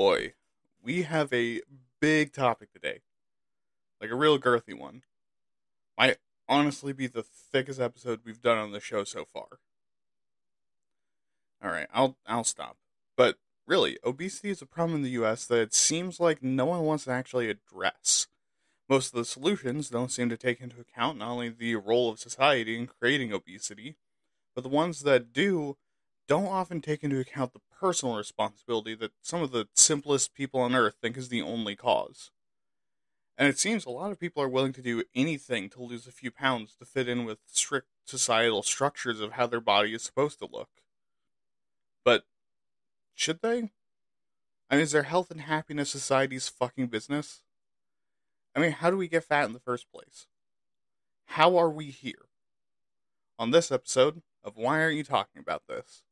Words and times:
boy, 0.00 0.32
we 0.82 1.02
have 1.02 1.30
a 1.30 1.60
big 2.00 2.32
topic 2.32 2.72
today. 2.72 3.00
Like 4.00 4.10
a 4.10 4.16
real 4.16 4.38
girthy 4.38 4.72
one. 4.72 5.02
Might 5.98 6.16
honestly 6.48 6.94
be 6.94 7.06
the 7.06 7.22
thickest 7.22 7.78
episode 7.78 8.20
we've 8.24 8.40
done 8.40 8.56
on 8.56 8.72
the 8.72 8.80
show 8.80 9.04
so 9.04 9.26
far. 9.26 9.60
Alright, 11.62 11.88
I'll 11.92 12.16
I'll 12.26 12.44
stop. 12.44 12.78
But 13.14 13.36
really, 13.66 13.98
obesity 14.02 14.48
is 14.48 14.62
a 14.62 14.66
problem 14.66 14.96
in 14.96 15.02
the 15.02 15.22
US 15.22 15.44
that 15.44 15.60
it 15.60 15.74
seems 15.74 16.18
like 16.18 16.42
no 16.42 16.64
one 16.64 16.80
wants 16.80 17.04
to 17.04 17.10
actually 17.10 17.50
address. 17.50 18.26
Most 18.88 19.12
of 19.12 19.18
the 19.18 19.26
solutions 19.26 19.90
don't 19.90 20.10
seem 20.10 20.30
to 20.30 20.38
take 20.38 20.62
into 20.62 20.80
account 20.80 21.18
not 21.18 21.32
only 21.32 21.50
the 21.50 21.76
role 21.76 22.08
of 22.08 22.18
society 22.18 22.78
in 22.78 22.86
creating 22.86 23.34
obesity, 23.34 23.96
but 24.54 24.62
the 24.62 24.70
ones 24.70 25.00
that 25.00 25.34
do 25.34 25.76
don't 26.30 26.46
often 26.46 26.80
take 26.80 27.02
into 27.02 27.18
account 27.18 27.52
the 27.52 27.60
personal 27.76 28.14
responsibility 28.14 28.94
that 28.94 29.10
some 29.20 29.42
of 29.42 29.50
the 29.50 29.66
simplest 29.74 30.32
people 30.32 30.60
on 30.60 30.76
earth 30.76 30.94
think 31.02 31.16
is 31.16 31.28
the 31.28 31.42
only 31.42 31.74
cause. 31.74 32.30
And 33.36 33.48
it 33.48 33.58
seems 33.58 33.84
a 33.84 33.90
lot 33.90 34.12
of 34.12 34.20
people 34.20 34.40
are 34.40 34.48
willing 34.48 34.72
to 34.74 34.80
do 34.80 35.02
anything 35.12 35.68
to 35.70 35.82
lose 35.82 36.06
a 36.06 36.12
few 36.12 36.30
pounds 36.30 36.76
to 36.76 36.84
fit 36.84 37.08
in 37.08 37.24
with 37.24 37.38
strict 37.48 37.88
societal 38.04 38.62
structures 38.62 39.18
of 39.18 39.32
how 39.32 39.48
their 39.48 39.60
body 39.60 39.92
is 39.92 40.04
supposed 40.04 40.38
to 40.38 40.46
look. 40.46 40.68
But 42.04 42.22
should 43.16 43.42
they? 43.42 43.72
I 44.70 44.76
mean, 44.76 44.82
is 44.82 44.92
their 44.92 45.02
health 45.02 45.32
and 45.32 45.40
happiness 45.40 45.90
society's 45.90 46.48
fucking 46.48 46.86
business? 46.86 47.42
I 48.54 48.60
mean, 48.60 48.70
how 48.70 48.88
do 48.88 48.96
we 48.96 49.08
get 49.08 49.24
fat 49.24 49.46
in 49.46 49.52
the 49.52 49.58
first 49.58 49.90
place? 49.90 50.28
How 51.24 51.56
are 51.56 51.70
we 51.70 51.86
here? 51.86 52.28
On 53.36 53.50
this 53.50 53.72
episode 53.72 54.22
of 54.44 54.56
Why 54.56 54.80
Aren't 54.80 54.96
You 54.96 55.04
Talking 55.04 55.40
About 55.40 55.62
This? 55.68 56.02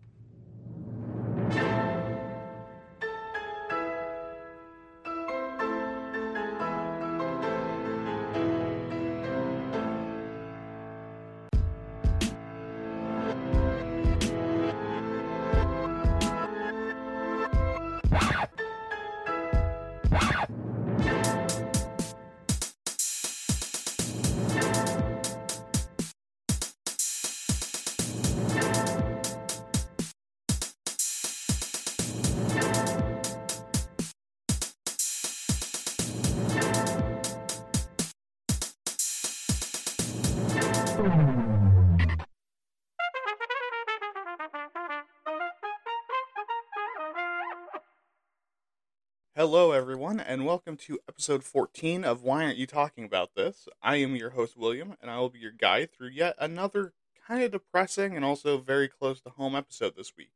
Hello, 49.51 49.73
everyone, 49.73 50.21
and 50.21 50.45
welcome 50.45 50.77
to 50.77 50.99
episode 51.09 51.43
14 51.43 52.05
of 52.05 52.23
Why 52.23 52.45
Aren't 52.45 52.59
You 52.59 52.67
Talking 52.67 53.07
About 53.07 53.35
This? 53.35 53.67
I 53.83 53.97
am 53.97 54.15
your 54.15 54.29
host, 54.29 54.59
William, 54.59 54.95
and 55.01 55.11
I 55.11 55.19
will 55.21 55.31
be 55.31 55.39
your 55.39 55.53
guide 55.53 55.91
through 55.91 56.11
yet 56.11 56.37
another 56.39 56.93
kind 57.27 57.43
of 57.43 57.53
depressing 57.53 58.15
and 58.15 58.27
also 58.27 58.59
very 58.59 58.89
close 58.89 59.23
to 59.23 59.31
home 59.31 59.55
episode 59.55 59.97
this 59.97 60.13
week. 60.19 60.33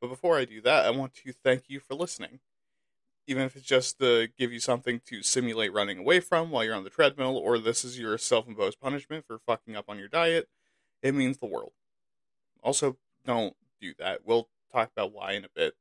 But 0.00 0.10
before 0.10 0.38
I 0.38 0.44
do 0.44 0.60
that, 0.60 0.86
I 0.86 0.90
want 0.90 1.14
to 1.14 1.32
thank 1.32 1.64
you 1.66 1.80
for 1.80 1.96
listening. 1.96 2.38
Even 3.26 3.42
if 3.42 3.56
it's 3.56 3.66
just 3.66 3.98
to 3.98 4.28
give 4.38 4.52
you 4.52 4.60
something 4.60 5.00
to 5.06 5.24
simulate 5.24 5.72
running 5.72 5.98
away 5.98 6.20
from 6.20 6.52
while 6.52 6.62
you're 6.62 6.76
on 6.76 6.84
the 6.84 6.90
treadmill, 6.90 7.36
or 7.36 7.58
this 7.58 7.84
is 7.84 7.98
your 7.98 8.16
self 8.16 8.46
imposed 8.46 8.78
punishment 8.78 9.26
for 9.26 9.40
fucking 9.40 9.74
up 9.74 9.86
on 9.88 9.98
your 9.98 10.06
diet, 10.06 10.48
it 11.02 11.16
means 11.16 11.38
the 11.38 11.46
world. 11.46 11.72
Also, 12.62 12.96
don't 13.26 13.56
do 13.80 13.92
that. 13.98 14.20
We'll 14.24 14.48
talk 14.70 14.92
about 14.96 15.12
why 15.12 15.32
in 15.32 15.44
a 15.44 15.48
bit. 15.52 15.74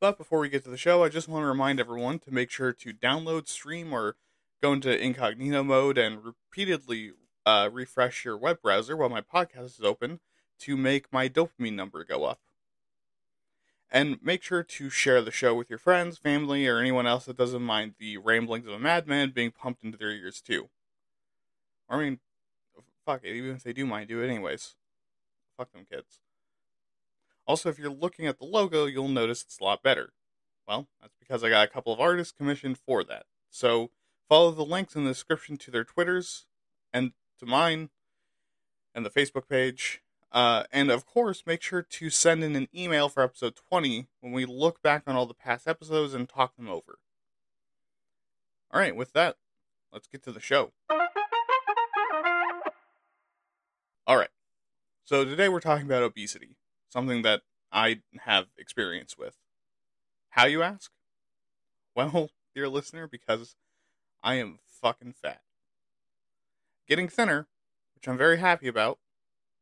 But 0.00 0.18
before 0.18 0.40
we 0.40 0.48
get 0.48 0.62
to 0.64 0.70
the 0.70 0.76
show, 0.76 1.02
I 1.02 1.08
just 1.08 1.28
want 1.28 1.42
to 1.42 1.46
remind 1.46 1.80
everyone 1.80 2.18
to 2.20 2.32
make 2.32 2.50
sure 2.50 2.72
to 2.72 2.92
download, 2.92 3.48
stream, 3.48 3.92
or 3.92 4.16
go 4.60 4.72
into 4.74 5.02
incognito 5.02 5.62
mode 5.62 5.96
and 5.96 6.22
repeatedly 6.22 7.12
uh, 7.46 7.70
refresh 7.72 8.24
your 8.24 8.36
web 8.36 8.60
browser 8.60 8.96
while 8.96 9.08
my 9.08 9.22
podcast 9.22 9.78
is 9.78 9.84
open 9.84 10.20
to 10.58 10.76
make 10.76 11.12
my 11.12 11.28
dopamine 11.28 11.74
number 11.74 12.04
go 12.04 12.24
up. 12.24 12.40
And 13.90 14.18
make 14.22 14.42
sure 14.42 14.62
to 14.62 14.90
share 14.90 15.22
the 15.22 15.30
show 15.30 15.54
with 15.54 15.70
your 15.70 15.78
friends, 15.78 16.18
family, 16.18 16.66
or 16.66 16.78
anyone 16.78 17.06
else 17.06 17.24
that 17.26 17.36
doesn't 17.36 17.62
mind 17.62 17.94
the 17.98 18.18
ramblings 18.18 18.66
of 18.66 18.72
a 18.72 18.78
madman 18.78 19.30
being 19.30 19.52
pumped 19.52 19.84
into 19.84 19.96
their 19.96 20.10
ears, 20.10 20.40
too. 20.40 20.68
I 21.88 21.98
mean, 21.98 22.18
fuck 23.06 23.20
it, 23.22 23.34
even 23.34 23.52
if 23.52 23.62
they 23.62 23.72
do 23.72 23.86
mind, 23.86 24.08
do 24.08 24.20
it 24.20 24.28
anyways. 24.28 24.74
Fuck 25.56 25.72
them 25.72 25.86
kids. 25.90 26.18
Also, 27.46 27.68
if 27.68 27.78
you're 27.78 27.90
looking 27.90 28.26
at 28.26 28.38
the 28.38 28.44
logo, 28.44 28.86
you'll 28.86 29.08
notice 29.08 29.42
it's 29.42 29.60
a 29.60 29.64
lot 29.64 29.82
better. 29.82 30.12
Well, 30.66 30.88
that's 31.00 31.14
because 31.20 31.44
I 31.44 31.48
got 31.48 31.64
a 31.64 31.70
couple 31.70 31.92
of 31.92 32.00
artists 32.00 32.32
commissioned 32.36 32.78
for 32.78 33.04
that. 33.04 33.26
So 33.50 33.90
follow 34.28 34.50
the 34.50 34.64
links 34.64 34.96
in 34.96 35.04
the 35.04 35.10
description 35.10 35.56
to 35.58 35.70
their 35.70 35.84
Twitters 35.84 36.46
and 36.92 37.12
to 37.38 37.46
mine 37.46 37.90
and 38.94 39.06
the 39.06 39.10
Facebook 39.10 39.48
page. 39.48 40.02
Uh, 40.32 40.64
and 40.72 40.90
of 40.90 41.06
course, 41.06 41.44
make 41.46 41.62
sure 41.62 41.82
to 41.82 42.10
send 42.10 42.42
in 42.42 42.56
an 42.56 42.66
email 42.74 43.08
for 43.08 43.22
episode 43.22 43.54
20 43.54 44.08
when 44.20 44.32
we 44.32 44.44
look 44.44 44.82
back 44.82 45.04
on 45.06 45.14
all 45.14 45.26
the 45.26 45.32
past 45.32 45.68
episodes 45.68 46.14
and 46.14 46.28
talk 46.28 46.56
them 46.56 46.68
over. 46.68 46.98
All 48.72 48.80
right, 48.80 48.96
with 48.96 49.12
that, 49.12 49.36
let's 49.92 50.08
get 50.08 50.24
to 50.24 50.32
the 50.32 50.40
show. 50.40 50.72
All 54.08 54.16
right, 54.16 54.30
so 55.04 55.24
today 55.24 55.48
we're 55.48 55.60
talking 55.60 55.86
about 55.86 56.02
obesity 56.02 56.56
something 56.96 57.20
that 57.20 57.42
I 57.70 58.00
have 58.20 58.46
experience 58.56 59.18
with. 59.18 59.36
How 60.30 60.46
you 60.46 60.62
ask? 60.62 60.90
Well, 61.94 62.30
dear 62.54 62.68
listener, 62.70 63.06
because 63.06 63.54
I 64.22 64.36
am 64.36 64.60
fucking 64.80 65.12
fat. 65.20 65.42
Getting 66.88 67.08
thinner, 67.08 67.48
which 67.94 68.08
I'm 68.08 68.16
very 68.16 68.38
happy 68.38 68.66
about, 68.66 68.98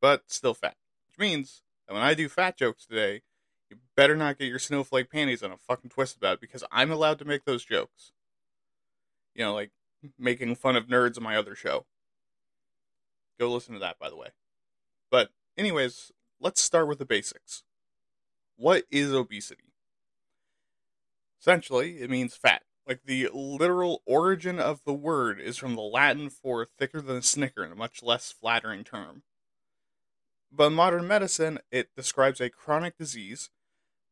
but 0.00 0.22
still 0.28 0.54
fat. 0.54 0.76
Which 1.08 1.18
means 1.18 1.62
that 1.88 1.94
when 1.94 2.04
I 2.04 2.14
do 2.14 2.28
fat 2.28 2.56
jokes 2.56 2.86
today, 2.86 3.22
you 3.68 3.78
better 3.96 4.14
not 4.14 4.38
get 4.38 4.46
your 4.46 4.60
snowflake 4.60 5.10
panties 5.10 5.42
on 5.42 5.50
a 5.50 5.56
fucking 5.56 5.90
twist 5.90 6.16
about 6.16 6.34
it 6.34 6.40
because 6.40 6.62
I'm 6.70 6.92
allowed 6.92 7.18
to 7.18 7.24
make 7.24 7.44
those 7.44 7.64
jokes. 7.64 8.12
You 9.34 9.42
know, 9.42 9.54
like 9.54 9.72
making 10.16 10.54
fun 10.54 10.76
of 10.76 10.86
nerds 10.86 11.16
on 11.16 11.24
my 11.24 11.36
other 11.36 11.56
show. 11.56 11.84
Go 13.40 13.50
listen 13.50 13.74
to 13.74 13.80
that, 13.80 13.98
by 13.98 14.08
the 14.08 14.16
way. 14.16 14.28
But, 15.10 15.30
anyways, 15.58 16.12
let's 16.44 16.60
start 16.60 16.86
with 16.86 16.98
the 16.98 17.06
basics. 17.06 17.64
What 18.56 18.84
is 18.90 19.14
obesity? 19.14 19.72
Essentially, 21.40 22.02
it 22.02 22.10
means 22.10 22.36
fat. 22.36 22.62
Like 22.86 23.00
the 23.06 23.30
literal 23.32 24.02
origin 24.04 24.60
of 24.60 24.84
the 24.84 24.92
word 24.92 25.40
is 25.40 25.56
from 25.56 25.74
the 25.74 25.80
Latin 25.80 26.28
for 26.28 26.66
thicker 26.78 27.00
than 27.00 27.16
a 27.16 27.22
snicker, 27.22 27.64
a 27.64 27.74
much 27.74 28.02
less 28.02 28.30
flattering 28.30 28.84
term. 28.84 29.22
But 30.52 30.66
in 30.66 30.74
modern 30.74 31.08
medicine, 31.08 31.60
it 31.72 31.88
describes 31.96 32.42
a 32.42 32.50
chronic 32.50 32.98
disease 32.98 33.48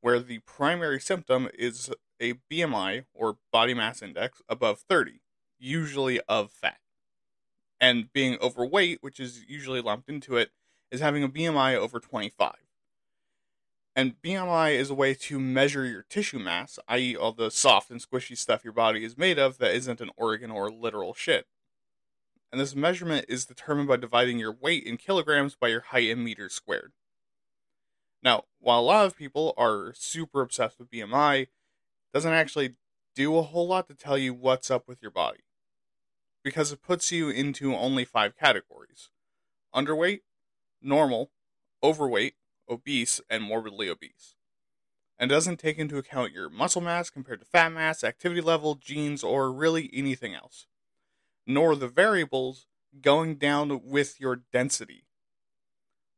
where 0.00 0.18
the 0.18 0.38
primary 0.38 1.00
symptom 1.00 1.50
is 1.56 1.92
a 2.18 2.34
BMI 2.50 3.04
or 3.12 3.36
body 3.52 3.74
mass 3.74 4.00
index 4.00 4.40
above 4.48 4.80
30, 4.88 5.20
usually 5.58 6.18
of 6.28 6.50
fat. 6.50 6.78
And 7.78 8.10
being 8.10 8.38
overweight, 8.40 8.98
which 9.02 9.20
is 9.20 9.44
usually 9.46 9.82
lumped 9.82 10.08
into 10.08 10.36
it, 10.38 10.50
is 10.92 11.00
having 11.00 11.24
a 11.24 11.28
BMI 11.28 11.74
over 11.74 11.98
25. 11.98 12.54
And 13.96 14.20
BMI 14.22 14.74
is 14.74 14.90
a 14.90 14.94
way 14.94 15.14
to 15.14 15.40
measure 15.40 15.84
your 15.84 16.02
tissue 16.02 16.38
mass, 16.38 16.78
i.e., 16.88 17.16
all 17.16 17.32
the 17.32 17.50
soft 17.50 17.90
and 17.90 18.00
squishy 18.00 18.36
stuff 18.36 18.64
your 18.64 18.72
body 18.72 19.04
is 19.04 19.18
made 19.18 19.38
of 19.38 19.58
that 19.58 19.74
isn't 19.74 20.00
an 20.00 20.10
organ 20.16 20.50
or 20.50 20.70
literal 20.70 21.14
shit. 21.14 21.46
And 22.50 22.60
this 22.60 22.76
measurement 22.76 23.26
is 23.28 23.46
determined 23.46 23.88
by 23.88 23.96
dividing 23.96 24.38
your 24.38 24.52
weight 24.52 24.84
in 24.84 24.98
kilograms 24.98 25.56
by 25.56 25.68
your 25.68 25.80
height 25.80 26.08
in 26.08 26.22
meters 26.22 26.54
squared. 26.54 26.92
Now, 28.22 28.44
while 28.60 28.80
a 28.80 28.82
lot 28.82 29.06
of 29.06 29.16
people 29.16 29.54
are 29.56 29.92
super 29.94 30.42
obsessed 30.42 30.78
with 30.78 30.90
BMI, 30.90 31.42
it 31.42 31.48
doesn't 32.14 32.32
actually 32.32 32.76
do 33.14 33.36
a 33.36 33.42
whole 33.42 33.66
lot 33.66 33.88
to 33.88 33.94
tell 33.94 34.16
you 34.16 34.32
what's 34.32 34.70
up 34.70 34.86
with 34.86 35.02
your 35.02 35.10
body. 35.10 35.40
Because 36.44 36.72
it 36.72 36.82
puts 36.82 37.10
you 37.10 37.30
into 37.30 37.74
only 37.74 38.04
five 38.04 38.36
categories 38.36 39.10
underweight, 39.74 40.20
normal, 40.82 41.30
overweight, 41.82 42.34
obese, 42.68 43.20
and 43.28 43.42
morbidly 43.42 43.88
obese. 43.88 44.34
And 45.18 45.30
doesn't 45.30 45.58
take 45.58 45.78
into 45.78 45.98
account 45.98 46.32
your 46.32 46.48
muscle 46.48 46.80
mass 46.80 47.10
compared 47.10 47.40
to 47.40 47.46
fat 47.46 47.72
mass, 47.72 48.02
activity 48.02 48.40
level, 48.40 48.74
genes, 48.74 49.22
or 49.22 49.52
really 49.52 49.90
anything 49.92 50.34
else. 50.34 50.66
Nor 51.46 51.76
the 51.76 51.88
variables 51.88 52.66
going 53.00 53.36
down 53.36 53.80
with 53.84 54.20
your 54.20 54.42
density. 54.52 55.04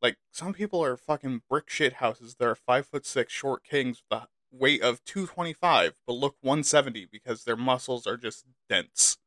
Like 0.03 0.17
some 0.31 0.53
people 0.53 0.85
are 0.85 0.97
fucking 0.97 1.43
brick 1.49 1.71
shit 1.71 1.95
houses 1.95 2.35
that 2.35 2.47
are 2.47 2.55
five 2.55 2.87
foot 2.87 3.07
six 3.07 3.33
short 3.33 3.65
kings 3.65 4.03
with, 4.11 4.23
a 4.23 4.29
weight 4.53 4.83
of 4.83 5.03
225 5.05 5.95
but 6.07 6.13
look 6.13 6.37
170 6.43 7.07
because 7.11 7.45
their 7.45 7.57
muscles 7.57 8.07
are 8.07 8.17
just 8.17 8.45
dense. 8.69 9.19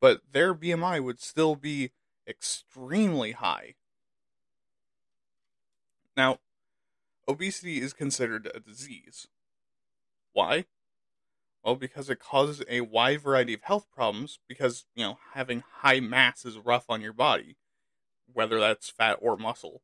But 0.00 0.20
their 0.30 0.54
BMI 0.54 1.02
would 1.02 1.20
still 1.20 1.56
be 1.56 1.90
extremely 2.28 3.32
high. 3.32 3.74
Now, 6.16 6.38
obesity 7.26 7.80
is 7.80 7.92
considered 7.92 8.50
a 8.54 8.60
disease. 8.60 9.26
Why? 10.32 10.66
Well, 11.64 11.76
because 11.76 12.10
it 12.10 12.18
causes 12.18 12.62
a 12.68 12.82
wide 12.82 13.22
variety 13.22 13.54
of 13.54 13.62
health 13.62 13.86
problems 13.94 14.38
because, 14.46 14.84
you 14.94 15.04
know, 15.04 15.18
having 15.32 15.62
high 15.80 16.00
mass 16.00 16.44
is 16.44 16.58
rough 16.58 16.84
on 16.90 17.00
your 17.00 17.14
body, 17.14 17.56
whether 18.30 18.60
that's 18.60 18.90
fat 18.90 19.18
or 19.20 19.36
muscle. 19.36 19.80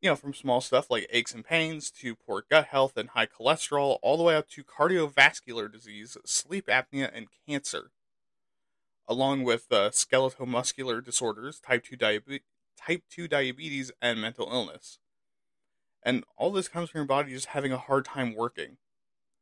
You 0.00 0.10
know, 0.10 0.16
from 0.16 0.34
small 0.34 0.60
stuff 0.60 0.88
like 0.88 1.08
aches 1.10 1.34
and 1.34 1.44
pains 1.44 1.90
to 1.90 2.14
poor 2.14 2.44
gut 2.48 2.66
health 2.66 2.96
and 2.96 3.08
high 3.08 3.26
cholesterol, 3.26 3.98
all 4.00 4.16
the 4.16 4.22
way 4.22 4.36
up 4.36 4.48
to 4.50 4.62
cardiovascular 4.62 5.70
disease, 5.70 6.16
sleep 6.24 6.68
apnea, 6.68 7.10
and 7.12 7.26
cancer, 7.48 7.90
along 9.08 9.42
with 9.42 9.72
uh, 9.72 9.90
skeletal 9.90 10.46
disorders, 11.00 11.58
type 11.58 11.82
2, 11.82 11.96
diabe- 11.96 12.42
type 12.76 13.02
2 13.10 13.26
diabetes, 13.26 13.90
and 14.00 14.20
mental 14.20 14.48
illness. 14.52 15.00
And 16.08 16.24
all 16.38 16.50
this 16.50 16.68
comes 16.68 16.88
from 16.88 17.00
your 17.00 17.06
body 17.06 17.32
just 17.32 17.48
having 17.48 17.70
a 17.70 17.76
hard 17.76 18.06
time 18.06 18.34
working 18.34 18.78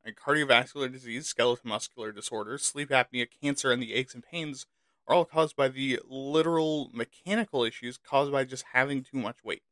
and 0.05 0.17
cardiovascular 0.17 0.91
disease, 0.91 1.29
skeletal 1.29 1.61
muscular 1.63 2.11
disorders, 2.11 2.65
sleep 2.65 2.89
apnea, 2.89 3.29
cancer, 3.41 3.71
and 3.71 3.81
the 3.81 3.95
aches 3.95 4.15
and 4.15 4.25
pains 4.25 4.67
are 5.07 5.15
all 5.15 5.25
caused 5.25 5.55
by 5.55 5.69
the 5.69 6.01
literal 6.09 6.91
mechanical 6.93 7.63
issues 7.63 7.99
caused 7.99 8.33
by 8.33 8.43
just 8.43 8.65
having 8.73 9.05
too 9.05 9.17
much 9.17 9.45
weight. 9.45 9.63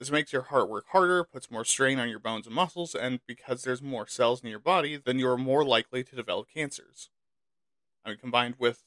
This 0.00 0.10
makes 0.10 0.32
your 0.32 0.42
heart 0.42 0.68
work 0.68 0.86
harder, 0.88 1.22
puts 1.22 1.52
more 1.52 1.64
strain 1.64 2.00
on 2.00 2.08
your 2.08 2.18
bones 2.18 2.46
and 2.46 2.54
muscles, 2.56 2.96
and 2.96 3.20
because 3.24 3.62
there's 3.62 3.80
more 3.80 4.08
cells 4.08 4.42
in 4.42 4.50
your 4.50 4.58
body, 4.58 4.96
then 4.96 5.20
you're 5.20 5.36
more 5.36 5.64
likely 5.64 6.02
to 6.02 6.16
develop 6.16 6.48
cancers. 6.52 7.10
I 8.04 8.08
mean, 8.08 8.18
combined 8.18 8.56
with 8.58 8.82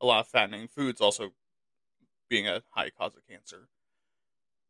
a 0.00 0.06
lot 0.06 0.20
of 0.20 0.28
fattening 0.28 0.68
foods 0.68 1.02
also 1.02 1.34
being 2.30 2.48
a 2.48 2.62
high 2.70 2.88
cause 2.88 3.14
of 3.14 3.28
cancer. 3.28 3.68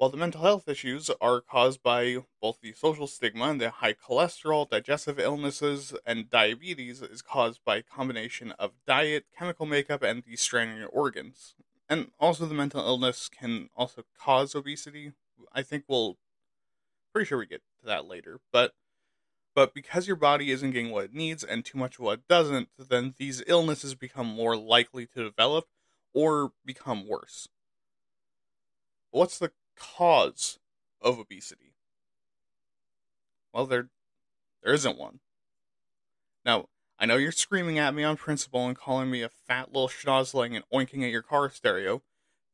While 0.03 0.11
the 0.11 0.17
mental 0.17 0.43
health 0.43 0.69
issues 0.69 1.13
are 1.21 1.41
caused 1.41 1.81
by 1.81 2.25
both 2.41 2.61
the 2.61 2.73
social 2.73 3.07
stigma 3.07 3.45
and 3.45 3.61
the 3.61 3.71
high 3.71 3.93
cholesterol, 3.93 4.69
digestive 4.69 5.21
illnesses, 5.21 5.95
and 6.05 6.29
diabetes 6.29 7.03
is 7.03 7.23
caused 7.23 7.65
by 7.65 7.77
a 7.77 7.83
combination 7.85 8.51
of 8.59 8.73
diet, 8.85 9.27
chemical 9.39 9.65
makeup, 9.65 10.03
and 10.03 10.25
the 10.25 10.35
strain 10.35 10.71
on 10.71 10.79
your 10.79 10.89
organs. 10.89 11.55
And 11.89 12.11
also 12.19 12.47
the 12.47 12.53
mental 12.53 12.85
illness 12.85 13.29
can 13.29 13.69
also 13.77 14.03
cause 14.19 14.57
obesity. 14.57 15.13
I 15.53 15.63
think 15.63 15.85
we'll 15.87 16.17
pretty 17.13 17.29
sure 17.29 17.39
we 17.39 17.47
get 17.47 17.63
to 17.83 17.87
that 17.87 18.05
later. 18.05 18.41
But 18.51 18.75
but 19.55 19.73
because 19.73 20.09
your 20.09 20.17
body 20.17 20.51
isn't 20.51 20.73
getting 20.73 20.91
what 20.91 21.05
it 21.05 21.15
needs 21.15 21.45
and 21.45 21.65
too 21.65 21.79
much 21.79 22.01
of 22.01 22.07
what 22.07 22.19
it 22.19 22.29
doesn't, 22.29 22.71
then 22.77 23.15
these 23.19 23.45
illnesses 23.47 23.95
become 23.95 24.27
more 24.27 24.57
likely 24.57 25.07
to 25.07 25.23
develop 25.23 25.69
or 26.13 26.55
become 26.67 27.07
worse. 27.07 27.47
What's 29.13 29.39
the 29.39 29.53
cause 29.77 30.59
of 31.01 31.19
obesity? 31.19 31.75
Well, 33.53 33.67
there 33.67 33.89
there 34.63 34.75
isn't 34.75 34.99
one. 34.99 35.21
Now, 36.45 36.69
I 36.99 37.07
know 37.07 37.17
you're 37.17 37.33
screaming 37.33 37.79
at 37.79 37.95
me 37.95 38.05
on 38.05 38.17
principle 38.17 38.67
and 38.67 38.77
calling 38.77 39.11
me 39.11 39.23
a 39.23 39.29
fat 39.29 39.73
little 39.73 39.89
schnozzling 39.89 40.55
and 40.55 40.65
oinking 40.73 41.05
at 41.05 41.11
your 41.11 41.23
car 41.23 41.51
stereo. 41.51 42.03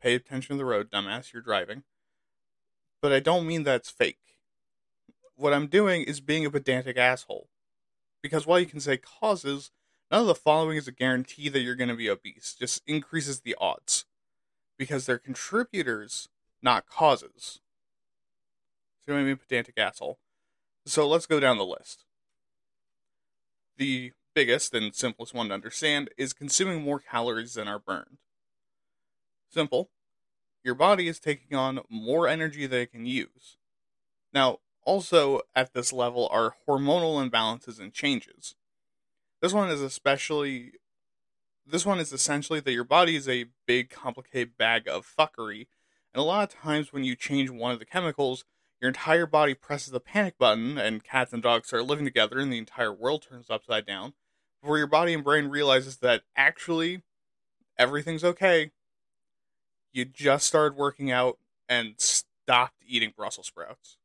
Pay 0.01 0.15
attention 0.15 0.55
to 0.55 0.59
the 0.59 0.65
road, 0.65 0.91
dumbass, 0.91 1.33
you're 1.33 1.43
driving. 1.43 1.83
But 3.03 3.13
I 3.13 3.21
don't 3.21 3.47
mean 3.47 3.65
that's 3.65 3.91
fake. 3.91 4.39
What 5.37 5.53
I'm 5.53 5.67
doing 5.67 6.03
is 6.03 6.21
being 6.21 6.47
a 6.47 6.51
pedantic 6.51 6.97
asshole. 6.97 7.49
Because 8.23 8.47
while 8.47 8.59
you 8.59 8.67
can 8.67 8.81
say 8.81 8.97
causes, 8.97 9.71
none 10.11 10.23
of 10.23 10.27
the 10.27 10.35
following 10.35 10.77
is 10.77 10.89
a 10.89 10.93
guarantee 10.93 11.49
that 11.49 11.61
you're 11.61 11.77
going 11.77 11.89
to 11.89 11.95
be 11.95 12.11
obese, 12.11 12.57
just 12.59 12.83
increases 12.87 13.41
the 13.41 13.57
odds. 13.61 14.05
Because 14.77 15.07
they're 15.07 15.19
contributors 15.19 16.29
not 16.63 16.89
causes. 16.89 17.61
See 19.05 19.13
what 19.13 19.19
I 19.19 19.25
mean, 19.25 19.37
pedantic 19.37 19.79
asshole? 19.79 20.19
So 20.87 21.07
let's 21.07 21.27
go 21.27 21.41
down 21.41 21.59
the 21.59 21.65
list. 21.65 22.05
The 23.77 24.13
biggest 24.35 24.75
and 24.75 24.95
simplest 24.95 25.35
one 25.35 25.49
to 25.49 25.55
understand 25.55 26.11
is 26.17 26.33
consuming 26.33 26.83
more 26.83 27.01
calories 27.01 27.55
than 27.55 27.69
are 27.69 27.79
burned. 27.79 28.19
Simple. 29.51 29.91
Your 30.65 30.75
body 30.75 31.09
is 31.09 31.21
taking 31.21 31.57
on 31.57 31.81
more 31.89 32.29
energy 32.29 32.67
than 32.67 32.81
it 32.81 32.93
can 32.93 33.07
use. 33.07 33.57
Now, 34.33 34.59
also 34.85 35.41
at 35.55 35.75
this 35.75 35.93
level 35.93 36.29
are 36.31 36.55
hormonal 36.67 37.27
imbalances 37.27 37.79
and 37.79 37.93
changes. 37.93 38.55
This 39.41 39.53
one 39.53 39.71
is 39.71 39.81
especially 39.81 40.73
this 41.67 41.85
one 41.85 42.01
is 42.01 42.13
essentially 42.13 42.61
that 42.61 42.73
your 42.73 42.85
body 42.85 43.15
is 43.15 43.29
a 43.29 43.47
big 43.67 43.91
complicated 43.91 44.57
bag 44.57 44.89
of 44.89 45.07
fuckery 45.07 45.67
and 46.19 46.25
a 46.25 46.27
lot 46.27 46.53
of 46.53 46.61
times 46.61 46.93
when 46.93 47.05
you 47.05 47.15
change 47.15 47.49
one 47.49 47.71
of 47.71 47.79
the 47.79 47.85
chemicals, 47.85 48.45
your 48.81 48.89
entire 48.89 49.25
body 49.25 49.55
presses 49.55 49.93
the 49.93 50.01
panic 50.01 50.37
button 50.37 50.77
and 50.77 51.05
cats 51.05 51.33
and 51.33 51.41
dogs 51.41 51.69
start 51.69 51.87
living 51.87 52.05
together 52.05 52.41
and 52.41 52.53
the 52.53 52.59
entire 52.59 52.93
world 52.93 53.23
turns 53.23 53.49
upside 53.49 53.87
down 53.87 54.15
before 54.61 54.79
your 54.79 54.89
body 54.89 55.15
and 55.15 55.23
brain 55.23 55.47
realizes 55.47 55.99
that 55.99 56.23
actually 56.35 57.05
everything's 57.79 58.25
okay. 58.25 58.73
You 59.93 60.07
just 60.07 60.49
started 60.49 60.77
working 60.77 61.09
out 61.09 61.39
and 61.69 61.95
stopped 61.99 62.83
eating 62.85 63.13
Brussels 63.17 63.47
sprouts. 63.47 63.97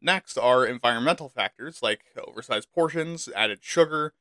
Next 0.00 0.38
are 0.38 0.64
environmental 0.64 1.28
factors 1.28 1.82
like 1.82 2.02
oversized 2.28 2.70
portions, 2.72 3.28
added 3.34 3.58
sugar, 3.60 4.12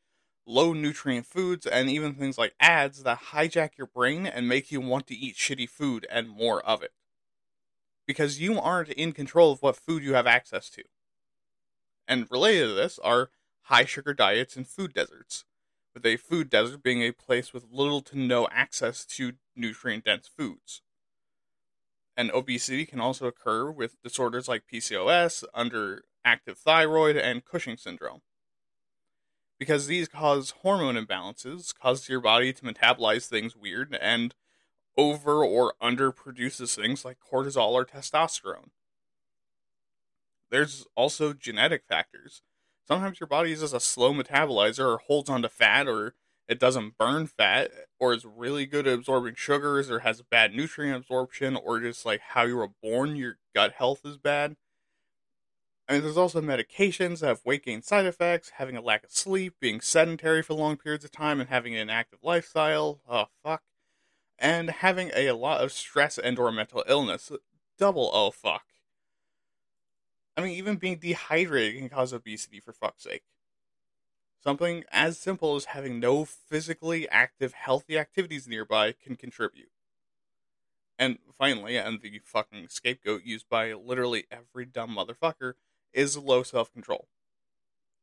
low 0.49 0.73
nutrient 0.73 1.27
foods, 1.27 1.67
and 1.67 1.89
even 1.89 2.15
things 2.15 2.37
like 2.37 2.55
ads 2.59 3.03
that 3.03 3.21
hijack 3.31 3.77
your 3.77 3.87
brain 3.87 4.25
and 4.25 4.49
make 4.49 4.71
you 4.71 4.81
want 4.81 5.05
to 5.07 5.15
eat 5.15 5.35
shitty 5.35 5.69
food 5.69 6.07
and 6.09 6.27
more 6.27 6.59
of 6.65 6.81
it. 6.81 6.91
Because 8.07 8.41
you 8.41 8.59
aren't 8.59 8.89
in 8.89 9.11
control 9.11 9.51
of 9.51 9.61
what 9.61 9.75
food 9.75 10.03
you 10.03 10.15
have 10.15 10.25
access 10.25 10.69
to. 10.71 10.83
And 12.07 12.25
related 12.31 12.69
to 12.69 12.73
this 12.73 12.97
are 13.03 13.29
high 13.63 13.85
sugar 13.85 14.15
diets 14.15 14.57
and 14.57 14.67
food 14.67 14.93
deserts, 14.93 15.45
with 15.93 16.03
a 16.05 16.17
food 16.17 16.49
desert 16.49 16.81
being 16.81 17.03
a 17.03 17.11
place 17.11 17.53
with 17.53 17.65
little 17.71 18.01
to 18.01 18.17
no 18.17 18.47
access 18.51 19.05
to 19.05 19.33
nutrient 19.55 20.05
dense 20.05 20.27
foods. 20.27 20.81
And 22.17 22.31
obesity 22.31 22.87
can 22.87 22.99
also 22.99 23.27
occur 23.27 23.69
with 23.69 24.01
disorders 24.01 24.47
like 24.47 24.63
PCOS, 24.71 25.43
underactive 25.55 26.57
thyroid, 26.57 27.15
and 27.15 27.45
Cushing 27.45 27.77
syndrome 27.77 28.21
because 29.59 29.87
these 29.87 30.07
cause 30.07 30.51
hormone 30.61 30.95
imbalances, 30.95 31.73
cause 31.77 32.07
your 32.09 32.21
body 32.21 32.53
to 32.53 32.63
metabolize 32.63 33.27
things 33.27 33.55
weird, 33.55 33.97
and 34.01 34.33
over 34.97 35.43
or 35.43 35.73
under 35.81 36.11
produces 36.11 36.75
things 36.75 37.05
like 37.05 37.17
cortisol 37.19 37.71
or 37.71 37.85
testosterone. 37.85 38.69
There's 40.51 40.85
also 40.95 41.33
genetic 41.33 41.83
factors. 41.87 42.41
Sometimes 42.87 43.19
your 43.19 43.27
body 43.27 43.51
is 43.51 43.61
just 43.61 43.73
a 43.73 43.79
slow 43.79 44.13
metabolizer 44.13 44.95
or 44.95 44.97
holds 44.97 45.29
onto 45.29 45.47
fat 45.47 45.87
or 45.87 46.15
it 46.47 46.59
doesn't 46.59 46.97
burn 46.97 47.27
fat 47.27 47.69
or 47.99 48.13
is 48.13 48.25
really 48.25 48.65
good 48.65 48.87
at 48.87 48.95
absorbing 48.95 49.35
sugars 49.35 49.91
or 49.91 49.99
has 49.99 50.23
bad 50.23 50.55
nutrient 50.55 50.97
absorption 50.97 51.55
or 51.55 51.79
just 51.79 52.05
like 52.05 52.21
how 52.21 52.43
you 52.43 52.57
were 52.57 52.71
born, 52.81 53.15
your 53.15 53.37
gut 53.53 53.73
health 53.73 54.01
is 54.05 54.17
bad. 54.17 54.55
I 55.89 55.93
mean, 55.93 56.03
there's 56.03 56.17
also 56.17 56.39
medications 56.39 57.21
that 57.21 57.27
have 57.27 57.41
weight 57.43 57.65
gain 57.65 57.81
side 57.81 58.05
effects, 58.05 58.51
having 58.57 58.77
a 58.77 58.81
lack 58.81 59.03
of 59.03 59.11
sleep, 59.11 59.55
being 59.59 59.81
sedentary 59.81 60.43
for 60.43 60.53
long 60.53 60.77
periods 60.77 61.03
of 61.03 61.11
time, 61.11 61.39
and 61.39 61.49
having 61.49 61.75
an 61.75 61.89
active 61.89 62.19
lifestyle. 62.21 63.01
Oh, 63.09 63.25
fuck. 63.43 63.63
And 64.37 64.69
having 64.69 65.09
a 65.15 65.31
lot 65.31 65.61
of 65.61 65.71
stress 65.71 66.19
and 66.19 66.37
or 66.37 66.51
mental 66.51 66.83
illness. 66.87 67.31
Double 67.79 68.11
oh, 68.13 68.29
fuck. 68.29 68.65
I 70.37 70.41
mean, 70.41 70.51
even 70.51 70.75
being 70.75 70.99
dehydrated 70.99 71.79
can 71.79 71.89
cause 71.89 72.13
obesity, 72.13 72.59
for 72.59 72.71
fuck's 72.71 73.03
sake. 73.03 73.23
Something 74.43 74.83
as 74.91 75.17
simple 75.17 75.55
as 75.55 75.65
having 75.65 75.99
no 75.99 76.23
physically 76.23 77.09
active, 77.09 77.53
healthy 77.53 77.97
activities 77.97 78.47
nearby 78.47 78.91
can 78.91 79.15
contribute. 79.15 79.71
And 80.99 81.17
finally, 81.35 81.77
and 81.77 81.99
the 81.99 82.21
fucking 82.23 82.67
scapegoat 82.69 83.23
used 83.23 83.49
by 83.49 83.73
literally 83.73 84.25
every 84.31 84.65
dumb 84.65 84.95
motherfucker, 84.95 85.53
is 85.93 86.17
low 86.17 86.43
self 86.43 86.71
control. 86.71 87.07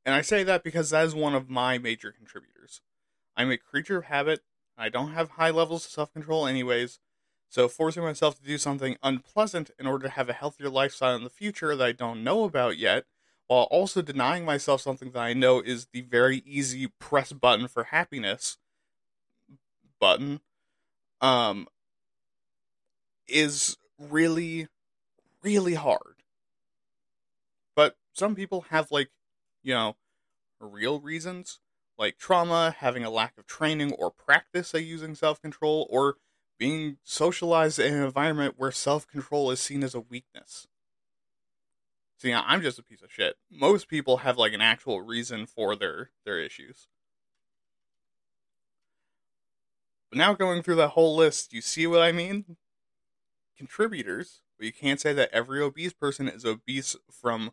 And 0.04 0.14
I 0.14 0.22
say 0.22 0.44
that 0.44 0.62
because 0.62 0.90
that 0.90 1.04
is 1.04 1.14
one 1.14 1.34
of 1.34 1.50
my 1.50 1.78
major 1.78 2.12
contributors. 2.12 2.80
I'm 3.36 3.50
a 3.50 3.58
creature 3.58 3.98
of 3.98 4.04
habit. 4.04 4.42
I 4.78 4.88
don't 4.88 5.12
have 5.12 5.30
high 5.30 5.50
levels 5.50 5.84
of 5.84 5.90
self 5.90 6.12
control, 6.12 6.46
anyways. 6.46 7.00
So, 7.48 7.68
forcing 7.68 8.02
myself 8.02 8.36
to 8.36 8.42
do 8.44 8.58
something 8.58 8.96
unpleasant 9.02 9.70
in 9.78 9.86
order 9.86 10.04
to 10.04 10.12
have 10.14 10.28
a 10.28 10.34
healthier 10.34 10.68
lifestyle 10.68 11.16
in 11.16 11.24
the 11.24 11.30
future 11.30 11.74
that 11.74 11.86
I 11.86 11.92
don't 11.92 12.24
know 12.24 12.44
about 12.44 12.76
yet, 12.76 13.04
while 13.46 13.64
also 13.64 14.02
denying 14.02 14.44
myself 14.44 14.80
something 14.80 15.12
that 15.12 15.20
I 15.20 15.32
know 15.32 15.60
is 15.60 15.86
the 15.92 16.02
very 16.02 16.38
easy 16.44 16.88
press 16.98 17.32
button 17.32 17.68
for 17.68 17.84
happiness 17.84 18.58
button, 20.00 20.40
um, 21.20 21.68
is 23.28 23.76
really, 23.98 24.68
really 25.42 25.74
hard. 25.74 26.15
Some 28.16 28.34
people 28.34 28.62
have 28.70 28.90
like, 28.90 29.10
you 29.62 29.74
know, 29.74 29.96
real 30.58 31.00
reasons, 31.00 31.60
like 31.98 32.16
trauma, 32.16 32.74
having 32.78 33.04
a 33.04 33.10
lack 33.10 33.36
of 33.36 33.46
training 33.46 33.92
or 33.92 34.10
practice 34.10 34.74
at 34.74 34.84
using 34.84 35.14
self 35.14 35.40
control, 35.40 35.86
or 35.90 36.16
being 36.58 36.96
socialized 37.02 37.78
in 37.78 37.94
an 37.94 38.02
environment 38.02 38.54
where 38.56 38.72
self 38.72 39.06
control 39.06 39.50
is 39.50 39.60
seen 39.60 39.84
as 39.84 39.94
a 39.94 40.00
weakness. 40.00 40.66
See, 42.16 42.32
I'm 42.32 42.62
just 42.62 42.78
a 42.78 42.82
piece 42.82 43.02
of 43.02 43.12
shit. 43.12 43.36
Most 43.50 43.88
people 43.88 44.18
have 44.18 44.38
like 44.38 44.54
an 44.54 44.62
actual 44.62 45.02
reason 45.02 45.44
for 45.44 45.76
their 45.76 46.10
their 46.24 46.40
issues. 46.40 46.88
But 50.10 50.18
now 50.18 50.32
going 50.32 50.62
through 50.62 50.76
that 50.76 50.90
whole 50.90 51.16
list, 51.16 51.52
you 51.52 51.60
see 51.60 51.86
what 51.86 52.00
I 52.00 52.12
mean? 52.12 52.56
Contributors, 53.58 54.40
but 54.56 54.64
you 54.64 54.72
can't 54.72 55.00
say 55.00 55.12
that 55.12 55.30
every 55.32 55.60
obese 55.60 55.92
person 55.92 56.28
is 56.28 56.46
obese 56.46 56.96
from 57.10 57.50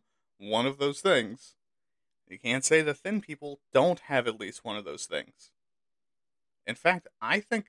one 0.50 0.66
of 0.66 0.78
those 0.78 1.02
things. 1.02 1.56
You 2.28 2.40
can't 2.40 2.66
say 2.66 2.82
the 2.82 2.94
thin 2.94 3.22
people 3.22 3.60
don't 3.74 4.00
have 4.02 4.28
at 4.28 4.40
least 4.40 4.66
one 4.66 4.78
of 4.78 4.86
those 4.86 5.06
things. 5.06 5.52
In 6.66 6.76
fact, 6.76 7.08
I 7.22 7.40
think 7.40 7.68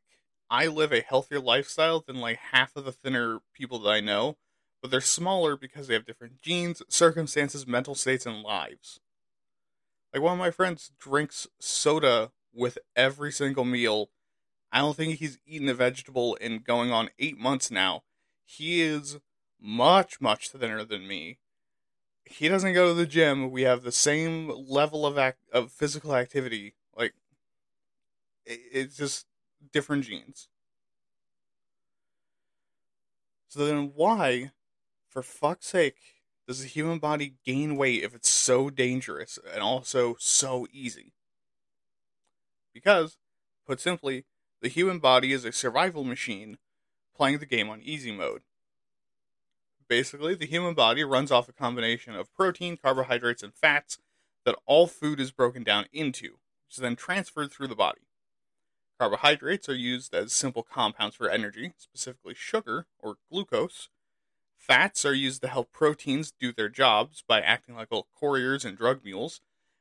I 0.51 0.67
live 0.67 0.93
a 0.93 1.01
healthier 1.01 1.41
lifestyle 1.41 2.01
than 2.01 2.21
like 2.21 2.39
half 2.53 2.77
of 2.77 2.85
the 2.85 2.93
thinner 2.93 3.41
people 3.53 3.79
that 3.81 3.91
I 3.91 4.01
know, 4.01 4.37
but 4.81 4.91
they're 4.91 5.01
smaller 5.01 5.57
because 5.57 5.87
they 5.87 5.95
have 5.95 6.07
different 6.07 6.41
genes, 6.41 6.83
circumstances, 6.89 7.67
mental 7.67 7.95
states, 7.95 8.27
and 8.27 8.43
lives. 8.43 9.01
Like 10.13 10.23
one 10.23 10.35
of 10.35 10.39
my 10.39 10.51
friends 10.51 10.93
drinks 10.99 11.49
soda 11.59 12.31
with 12.53 12.79
every 12.95 13.33
single 13.33 13.65
meal. 13.65 14.11
I 14.71 14.79
don't 14.79 14.97
think 14.97 15.19
he's 15.19 15.39
eaten 15.47 15.69
a 15.69 15.75
vegetable 15.75 16.37
in 16.37 16.61
going 16.61 16.93
on 16.93 17.11
eight 17.19 17.39
months 17.39 17.71
now. 17.71 18.03
He 18.45 18.83
is 18.83 19.19
much, 19.61 20.21
much 20.21 20.51
thinner 20.51 20.85
than 20.85 21.09
me. 21.09 21.39
He 22.27 22.49
doesn't 22.49 22.73
go 22.73 22.89
to 22.89 22.95
the 22.95 23.07
gym. 23.07 23.51
We 23.51 23.63
have 23.63 23.83
the 23.83 23.93
same 23.93 24.49
level 24.49 25.07
of 25.07 25.19
act- 25.19 25.49
of 25.53 25.71
physical 25.71 26.15
activity. 26.15 26.75
Like, 26.97 27.15
it's 28.47 28.97
just 28.97 29.27
different 29.73 30.05
genes. 30.05 30.49
So 33.49 33.67
then, 33.67 33.93
why, 33.95 34.53
for 35.09 35.23
fuck's 35.23 35.67
sake, 35.67 35.99
does 36.47 36.61
the 36.61 36.69
human 36.69 36.99
body 36.99 37.37
gain 37.45 37.77
weight 37.77 38.03
if 38.03 38.15
it's 38.15 38.29
so 38.29 38.71
dangerous 38.71 39.39
and 39.53 39.63
also 39.63 40.17
so 40.19 40.67
easy? 40.73 41.13
Because, 42.73 43.17
put 43.67 43.81
simply, 43.81 44.25
the 44.61 44.69
human 44.69 44.99
body 44.99 45.33
is 45.33 45.45
a 45.45 45.53
survival 45.53 46.05
machine 46.05 46.59
playing 47.15 47.39
the 47.39 47.47
game 47.47 47.71
on 47.71 47.81
easy 47.83 48.13
mode. 48.13 48.43
Basically, 49.89 50.35
the 50.35 50.47
human 50.47 50.75
body 50.75 51.05
runs 51.05 51.31
off 51.31 51.49
a 51.49 51.53
combination 51.53 52.15
of 52.15 52.35
protein, 52.35 52.77
carbohydrates, 52.77 53.43
and 53.43 53.55
fats 53.55 53.99
that 54.45 54.57
all 54.67 54.87
food 54.87 55.21
is 55.21 55.31
broken 55.31 55.63
down 55.63 55.87
into, 55.93 56.39
which 56.67 56.77
is 56.77 56.79
then 56.79 56.97
transferred 56.97 57.51
through 57.51 57.69
the 57.69 57.75
body. 57.75 58.01
Carbohydrates 58.99 59.69
are 59.69 59.75
used 59.75 60.15
as 60.15 60.33
simple 60.33 60.63
compounds 60.63 61.17
for 61.17 61.29
energy, 61.29 61.73
specifically 61.77 62.35
sugar 62.35 62.87
or 62.99 63.17
glucose. 63.31 63.89
Fats 64.57 65.05
are 65.05 65.15
used 65.15 65.43
to 65.43 65.49
help 65.49 65.73
proteins 65.73 66.33
do 66.33 66.53
their 66.53 66.69
jobs 66.69 67.23
by 67.27 67.41
acting 67.41 67.75
like 67.75 67.91
little 67.91 68.09
couriers 68.19 68.65
and 68.65 68.79
drug 68.79 69.05
mules, 69.05 69.41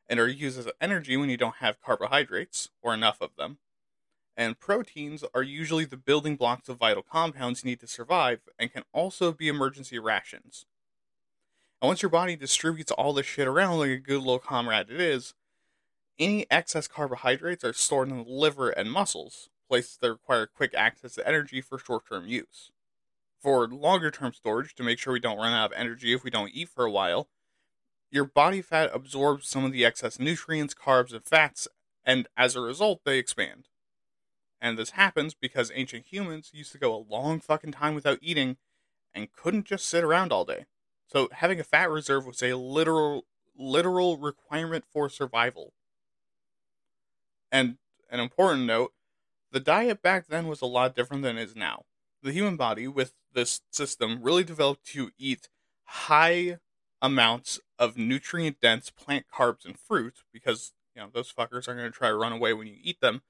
and 0.10 0.20
are 0.20 0.28
used 0.28 0.60
as 0.60 0.68
energy 0.82 1.16
when 1.16 1.30
you 1.30 1.38
don't 1.38 1.58
have 1.58 1.82
carbohydrates, 1.82 2.70
or 2.82 2.94
enough 2.94 3.22
of 3.22 3.36
them. 3.38 3.60
And 4.36 4.60
proteins 4.60 5.24
are 5.34 5.44
usually 5.44 5.86
the 5.86 5.98
building 5.98 6.36
blocks 6.36 6.68
of 6.68 6.78
vital 6.78 7.04
compounds 7.04 7.64
you 7.64 7.70
need 7.70 7.80
to 7.82 7.88
survive, 7.88 8.40
and 8.58 8.74
can 8.74 8.84
also 8.92 9.32
be 9.32 9.48
emergency 9.48 10.00
rations. 10.00 10.66
And 11.82 11.88
once 11.88 12.02
your 12.02 12.10
body 12.10 12.36
distributes 12.36 12.92
all 12.92 13.14
this 13.14 13.26
shit 13.26 13.48
around 13.48 13.78
like 13.80 13.90
a 13.90 13.98
good 13.98 14.20
little 14.20 14.40
comrade 14.40 14.90
it 14.90 15.02
is, 15.02 15.34
any 16.18 16.46
excess 16.50 16.88
carbohydrates 16.88 17.64
are 17.64 17.74
stored 17.74 18.10
in 18.10 18.18
the 18.18 18.24
liver 18.24 18.70
and 18.70 18.92
muscles, 18.92 19.50
places 19.68 19.98
that 20.02 20.12
require 20.12 20.48
quick 20.48 20.74
access 20.76 21.16
to 21.16 21.28
energy 21.28 21.62
for 21.62 21.78
short 21.78 22.08
term 22.08 22.28
use. 22.28 22.72
For 23.40 23.68
longer 23.68 24.12
term 24.12 24.34
storage, 24.34 24.74
to 24.76 24.84
make 24.84 24.98
sure 24.98 25.14
we 25.14 25.20
don't 25.20 25.38
run 25.38 25.54
out 25.54 25.72
of 25.72 25.78
energy 25.78 26.14
if 26.14 26.24
we 26.24 26.30
don't 26.30 26.52
eat 26.54 26.70
for 26.70 26.86
a 26.86 26.92
while, 26.92 27.28
your 28.10 28.26
body 28.26 28.62
fat 28.62 28.92
absorbs 28.94 29.48
some 29.48 29.66
of 29.66 29.72
the 29.72 29.84
excess 29.84 30.20
nutrients, 30.20 30.74
carbs, 30.74 31.14
and 31.14 31.26
fats, 31.26 31.68
and 32.06 32.28
as 32.38 32.56
a 32.56 32.62
result, 32.62 33.02
they 33.04 33.18
expand. 33.18 33.68
And 34.64 34.78
this 34.78 34.92
happens 34.92 35.34
because 35.34 35.74
ancient 35.76 36.06
humans 36.06 36.52
used 36.54 36.72
to 36.72 36.78
go 36.78 36.96
a 36.96 37.06
long 37.14 37.42
fucking 37.42 37.74
time 37.74 37.96
without 37.96 38.20
eating 38.22 38.56
and 39.14 39.34
couldn't 39.34 39.66
just 39.66 39.86
sit 39.86 40.06
around 40.06 40.32
all 40.32 40.46
day. 40.46 40.68
So 41.06 41.28
having 41.34 41.60
a 41.60 41.66
fat 41.66 41.90
reserve 41.90 42.26
was 42.26 42.42
a 42.42 42.56
literal 42.56 43.26
literal 43.58 44.18
requirement 44.18 44.86
for 44.92 45.10
survival. 45.10 45.74
And 47.52 47.76
an 48.10 48.22
important 48.22 48.66
note 48.66 48.94
the 49.52 49.60
diet 49.60 50.02
back 50.02 50.28
then 50.28 50.48
was 50.48 50.62
a 50.62 50.66
lot 50.66 50.96
different 50.96 51.24
than 51.24 51.38
it 51.38 51.44
is 51.44 51.56
now. 51.58 51.84
The 52.24 52.32
human 52.32 52.56
body, 52.56 52.88
with 52.88 53.14
this 53.34 53.62
system, 53.70 54.24
really 54.24 54.46
developed 54.46 54.86
to 54.94 55.12
eat 55.18 55.50
high 55.84 56.60
amounts 57.02 57.60
of 57.78 57.98
nutrient 57.98 58.62
dense 58.62 58.90
plant 58.90 59.26
carbs 59.32 59.66
and 59.66 59.78
fruit 59.78 60.24
because, 60.32 60.72
you 60.96 61.02
know, 61.02 61.10
those 61.14 61.32
fuckers 61.34 61.68
are 61.68 61.76
going 61.76 61.92
to 61.92 61.92
try 61.92 62.08
to 62.08 62.16
run 62.16 62.32
away 62.32 62.54
when 62.54 62.68
you 62.68 62.78
eat 62.82 63.02
them. 63.02 63.22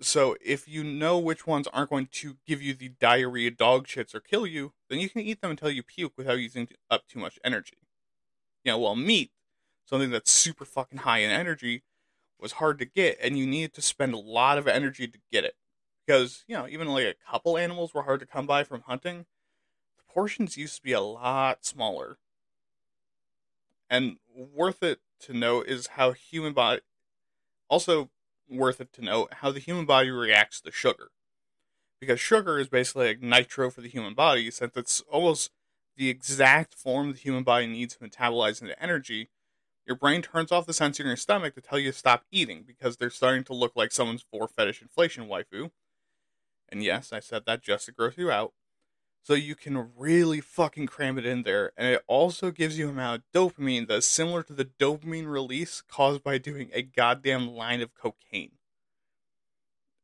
So 0.00 0.36
if 0.44 0.68
you 0.68 0.84
know 0.84 1.18
which 1.18 1.46
ones 1.46 1.66
aren't 1.72 1.90
going 1.90 2.08
to 2.12 2.36
give 2.46 2.62
you 2.62 2.72
the 2.72 2.90
diarrhea 3.00 3.50
dog 3.50 3.88
shits 3.88 4.14
or 4.14 4.20
kill 4.20 4.46
you, 4.46 4.72
then 4.88 5.00
you 5.00 5.08
can 5.08 5.22
eat 5.22 5.40
them 5.40 5.50
until 5.50 5.70
you 5.70 5.82
puke 5.82 6.12
without 6.16 6.38
using 6.38 6.68
up 6.90 7.08
too 7.08 7.18
much 7.18 7.38
energy. 7.44 7.78
You 8.64 8.72
know, 8.72 8.78
while 8.78 8.94
meat, 8.94 9.32
something 9.86 10.10
that's 10.10 10.30
super 10.30 10.64
fucking 10.64 11.00
high 11.00 11.18
in 11.18 11.30
energy, 11.30 11.82
was 12.38 12.52
hard 12.52 12.78
to 12.78 12.84
get, 12.84 13.18
and 13.20 13.36
you 13.36 13.46
needed 13.46 13.74
to 13.74 13.82
spend 13.82 14.14
a 14.14 14.18
lot 14.18 14.58
of 14.58 14.68
energy 14.68 15.08
to 15.08 15.18
get 15.32 15.44
it. 15.44 15.56
Because, 16.06 16.44
you 16.46 16.56
know, 16.56 16.68
even 16.68 16.88
like 16.88 17.04
a 17.04 17.30
couple 17.30 17.58
animals 17.58 17.92
were 17.92 18.04
hard 18.04 18.20
to 18.20 18.26
come 18.26 18.46
by 18.46 18.62
from 18.62 18.82
hunting, 18.82 19.26
the 19.96 20.12
portions 20.12 20.56
used 20.56 20.76
to 20.76 20.82
be 20.82 20.92
a 20.92 21.00
lot 21.00 21.64
smaller. 21.64 22.18
And 23.90 24.18
worth 24.34 24.82
it 24.82 25.00
to 25.20 25.32
note 25.32 25.66
is 25.66 25.88
how 25.88 26.12
human 26.12 26.52
body 26.52 26.82
also 27.68 28.10
worth 28.48 28.80
it 28.80 28.92
to 28.94 29.04
note 29.04 29.34
how 29.34 29.50
the 29.50 29.60
human 29.60 29.84
body 29.84 30.10
reacts 30.10 30.60
to 30.62 30.72
sugar. 30.72 31.10
Because 32.00 32.20
sugar 32.20 32.58
is 32.58 32.68
basically 32.68 33.08
like 33.08 33.22
nitro 33.22 33.70
for 33.70 33.80
the 33.80 33.88
human 33.88 34.14
body, 34.14 34.50
since 34.50 34.76
it's 34.76 35.00
almost 35.10 35.50
the 35.96 36.08
exact 36.08 36.74
form 36.74 37.12
the 37.12 37.18
human 37.18 37.42
body 37.42 37.66
needs 37.66 37.96
to 37.96 38.04
metabolize 38.04 38.62
into 38.62 38.80
energy 38.80 39.30
your 39.88 39.96
brain 39.96 40.20
turns 40.20 40.52
off 40.52 40.66
the 40.66 40.74
sensor 40.74 41.02
in 41.02 41.06
your 41.06 41.16
stomach 41.16 41.54
to 41.54 41.62
tell 41.62 41.78
you 41.78 41.90
to 41.90 41.98
stop 41.98 42.24
eating 42.30 42.62
because 42.64 42.98
they're 42.98 43.08
starting 43.08 43.42
to 43.44 43.54
look 43.54 43.72
like 43.74 43.90
someone's 43.90 44.24
four 44.30 44.46
fetish 44.46 44.82
inflation 44.82 45.26
waifu. 45.26 45.70
And 46.68 46.82
yes, 46.82 47.10
I 47.10 47.20
said 47.20 47.44
that 47.46 47.62
just 47.62 47.86
to 47.86 47.92
gross 47.92 48.18
you 48.18 48.30
out. 48.30 48.52
So 49.28 49.34
you 49.34 49.56
can 49.56 49.90
really 49.94 50.40
fucking 50.40 50.86
cram 50.86 51.18
it 51.18 51.26
in 51.26 51.42
there, 51.42 51.72
and 51.76 51.86
it 51.86 52.02
also 52.06 52.50
gives 52.50 52.78
you 52.78 52.86
an 52.86 52.94
amount 52.94 53.16
of 53.16 53.32
dopamine 53.34 53.86
that's 53.86 54.06
similar 54.06 54.42
to 54.44 54.54
the 54.54 54.64
dopamine 54.64 55.26
release 55.26 55.82
caused 55.82 56.22
by 56.22 56.38
doing 56.38 56.70
a 56.72 56.80
goddamn 56.80 57.48
line 57.50 57.82
of 57.82 57.94
cocaine. 57.94 58.52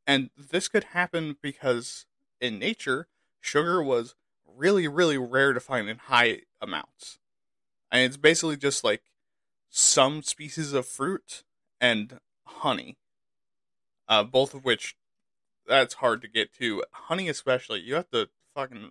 And 0.06 0.28
this 0.36 0.68
could 0.68 0.84
happen 0.84 1.38
because 1.40 2.04
in 2.38 2.58
nature, 2.58 3.08
sugar 3.40 3.82
was 3.82 4.14
really, 4.46 4.86
really 4.86 5.16
rare 5.16 5.54
to 5.54 5.60
find 5.60 5.88
in 5.88 5.96
high 5.96 6.40
amounts. 6.60 7.18
And 7.90 8.02
it's 8.02 8.18
basically 8.18 8.58
just 8.58 8.84
like 8.84 9.04
some 9.70 10.22
species 10.22 10.74
of 10.74 10.84
fruit 10.84 11.44
and 11.80 12.20
honey. 12.44 12.98
Uh, 14.06 14.22
both 14.22 14.52
of 14.52 14.66
which 14.66 14.96
that's 15.66 15.94
hard 15.94 16.20
to 16.20 16.28
get 16.28 16.52
to. 16.58 16.84
Honey, 16.92 17.30
especially, 17.30 17.80
you 17.80 17.94
have 17.94 18.10
to 18.10 18.28
fucking 18.54 18.90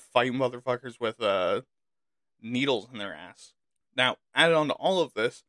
fight 0.00 0.32
motherfuckers 0.32 1.00
with 1.00 1.20
uh, 1.20 1.62
needles 2.42 2.88
in 2.92 2.98
their 2.98 3.14
ass. 3.14 3.52
Now, 3.96 4.16
added 4.34 4.54
on 4.56 4.68
to 4.68 4.74
all 4.74 5.00
of 5.00 5.14
this 5.14 5.44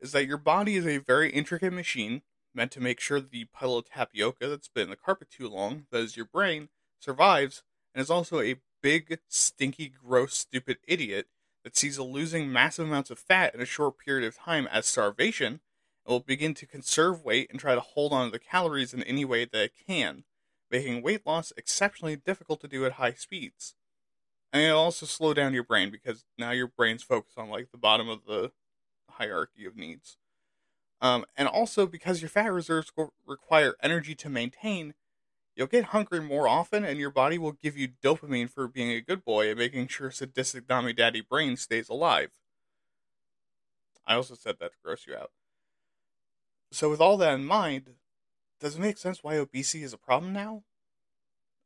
is 0.00 0.12
that 0.12 0.26
your 0.26 0.38
body 0.38 0.76
is 0.76 0.86
a 0.86 0.98
very 0.98 1.30
intricate 1.30 1.72
machine 1.72 2.22
meant 2.54 2.72
to 2.72 2.80
make 2.80 3.00
sure 3.00 3.20
the 3.20 3.44
puddle 3.52 3.78
of 3.78 3.84
tapioca 3.84 4.48
that's 4.48 4.68
been 4.68 4.84
in 4.84 4.90
the 4.90 4.96
carpet 4.96 5.30
too 5.30 5.48
long, 5.48 5.86
that 5.90 6.00
is 6.00 6.16
your 6.16 6.26
brain, 6.26 6.68
survives, 6.98 7.62
and 7.94 8.02
is 8.02 8.10
also 8.10 8.40
a 8.40 8.56
big, 8.82 9.18
stinky, 9.28 9.92
gross, 10.02 10.34
stupid 10.34 10.78
idiot 10.86 11.26
that 11.64 11.76
sees 11.76 11.98
losing 11.98 12.50
massive 12.50 12.86
amounts 12.86 13.10
of 13.10 13.18
fat 13.18 13.54
in 13.54 13.60
a 13.60 13.66
short 13.66 13.98
period 13.98 14.26
of 14.26 14.36
time 14.36 14.66
as 14.68 14.86
starvation 14.86 15.60
and 16.04 16.12
will 16.12 16.20
begin 16.20 16.54
to 16.54 16.66
conserve 16.66 17.24
weight 17.24 17.48
and 17.50 17.60
try 17.60 17.74
to 17.74 17.80
hold 17.80 18.12
on 18.12 18.26
to 18.26 18.30
the 18.32 18.38
calories 18.38 18.94
in 18.94 19.02
any 19.02 19.24
way 19.24 19.44
that 19.44 19.64
it 19.64 19.72
can, 19.86 20.24
making 20.70 21.02
weight 21.02 21.26
loss 21.26 21.52
exceptionally 21.56 22.16
difficult 22.16 22.60
to 22.60 22.68
do 22.68 22.84
at 22.86 22.92
high 22.92 23.12
speeds. 23.12 23.75
And 24.56 24.64
it'll 24.64 24.80
also 24.80 25.04
slow 25.04 25.34
down 25.34 25.52
your 25.52 25.64
brain 25.64 25.90
because 25.90 26.24
now 26.38 26.50
your 26.50 26.66
brain's 26.66 27.02
focused 27.02 27.36
on 27.36 27.50
like 27.50 27.72
the 27.72 27.76
bottom 27.76 28.08
of 28.08 28.24
the 28.24 28.52
hierarchy 29.10 29.66
of 29.66 29.76
needs. 29.76 30.16
Um, 31.02 31.26
and 31.36 31.46
also 31.46 31.86
because 31.86 32.22
your 32.22 32.30
fat 32.30 32.50
reserves 32.50 32.90
require 33.26 33.76
energy 33.82 34.14
to 34.14 34.30
maintain, 34.30 34.94
You'll 35.54 35.66
get 35.66 35.84
hungry 35.84 36.22
more 36.22 36.48
often, 36.48 36.84
and 36.84 36.98
your 36.98 37.10
body 37.10 37.36
will 37.36 37.52
give 37.52 37.76
you 37.76 37.88
dopamine 38.02 38.48
for 38.48 38.66
being 38.66 38.90
a 38.92 39.02
good 39.02 39.24
boy 39.24 39.50
and 39.50 39.58
making 39.58 39.88
sure 39.88 40.10
sadistic 40.10 40.66
mommy 40.66 40.94
daddy 40.94 41.20
brain 41.20 41.58
stays 41.58 41.90
alive. 41.90 42.30
I 44.06 44.14
also 44.14 44.34
said 44.34 44.56
that 44.60 44.72
to 44.72 44.78
gross 44.82 45.06
you 45.06 45.14
out. 45.14 45.32
So, 46.70 46.88
with 46.88 47.00
all 47.02 47.18
that 47.18 47.34
in 47.34 47.44
mind, 47.44 47.94
does 48.58 48.76
it 48.76 48.80
make 48.80 48.96
sense 48.96 49.22
why 49.22 49.36
obesity 49.36 49.82
is 49.82 49.92
a 49.92 49.98
problem 49.98 50.32
now? 50.32 50.64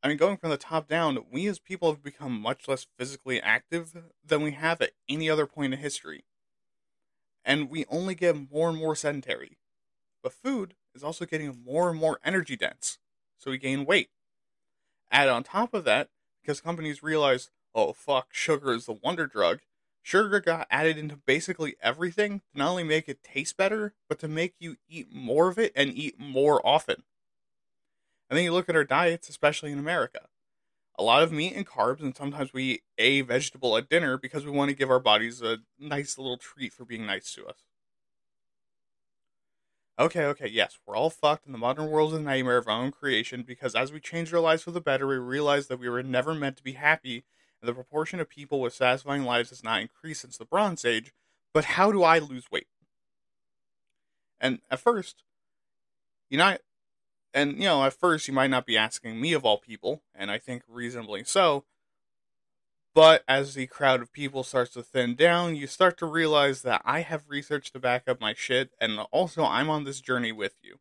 I 0.03 0.09
mean, 0.09 0.17
going 0.17 0.39
from 0.39 0.51
the 0.51 0.57
top 0.57 0.89
down, 0.89 1.19
we 1.31 1.47
as 1.47 1.59
people 1.59 1.91
have 1.93 2.03
become 2.03 2.41
much 2.41 2.67
less 2.67 2.87
physically 2.97 3.41
active 3.41 3.95
than 4.25 4.43
we 4.43 4.53
have 4.53 4.81
at 4.81 4.93
any 5.09 5.29
other 5.29 5.47
point 5.47 5.75
in 5.75 5.81
history. 5.81 6.25
And 7.45 7.69
we 7.69 7.85
only 7.91 8.15
get 8.15 8.51
more 8.51 8.71
and 8.71 8.79
more 8.79 8.97
sedentary. 8.97 9.59
But 10.23 10.33
food 10.33 10.75
is 10.95 11.03
also 11.03 11.27
getting 11.27 11.63
more 11.65 11.91
and 11.91 11.99
more 11.99 12.19
energy 12.25 12.57
dense, 12.57 12.99
so 13.39 13.51
we 13.51 13.59
gain 13.59 13.85
weight. 13.85 14.11
Add 15.11 15.29
on 15.29 15.43
top 15.43 15.75
of 15.75 15.85
that, 15.85 16.09
because 16.41 16.61
companies 16.61 17.03
realize, 17.03 17.51
oh 17.75 17.93
fuck, 17.93 18.29
sugar 18.33 18.73
is 18.73 18.87
the 18.87 18.93
wonder 18.93 19.27
drug, 19.27 19.61
sugar 20.03 20.41
got 20.41 20.67
added 20.71 20.97
into 20.97 21.17
basically 21.17 21.77
everything 21.83 22.41
to 22.41 22.59
not 22.59 22.71
only 22.71 22.85
make 22.85 23.09
it 23.09 23.23
taste 23.23 23.57
better, 23.57 23.93
but 24.09 24.19
to 24.21 24.29
make 24.29 24.55
you 24.59 24.77
eat 24.89 25.13
more 25.13 25.49
of 25.49 25.59
it 25.59 25.73
and 25.77 25.93
eat 25.93 26.19
more 26.19 26.67
often. 26.67 27.03
And 28.31 28.37
then 28.37 28.45
you 28.45 28.53
look 28.53 28.69
at 28.69 28.77
our 28.77 28.85
diets, 28.85 29.29
especially 29.29 29.73
in 29.73 29.79
America. 29.81 30.29
A 30.97 31.03
lot 31.03 31.25
of 31.25 31.33
meat 31.33 31.55
and 31.57 31.67
carbs, 31.67 32.01
and 32.01 32.17
sometimes 32.17 32.53
we 32.53 32.63
eat 32.63 32.83
a 32.97 33.21
vegetable 33.23 33.77
at 33.77 33.89
dinner 33.89 34.17
because 34.17 34.45
we 34.45 34.53
want 34.53 34.69
to 34.69 34.77
give 34.77 34.91
our 34.91 35.01
bodies 35.01 35.43
a 35.43 35.59
nice 35.79 36.17
little 36.17 36.37
treat 36.37 36.73
for 36.73 36.85
being 36.85 37.07
nice 37.07 37.33
to 37.35 37.47
us. 37.47 37.65
Okay, 39.99 40.25
okay, 40.27 40.49
yes, 40.49 40.79
we're 40.87 40.97
all 40.97 41.11
fucked, 41.11 41.45
and 41.45 41.55
the 41.55 41.59
modern 41.59 41.91
world 41.91 42.13
is 42.13 42.21
a 42.21 42.23
nightmare 42.23 42.57
of 42.57 42.69
our 42.69 42.83
own 42.83 42.93
creation 42.93 43.43
because 43.43 43.75
as 43.75 43.93
we 43.93 44.01
change 44.01 44.33
our 44.33 44.41
lives 44.41 44.63
for 44.63 44.71
the 44.71 44.81
better, 44.81 45.07
we 45.07 45.17
realize 45.17 45.67
that 45.67 45.81
we 45.81 45.89
were 45.89 46.03
never 46.03 46.35
meant 46.35 46.57
to 46.59 46.63
be 46.63 46.73
happy, 46.73 47.25
and 47.61 47.69
the 47.69 47.75
proportion 47.75 48.21
of 48.21 48.29
people 48.29 48.61
with 48.61 48.73
satisfying 48.73 49.25
lives 49.25 49.51
has 49.51 49.65
not 49.65 49.83
increased 49.83 50.23
since 50.23 50.39
the 50.39 50.45
Bronze 50.45 50.85
Age. 50.85 51.13
But 51.53 51.65
how 51.65 51.91
do 51.91 52.03
I 52.03 52.19
lose 52.19 52.51
weight? 52.51 52.69
And 54.41 54.61
at 54.71 54.81
first, 54.81 55.25
you 56.31 56.39
know, 56.39 56.57
and 57.35 57.53
you 57.59 57.65
know, 57.65 57.85
at 57.85 57.93
first 57.95 58.29
you 58.29 58.35
might 58.35 58.51
not 58.51 58.67
be 58.67 58.77
asking 58.77 59.21
me 59.21 59.33
of 59.33 59.45
all 59.45 59.59
people, 59.59 60.03
and 60.15 60.31
I 60.31 60.39
think 60.39 60.63
reasonably 60.69 61.25
so. 61.25 61.65
But 62.93 63.23
as 63.29 63.55
the 63.55 63.69
crowd 63.69 64.03
of 64.03 64.13
people 64.13 64.43
starts 64.43 64.73
to 64.73 64.83
thin 64.83 65.15
down, 65.15 65.55
you 65.55 65.67
start 65.69 65.97
to 65.99 66.07
realize 66.07 66.63
that 66.63 66.83
I 66.85 67.01
have 67.03 67.29
research 67.29 67.71
to 67.73 67.79
back 67.79 68.09
up 68.09 68.21
my 68.21 68.35
shit, 68.35 68.71
and 68.81 68.99
also 69.13 69.45
I'm 69.45 69.71
on 69.71 69.85
this 69.85 70.01
journey 70.01 70.33
with 70.33 70.55
you. 70.63 70.81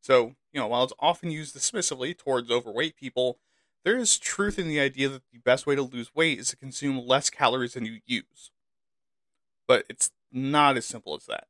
So, 0.00 0.34
you 0.52 0.60
know, 0.60 0.66
while 0.66 0.84
it's 0.84 0.92
often 0.98 1.30
used 1.30 1.54
dismissively 1.54 2.16
towards 2.16 2.50
overweight 2.50 2.96
people, 2.96 3.38
there 3.84 3.96
is 3.96 4.18
truth 4.18 4.58
in 4.58 4.68
the 4.68 4.80
idea 4.80 5.08
that 5.08 5.22
the 5.32 5.38
best 5.38 5.66
way 5.66 5.74
to 5.74 5.82
lose 5.82 6.14
weight 6.14 6.38
is 6.38 6.48
to 6.48 6.56
consume 6.56 7.06
less 7.06 7.30
calories 7.30 7.74
than 7.74 7.84
you 7.84 8.00
use. 8.06 8.50
But 9.66 9.84
it's 9.88 10.10
not 10.32 10.76
as 10.76 10.86
simple 10.86 11.14
as 11.14 11.26
that. 11.26 11.46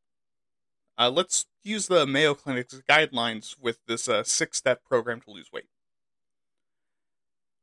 Uh, 0.98 1.10
let's 1.10 1.46
use 1.62 1.86
the 1.86 2.06
Mayo 2.06 2.34
Clinic's 2.34 2.82
guidelines 2.88 3.54
with 3.58 3.78
this 3.86 4.08
uh, 4.08 4.24
six 4.24 4.58
step 4.58 4.84
program 4.84 5.20
to 5.20 5.30
lose 5.30 5.52
weight. 5.52 5.68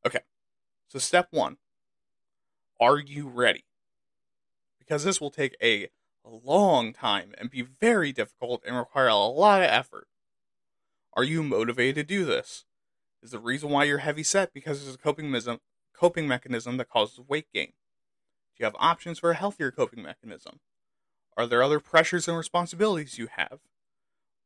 Okay, 0.06 0.22
so, 0.88 1.00
step 1.00 1.28
one 1.32 1.58
Are 2.80 2.98
you 2.98 3.28
ready? 3.28 3.66
Because 4.80 5.04
this 5.04 5.20
will 5.20 5.32
take 5.32 5.56
a 5.62 5.90
long 6.24 6.94
time 6.94 7.34
and 7.38 7.50
be 7.50 7.62
very 7.62 8.14
difficult 8.14 8.64
and 8.66 8.78
require 8.78 9.08
a 9.08 9.16
lot 9.16 9.62
of 9.62 9.68
effort. 9.70 10.08
Are 11.14 11.24
you 11.24 11.44
motivated 11.44 11.96
to 11.96 12.04
do 12.04 12.24
this? 12.24 12.66
Is 13.22 13.32
the 13.32 13.40
reason 13.40 13.70
why 13.70 13.86
you're 13.86 14.00
heavy 14.00 14.24
set 14.24 14.54
because 14.54 14.86
it's 14.86 14.96
a 14.96 15.00
coping 15.00 15.32
mechanism, 15.32 15.60
coping 15.94 16.28
mechanism 16.28 16.78
that 16.78 16.90
causes 16.90 17.20
weight 17.28 17.48
gain? 17.54 17.68
Do 17.68 18.60
you 18.60 18.66
have 18.66 18.76
options 18.80 19.20
for 19.20 19.32
a 19.32 19.36
healthier 19.36 19.72
coping 19.72 20.04
mechanism? 20.04 20.60
Are 21.38 21.46
there 21.46 21.64
other 21.64 21.80
pressures 21.80 22.28
and 22.28 22.38
responsibilities 22.38 23.18
you 23.18 23.28
have? 23.36 23.60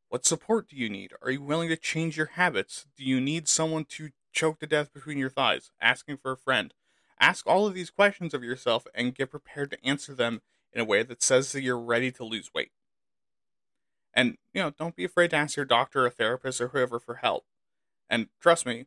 What 0.09 0.25
support 0.25 0.67
do 0.67 0.75
you 0.75 0.89
need? 0.89 1.13
Are 1.21 1.29
you 1.29 1.41
willing 1.41 1.69
to 1.69 1.77
change 1.77 2.17
your 2.17 2.31
habits? 2.33 2.87
Do 2.97 3.03
you 3.03 3.21
need 3.21 3.47
someone 3.47 3.85
to 3.89 4.09
choke 4.31 4.59
to 4.59 4.67
death 4.67 4.91
between 4.91 5.19
your 5.19 5.29
thighs? 5.29 5.71
Asking 5.79 6.17
for 6.17 6.31
a 6.31 6.37
friend? 6.37 6.73
Ask 7.19 7.45
all 7.45 7.67
of 7.67 7.75
these 7.75 7.91
questions 7.91 8.33
of 8.33 8.43
yourself 8.43 8.87
and 8.95 9.13
get 9.13 9.29
prepared 9.29 9.69
to 9.71 9.85
answer 9.85 10.15
them 10.15 10.41
in 10.73 10.81
a 10.81 10.85
way 10.85 11.03
that 11.03 11.21
says 11.21 11.51
that 11.51 11.61
you're 11.61 11.79
ready 11.79 12.11
to 12.11 12.23
lose 12.23 12.51
weight. 12.53 12.71
And, 14.13 14.37
you 14.53 14.61
know, 14.61 14.71
don't 14.71 14.95
be 14.95 15.03
afraid 15.03 15.29
to 15.31 15.37
ask 15.37 15.55
your 15.55 15.65
doctor 15.65 16.05
or 16.05 16.09
therapist 16.09 16.59
or 16.59 16.69
whoever 16.69 16.99
for 16.99 17.15
help. 17.15 17.45
And 18.09 18.29
trust 18.41 18.65
me, 18.65 18.85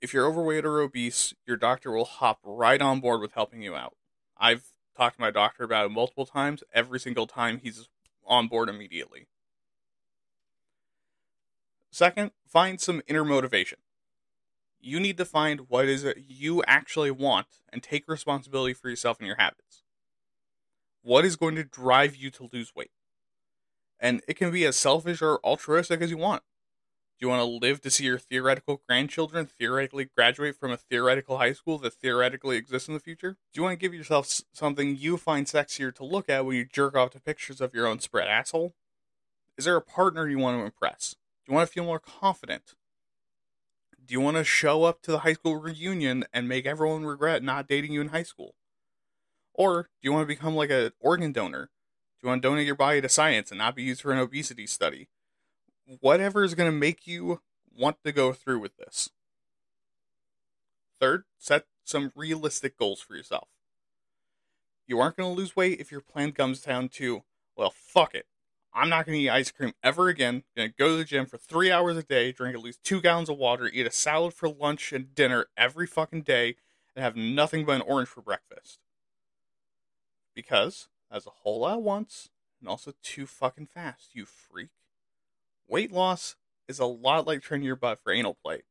if 0.00 0.12
you're 0.12 0.26
overweight 0.26 0.64
or 0.64 0.80
obese, 0.80 1.32
your 1.46 1.56
doctor 1.56 1.92
will 1.92 2.04
hop 2.04 2.40
right 2.42 2.82
on 2.82 3.00
board 3.00 3.20
with 3.20 3.32
helping 3.34 3.62
you 3.62 3.76
out. 3.76 3.94
I've 4.36 4.73
talked 4.96 5.16
to 5.16 5.22
my 5.22 5.30
doctor 5.30 5.64
about 5.64 5.86
it 5.86 5.90
multiple 5.90 6.26
times. 6.26 6.62
Every 6.72 7.00
single 7.00 7.26
time, 7.26 7.60
he's 7.62 7.88
on 8.26 8.48
board 8.48 8.68
immediately. 8.68 9.26
Second, 11.90 12.32
find 12.46 12.80
some 12.80 13.02
inner 13.06 13.24
motivation. 13.24 13.78
You 14.80 15.00
need 15.00 15.16
to 15.18 15.24
find 15.24 15.68
what 15.68 15.86
is 15.86 16.04
it 16.04 16.18
you 16.28 16.62
actually 16.66 17.10
want 17.10 17.46
and 17.72 17.82
take 17.82 18.08
responsibility 18.08 18.74
for 18.74 18.90
yourself 18.90 19.18
and 19.18 19.26
your 19.26 19.36
habits. 19.36 19.82
What 21.02 21.24
is 21.24 21.36
going 21.36 21.54
to 21.54 21.64
drive 21.64 22.16
you 22.16 22.30
to 22.32 22.48
lose 22.52 22.74
weight? 22.74 22.90
And 24.00 24.22
it 24.26 24.34
can 24.34 24.50
be 24.50 24.64
as 24.64 24.76
selfish 24.76 25.22
or 25.22 25.38
altruistic 25.44 26.02
as 26.02 26.10
you 26.10 26.18
want. 26.18 26.42
Do 27.18 27.26
you 27.26 27.30
want 27.30 27.40
to 27.40 27.66
live 27.66 27.80
to 27.82 27.90
see 27.90 28.04
your 28.04 28.18
theoretical 28.18 28.82
grandchildren 28.88 29.46
theoretically 29.46 30.10
graduate 30.16 30.56
from 30.56 30.72
a 30.72 30.76
theoretical 30.76 31.38
high 31.38 31.52
school 31.52 31.78
that 31.78 31.94
theoretically 31.94 32.56
exists 32.56 32.88
in 32.88 32.94
the 32.94 33.00
future? 33.00 33.36
Do 33.52 33.58
you 33.58 33.62
want 33.62 33.78
to 33.78 33.80
give 33.80 33.94
yourself 33.94 34.42
something 34.52 34.96
you 34.96 35.16
find 35.16 35.46
sexier 35.46 35.94
to 35.94 36.04
look 36.04 36.28
at 36.28 36.44
when 36.44 36.56
you 36.56 36.64
jerk 36.64 36.96
off 36.96 37.10
to 37.10 37.20
pictures 37.20 37.60
of 37.60 37.72
your 37.72 37.86
own 37.86 38.00
spread 38.00 38.26
asshole? 38.26 38.74
Is 39.56 39.64
there 39.64 39.76
a 39.76 39.80
partner 39.80 40.28
you 40.28 40.38
want 40.38 40.58
to 40.58 40.64
impress? 40.64 41.14
Do 41.46 41.52
you 41.52 41.54
want 41.54 41.68
to 41.68 41.72
feel 41.72 41.84
more 41.84 42.00
confident? 42.00 42.74
Do 44.04 44.12
you 44.12 44.20
want 44.20 44.36
to 44.36 44.44
show 44.44 44.82
up 44.82 45.00
to 45.02 45.12
the 45.12 45.20
high 45.20 45.34
school 45.34 45.56
reunion 45.56 46.24
and 46.32 46.48
make 46.48 46.66
everyone 46.66 47.06
regret 47.06 47.44
not 47.44 47.68
dating 47.68 47.92
you 47.92 48.00
in 48.00 48.08
high 48.08 48.24
school? 48.24 48.56
Or 49.54 49.84
do 49.84 49.88
you 50.02 50.12
want 50.12 50.24
to 50.24 50.34
become 50.34 50.56
like 50.56 50.70
an 50.70 50.90
organ 50.98 51.30
donor? 51.30 51.70
Do 52.20 52.26
you 52.26 52.28
want 52.30 52.42
to 52.42 52.48
donate 52.48 52.66
your 52.66 52.74
body 52.74 53.00
to 53.00 53.08
science 53.08 53.50
and 53.50 53.58
not 53.58 53.76
be 53.76 53.84
used 53.84 54.02
for 54.02 54.10
an 54.10 54.18
obesity 54.18 54.66
study? 54.66 55.08
Whatever 56.00 56.44
is 56.44 56.54
going 56.54 56.70
to 56.70 56.76
make 56.76 57.06
you 57.06 57.40
want 57.76 58.02
to 58.04 58.12
go 58.12 58.32
through 58.32 58.60
with 58.60 58.76
this. 58.76 59.10
Third, 61.00 61.24
set 61.38 61.66
some 61.84 62.12
realistic 62.14 62.78
goals 62.78 63.00
for 63.00 63.14
yourself. 63.14 63.48
You 64.86 65.00
aren't 65.00 65.16
going 65.16 65.34
to 65.34 65.38
lose 65.38 65.56
weight 65.56 65.80
if 65.80 65.90
your 65.90 66.00
plan 66.00 66.32
comes 66.32 66.60
down 66.60 66.88
to, 66.90 67.24
well, 67.56 67.70
fuck 67.74 68.14
it. 68.14 68.26
I'm 68.72 68.88
not 68.88 69.06
going 69.06 69.18
to 69.18 69.24
eat 69.24 69.30
ice 69.30 69.50
cream 69.50 69.72
ever 69.82 70.08
again. 70.08 70.36
I'm 70.36 70.42
going 70.56 70.70
to 70.70 70.74
go 70.76 70.88
to 70.88 70.96
the 70.96 71.04
gym 71.04 71.26
for 71.26 71.38
three 71.38 71.70
hours 71.70 71.96
a 71.96 72.02
day, 72.02 72.32
drink 72.32 72.56
at 72.56 72.62
least 72.62 72.82
two 72.82 73.00
gallons 73.00 73.28
of 73.28 73.38
water, 73.38 73.70
eat 73.72 73.86
a 73.86 73.90
salad 73.90 74.34
for 74.34 74.48
lunch 74.48 74.92
and 74.92 75.14
dinner 75.14 75.46
every 75.56 75.86
fucking 75.86 76.22
day, 76.22 76.56
and 76.94 77.02
have 77.04 77.16
nothing 77.16 77.64
but 77.64 77.76
an 77.76 77.82
orange 77.82 78.08
for 78.08 78.20
breakfast. 78.20 78.80
Because, 80.34 80.88
as 81.10 81.26
a 81.26 81.30
whole 81.30 81.68
at 81.68 81.82
once, 81.82 82.30
and 82.60 82.68
also 82.68 82.92
too 83.02 83.26
fucking 83.26 83.66
fast, 83.66 84.10
you 84.14 84.26
freak. 84.26 84.70
Weight 85.68 85.92
loss 85.92 86.36
is 86.68 86.78
a 86.78 86.86
lot 86.86 87.26
like 87.26 87.42
training 87.42 87.66
your 87.66 87.76
butt 87.76 88.00
for 88.02 88.12
anal 88.12 88.36
play. 88.42 88.62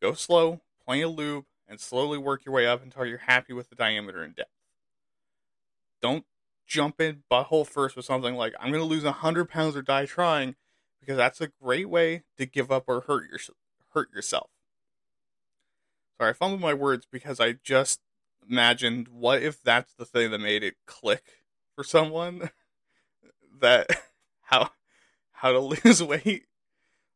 Go 0.00 0.14
slow, 0.14 0.60
plenty 0.84 1.02
of 1.02 1.12
lube, 1.12 1.44
and 1.68 1.80
slowly 1.80 2.18
work 2.18 2.44
your 2.44 2.54
way 2.54 2.66
up 2.66 2.82
until 2.82 3.06
you're 3.06 3.18
happy 3.18 3.52
with 3.52 3.70
the 3.70 3.76
diameter 3.76 4.22
and 4.22 4.34
depth. 4.34 4.50
Don't 6.00 6.24
jump 6.66 7.00
in 7.00 7.22
butthole 7.30 7.66
first 7.66 7.96
with 7.96 8.04
something 8.04 8.34
like 8.34 8.54
I'm 8.58 8.70
going 8.70 8.82
to 8.82 8.88
lose 8.88 9.04
100 9.04 9.48
pounds 9.48 9.76
or 9.76 9.82
die 9.82 10.06
trying 10.06 10.56
because 11.00 11.16
that's 11.16 11.40
a 11.40 11.48
great 11.48 11.88
way 11.88 12.22
to 12.36 12.46
give 12.46 12.70
up 12.70 12.84
or 12.86 13.02
hurt 13.02 13.28
your, 13.30 13.38
hurt 13.94 14.12
yourself. 14.12 14.50
Sorry, 16.18 16.30
I 16.30 16.32
fumbled 16.32 16.60
my 16.60 16.74
words 16.74 17.06
because 17.10 17.40
I 17.40 17.52
just 17.52 18.00
imagined 18.48 19.08
what 19.08 19.42
if 19.42 19.62
that's 19.62 19.94
the 19.94 20.04
thing 20.04 20.30
that 20.30 20.40
made 20.40 20.62
it 20.62 20.74
click 20.86 21.24
for 21.74 21.84
someone 21.84 22.50
that 23.60 23.88
how 24.42 24.70
how 25.42 25.52
to 25.52 25.58
lose 25.84 26.02
weight 26.02 26.46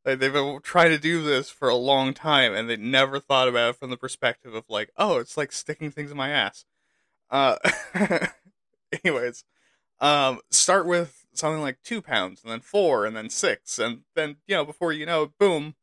like 0.05 0.21
they've 0.21 0.33
been 0.33 0.61
trying 0.63 0.91
to 0.91 0.99
do 0.99 1.23
this 1.23 1.51
for 1.51 1.69
a 1.69 1.75
long 1.75 2.15
time 2.15 2.55
and 2.55 2.69
they 2.69 2.77
never 2.77 3.19
thought 3.19 3.49
about 3.49 3.71
it 3.71 3.77
from 3.77 3.91
the 3.91 3.97
perspective 3.97 4.55
of 4.55 4.65
like 4.69 4.91
oh 4.97 5.19
it's 5.19 5.37
like 5.37 5.51
sticking 5.51 5.91
things 5.91 6.11
in 6.11 6.17
my 6.17 6.31
ass 6.31 6.65
uh 7.31 7.57
anyways, 9.05 9.45
um, 10.01 10.41
start 10.51 10.87
with 10.87 11.27
something 11.33 11.63
like 11.63 11.79
two 11.83 12.03
pounds, 12.03 12.43
and 12.43 12.51
then 12.51 12.61
four, 12.61 13.07
and 13.07 13.17
then 13.17 13.31
six, 13.31 13.79
and 13.79 14.03
then 14.15 14.37
you 14.47 14.55
know 14.55 14.65
before 14.65 14.93
you 14.93 15.07
know, 15.07 15.25
it, 15.25 15.39
boom, 15.39 15.75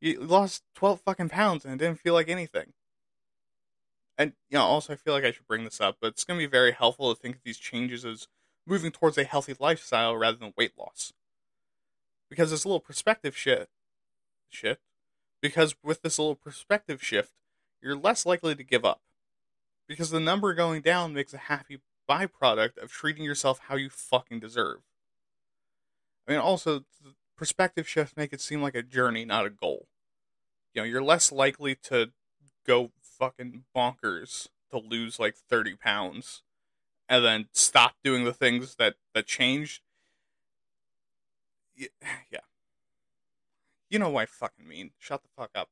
you 0.00 0.20
lost 0.20 0.62
twelve 0.74 1.00
fucking 1.00 1.28
pounds, 1.28 1.64
and 1.64 1.74
it 1.74 1.84
didn't 1.84 2.00
feel 2.00 2.14
like 2.14 2.28
anything. 2.28 2.72
And 4.18 4.32
you 4.50 4.58
know, 4.58 4.64
also 4.64 4.92
I 4.92 4.96
feel 4.96 5.14
like 5.14 5.24
I 5.24 5.32
should 5.32 5.46
bring 5.46 5.64
this 5.64 5.80
up, 5.80 5.98
but 6.00 6.08
it's 6.08 6.24
to 6.24 6.34
be 6.36 6.46
very 6.46 6.72
helpful 6.72 7.14
to 7.14 7.20
think 7.20 7.36
of 7.36 7.42
these 7.42 7.58
changes 7.58 8.04
as 8.04 8.28
moving 8.66 8.90
towards 8.90 9.16
a 9.18 9.24
healthy 9.24 9.54
lifestyle 9.58 10.16
rather 10.16 10.36
than 10.36 10.52
weight 10.56 10.72
loss. 10.78 11.12
Because 12.30 12.50
this 12.50 12.64
little 12.64 12.80
perspective 12.80 13.36
shift 13.36 13.68
shit, 14.48 14.78
because 15.42 15.74
with 15.82 16.00
this 16.02 16.18
little 16.18 16.36
perspective 16.36 17.02
shift, 17.02 17.32
you're 17.82 17.96
less 17.96 18.24
likely 18.24 18.54
to 18.54 18.64
give 18.64 18.84
up. 18.84 19.00
Because 19.86 20.10
the 20.10 20.20
number 20.20 20.54
going 20.54 20.80
down 20.80 21.12
makes 21.12 21.34
a 21.34 21.38
happy 21.38 21.80
byproduct 22.08 22.78
of 22.78 22.90
treating 22.90 23.24
yourself 23.24 23.60
how 23.68 23.76
you 23.76 23.90
fucking 23.90 24.40
deserve. 24.40 24.78
I 26.26 26.32
mean, 26.32 26.40
also, 26.40 26.84
perspective 27.36 27.88
shifts 27.88 28.16
make 28.16 28.32
it 28.32 28.40
seem 28.40 28.62
like 28.62 28.74
a 28.74 28.82
journey, 28.82 29.24
not 29.24 29.46
a 29.46 29.50
goal. 29.50 29.86
You 30.72 30.82
know, 30.82 30.86
you're 30.86 31.02
less 31.02 31.32
likely 31.32 31.74
to 31.84 32.10
go 32.66 32.90
fucking 33.02 33.64
bonkers 33.74 34.48
to 34.70 34.78
lose 34.78 35.18
like 35.18 35.34
30 35.34 35.74
pounds 35.74 36.42
and 37.08 37.24
then 37.24 37.48
stop 37.52 37.94
doing 38.04 38.24
the 38.24 38.32
things 38.32 38.76
that, 38.76 38.94
that 39.14 39.26
changed. 39.26 39.82
Yeah. 42.30 42.40
You 43.88 43.98
know 43.98 44.10
what 44.10 44.22
I 44.22 44.26
fucking 44.26 44.68
mean. 44.68 44.92
Shut 44.98 45.22
the 45.22 45.28
fuck 45.36 45.50
up. 45.54 45.68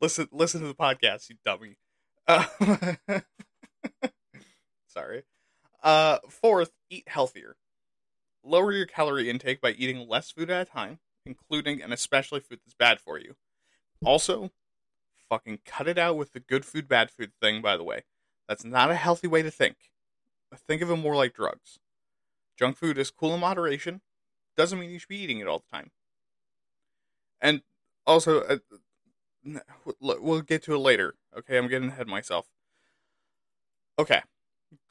Listen, 0.00 0.28
listen 0.32 0.62
to 0.62 0.66
the 0.66 0.74
podcast, 0.74 1.28
you 1.28 1.36
dummy. 1.44 1.76
Uh, 2.26 2.46
sorry. 4.86 5.24
Uh, 5.82 6.18
fourth, 6.28 6.70
eat 6.88 7.04
healthier. 7.06 7.56
Lower 8.42 8.72
your 8.72 8.86
calorie 8.86 9.28
intake 9.28 9.60
by 9.60 9.72
eating 9.72 10.08
less 10.08 10.30
food 10.30 10.48
at 10.50 10.66
a 10.66 10.70
time, 10.70 11.00
including 11.26 11.82
and 11.82 11.92
especially 11.92 12.40
food 12.40 12.60
that's 12.64 12.74
bad 12.74 12.98
for 12.98 13.18
you. 13.18 13.34
Also, 14.02 14.50
fucking 15.28 15.60
cut 15.66 15.86
it 15.86 15.98
out 15.98 16.16
with 16.16 16.32
the 16.32 16.40
good 16.40 16.64
food, 16.64 16.88
bad 16.88 17.10
food 17.10 17.32
thing, 17.40 17.60
by 17.60 17.76
the 17.76 17.84
way. 17.84 18.04
That's 18.48 18.64
not 18.64 18.90
a 18.90 18.96
healthy 18.96 19.28
way 19.28 19.42
to 19.42 19.50
think. 19.50 19.76
Think 20.66 20.80
of 20.80 20.90
it 20.90 20.96
more 20.96 21.14
like 21.14 21.34
drugs. 21.34 21.78
Junk 22.60 22.76
food 22.76 22.98
is 22.98 23.10
cool 23.10 23.32
in 23.32 23.40
moderation, 23.40 24.02
doesn't 24.54 24.78
mean 24.78 24.90
you 24.90 24.98
should 24.98 25.08
be 25.08 25.16
eating 25.16 25.38
it 25.38 25.46
all 25.46 25.60
the 25.60 25.76
time. 25.76 25.90
And 27.40 27.62
also, 28.06 28.42
uh, 28.42 28.58
we'll 29.98 30.42
get 30.42 30.62
to 30.64 30.74
it 30.74 30.78
later. 30.78 31.14
Okay, 31.34 31.56
I'm 31.56 31.68
getting 31.68 31.88
ahead 31.88 32.06
myself. 32.06 32.48
Okay, 33.98 34.20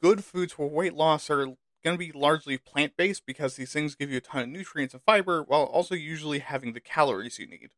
good 0.02 0.24
foods 0.24 0.52
for 0.52 0.68
weight 0.68 0.94
loss 0.94 1.30
are 1.30 1.44
going 1.46 1.96
to 1.96 1.96
be 1.96 2.10
largely 2.10 2.58
plant 2.58 2.96
based 2.96 3.24
because 3.24 3.54
these 3.54 3.72
things 3.72 3.94
give 3.94 4.10
you 4.10 4.16
a 4.16 4.20
ton 4.20 4.42
of 4.42 4.48
nutrients 4.48 4.92
and 4.92 5.04
fiber 5.04 5.44
while 5.44 5.62
also 5.62 5.94
usually 5.94 6.40
having 6.40 6.72
the 6.72 6.80
calories 6.80 7.38
you 7.38 7.46
need. 7.46 7.70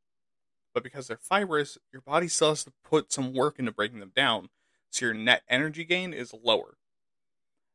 But 0.72 0.82
because 0.84 1.06
they're 1.06 1.18
fibrous, 1.18 1.76
your 1.92 2.00
body 2.00 2.28
still 2.28 2.48
has 2.48 2.64
to 2.64 2.72
put 2.82 3.12
some 3.12 3.34
work 3.34 3.58
into 3.58 3.72
breaking 3.72 4.00
them 4.00 4.12
down, 4.16 4.48
so 4.88 5.04
your 5.04 5.14
net 5.14 5.42
energy 5.50 5.84
gain 5.84 6.14
is 6.14 6.32
lower. 6.42 6.78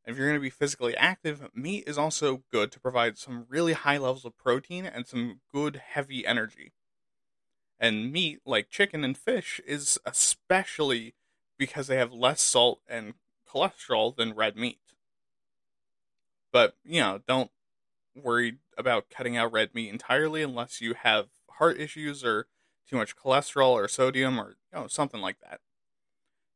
And 0.08 0.13
if 0.13 0.17
you're 0.17 0.30
going 0.30 0.39
to 0.39 0.41
be 0.41 0.50
physically 0.50 0.96
active, 0.96 1.50
meat 1.54 1.84
is 1.86 1.98
also 1.98 2.43
good 2.50 2.72
to 2.72 2.80
provide 2.80 3.17
some 3.17 3.46
really 3.50 3.74
high 3.74 3.98
levels 3.98 4.24
of 4.24 4.38
protein 4.38 4.86
and 4.86 5.06
some 5.06 5.41
good 5.52 5.82
heavy 5.86 6.26
energy. 6.26 6.72
And 7.78 8.10
meat, 8.10 8.39
like 8.46 8.70
chicken 8.70 9.04
and 9.04 9.17
fish, 9.17 9.60
is 9.67 10.00
especially 10.06 11.13
because 11.58 11.88
they 11.88 11.98
have 11.98 12.13
less 12.13 12.41
salt 12.41 12.80
and 12.88 13.15
cholesterol 13.54 14.15
than 14.15 14.34
red 14.34 14.56
meat. 14.56 14.80
But, 16.54 16.78
you 16.86 17.02
know, 17.02 17.20
don't 17.28 17.52
worry 18.15 18.60
about 18.78 19.10
cutting 19.10 19.36
out 19.36 19.52
red 19.52 19.76
meat 19.76 19.89
entirely 19.89 20.41
unless 20.41 20.80
you 20.80 20.93
have 20.93 21.28
heart 21.52 21.82
issues 21.82 22.24
or 22.24 22.48
too 22.89 22.96
much 22.96 23.17
cholesterol 23.17 23.72
or 23.72 23.89
sodium 23.89 24.39
or, 24.39 24.56
you 24.74 24.80
know, 24.80 24.88
something 24.88 25.20
like 25.20 25.41
that. 25.41 25.60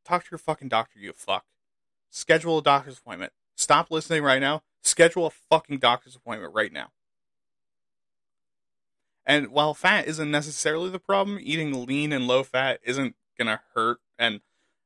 Talk 0.05 0.23
to 0.23 0.31
your 0.31 0.37
fucking 0.37 0.69
doctor, 0.69 0.99
you 0.99 1.11
fuck. 1.13 1.43
Schedule 2.09 2.59
a 2.59 2.63
doctor's 2.63 2.97
appointment. 2.97 3.33
Stop 3.61 3.91
listening 3.91 4.23
right 4.23 4.41
now. 4.41 4.63
Schedule 4.81 5.27
a 5.27 5.29
fucking 5.29 5.77
doctor's 5.77 6.15
appointment 6.15 6.53
right 6.55 6.73
now. 6.73 6.87
And 9.23 9.49
while 9.49 9.75
fat 9.75 10.07
isn't 10.07 10.31
necessarily 10.31 10.89
the 10.89 10.99
problem, 10.99 11.37
eating 11.39 11.85
lean 11.85 12.11
and 12.11 12.25
low 12.25 12.43
fat 12.43 12.79
isn't 12.83 13.15
gonna 13.37 13.61
hurt. 13.75 13.99
And 14.17 14.41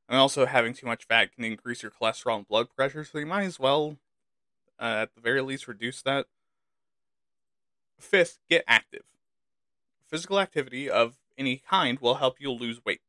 and 0.08 0.18
also 0.18 0.44
having 0.44 0.74
too 0.74 0.86
much 0.86 1.06
fat 1.06 1.34
can 1.34 1.42
increase 1.42 1.82
your 1.82 1.90
cholesterol 1.90 2.36
and 2.36 2.46
blood 2.46 2.68
pressure, 2.76 3.02
so 3.02 3.18
you 3.18 3.26
might 3.26 3.44
as 3.44 3.58
well, 3.58 3.96
uh, 4.78 5.02
at 5.02 5.14
the 5.14 5.20
very 5.20 5.40
least, 5.40 5.66
reduce 5.66 6.02
that. 6.02 6.26
Fifth, 7.98 8.38
get 8.48 8.62
active. 8.68 9.02
Physical 10.06 10.38
activity 10.38 10.88
of 10.88 11.16
any 11.36 11.56
kind 11.56 11.98
will 11.98 12.16
help 12.16 12.36
you 12.38 12.50
lose 12.52 12.84
weight. 12.84 13.00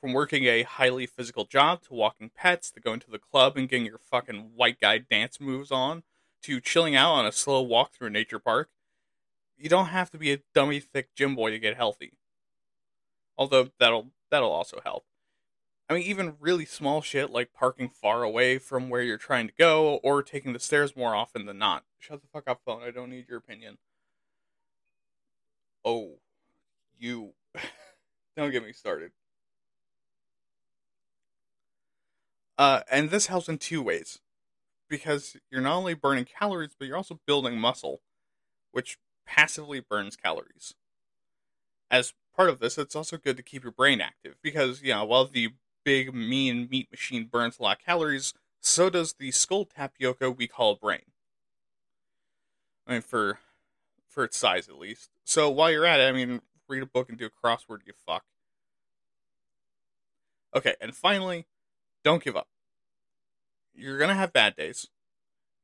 From 0.00 0.12
working 0.12 0.44
a 0.44 0.64
highly 0.64 1.06
physical 1.06 1.46
job 1.46 1.82
to 1.84 1.94
walking 1.94 2.30
pets 2.34 2.70
to 2.72 2.80
going 2.80 3.00
to 3.00 3.10
the 3.10 3.18
club 3.18 3.56
and 3.56 3.68
getting 3.68 3.86
your 3.86 3.98
fucking 3.98 4.50
white 4.54 4.78
guy 4.80 4.98
dance 4.98 5.40
moves 5.40 5.70
on 5.70 6.02
to 6.42 6.60
chilling 6.60 6.94
out 6.94 7.12
on 7.12 7.24
a 7.24 7.32
slow 7.32 7.62
walk 7.62 7.92
through 7.92 8.08
a 8.08 8.10
nature 8.10 8.38
park, 8.38 8.68
you 9.56 9.70
don't 9.70 9.86
have 9.86 10.10
to 10.10 10.18
be 10.18 10.30
a 10.32 10.42
dummy 10.54 10.78
thick 10.78 11.14
gym 11.14 11.34
boy 11.34 11.50
to 11.50 11.58
get 11.58 11.76
healthy. 11.76 12.12
Although 13.38 13.70
that'll 13.78 14.10
that'll 14.30 14.52
also 14.52 14.80
help. 14.84 15.06
I 15.88 15.94
mean, 15.94 16.02
even 16.04 16.36
really 16.40 16.64
small 16.64 17.02
shit 17.02 17.30
like 17.30 17.52
parking 17.52 17.88
far 17.88 18.22
away 18.22 18.58
from 18.58 18.88
where 18.88 19.02
you're 19.02 19.18
trying 19.18 19.48
to 19.48 19.54
go 19.58 19.96
or 20.02 20.22
taking 20.22 20.52
the 20.52 20.58
stairs 20.58 20.96
more 20.96 21.14
often 21.14 21.46
than 21.46 21.58
not. 21.58 21.84
Shut 21.98 22.20
the 22.22 22.28
fuck 22.28 22.48
up, 22.48 22.60
phone. 22.64 22.82
I 22.82 22.90
don't 22.90 23.10
need 23.10 23.28
your 23.28 23.38
opinion. 23.38 23.78
Oh, 25.84 26.14
you. 26.98 27.34
don't 28.36 28.50
get 28.50 28.64
me 28.64 28.72
started. 28.72 29.12
Uh, 32.56 32.80
and 32.90 33.10
this 33.10 33.26
helps 33.26 33.48
in 33.48 33.58
two 33.58 33.82
ways. 33.82 34.20
Because 34.88 35.36
you're 35.50 35.62
not 35.62 35.76
only 35.76 35.94
burning 35.94 36.26
calories, 36.26 36.76
but 36.78 36.86
you're 36.86 36.96
also 36.96 37.18
building 37.26 37.58
muscle, 37.58 38.02
which 38.70 38.98
passively 39.26 39.80
burns 39.80 40.14
calories. 40.14 40.74
As 41.90 42.12
part 42.36 42.50
of 42.50 42.58
this, 42.58 42.76
it's 42.76 42.94
also 42.94 43.16
good 43.16 43.36
to 43.36 43.42
keep 43.42 43.62
your 43.62 43.72
brain 43.72 44.00
active 44.00 44.36
because, 44.42 44.82
you 44.82 44.92
know, 44.92 45.04
while 45.04 45.24
the 45.24 45.54
big, 45.84 46.14
mean 46.14 46.68
meat 46.70 46.90
machine 46.90 47.26
burns 47.30 47.58
a 47.58 47.62
lot 47.62 47.78
of 47.78 47.84
calories, 47.84 48.34
so 48.60 48.90
does 48.90 49.14
the 49.14 49.30
skull 49.30 49.64
tapioca 49.64 50.30
we 50.30 50.46
call 50.46 50.74
brain. 50.74 51.02
I 52.86 52.92
mean, 52.92 53.02
for 53.02 53.38
for 54.08 54.24
its 54.24 54.36
size 54.36 54.68
at 54.68 54.78
least. 54.78 55.10
So 55.24 55.50
while 55.50 55.70
you're 55.70 55.86
at 55.86 56.00
it, 56.00 56.08
I 56.08 56.12
mean, 56.12 56.40
read 56.68 56.82
a 56.82 56.86
book 56.86 57.08
and 57.08 57.18
do 57.18 57.26
a 57.26 57.46
crossword, 57.46 57.80
you 57.86 57.92
fuck. 58.06 58.24
Okay, 60.54 60.74
and 60.80 60.94
finally, 60.94 61.46
don't 62.04 62.22
give 62.22 62.36
up. 62.36 62.48
You're 63.74 63.98
gonna 63.98 64.14
have 64.14 64.32
bad 64.32 64.54
days. 64.54 64.88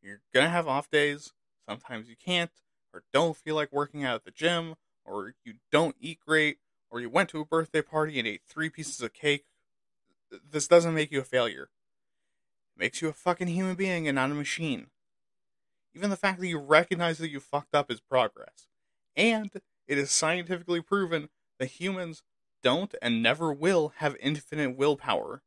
You're 0.02 0.22
gonna 0.34 0.48
have 0.48 0.66
off 0.66 0.90
days. 0.90 1.32
Sometimes 1.68 2.08
you 2.08 2.16
can't 2.16 2.50
or 2.92 3.04
don't 3.12 3.36
feel 3.36 3.54
like 3.54 3.72
working 3.72 4.04
out 4.04 4.16
at 4.16 4.24
the 4.24 4.30
gym, 4.30 4.74
or 5.04 5.34
you 5.44 5.54
don't 5.70 5.96
eat 6.00 6.18
great, 6.26 6.58
or 6.90 7.00
you 7.00 7.08
went 7.08 7.28
to 7.30 7.40
a 7.40 7.44
birthday 7.44 7.82
party 7.82 8.18
and 8.18 8.26
ate 8.26 8.42
three 8.48 8.68
pieces 8.68 9.00
of 9.00 9.12
cake, 9.12 9.44
this 10.50 10.68
doesn't 10.68 10.94
make 10.94 11.10
you 11.10 11.20
a 11.20 11.24
failure. 11.24 11.70
It 12.76 12.80
makes 12.80 13.02
you 13.02 13.08
a 13.08 13.12
fucking 13.12 13.48
human 13.48 13.74
being 13.74 14.08
and 14.08 14.16
not 14.16 14.30
a 14.30 14.34
machine. 14.34 14.88
Even 15.94 16.10
the 16.10 16.16
fact 16.16 16.40
that 16.40 16.46
you 16.46 16.58
recognize 16.58 17.18
that 17.18 17.30
you 17.30 17.40
fucked 17.40 17.74
up 17.74 17.90
is 17.90 18.00
progress. 18.00 18.68
And 19.16 19.50
it 19.88 19.98
is 19.98 20.10
scientifically 20.10 20.80
proven 20.80 21.28
that 21.58 21.66
humans 21.66 22.22
don't 22.62 22.94
and 23.02 23.22
never 23.22 23.52
will 23.52 23.92
have 23.96 24.16
infinite 24.20 24.76
willpower. 24.76 25.42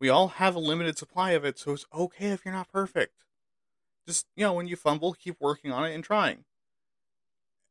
We 0.00 0.08
all 0.08 0.28
have 0.28 0.54
a 0.54 0.60
limited 0.60 0.96
supply 0.96 1.32
of 1.32 1.44
it, 1.44 1.58
so 1.58 1.72
it's 1.72 1.84
okay 1.94 2.30
if 2.30 2.44
you're 2.44 2.54
not 2.54 2.72
perfect. 2.72 3.24
Just, 4.06 4.26
you 4.34 4.44
know, 4.44 4.54
when 4.54 4.66
you 4.66 4.74
fumble, 4.74 5.12
keep 5.12 5.36
working 5.40 5.70
on 5.70 5.84
it 5.84 5.94
and 5.94 6.02
trying. 6.02 6.44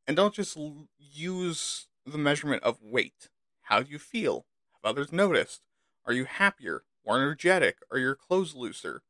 And 0.05 0.15
don't 0.15 0.33
just 0.33 0.55
l- 0.55 0.87
use 0.97 1.87
the 2.05 2.19
measurement 2.19 2.63
of 2.63 2.81
weight. 2.83 3.29
How 3.63 3.81
do 3.81 3.91
you 3.91 3.97
feel? 3.97 4.45
Have 4.73 4.91
others 4.91 5.11
noticed? 5.11 5.61
Are 6.05 6.13
you 6.13 6.25
happier, 6.25 6.83
more 7.05 7.17
energetic? 7.17 7.77
Are 7.91 7.97
your 7.97 8.15
clothes 8.15 8.53
looser? 8.53 9.01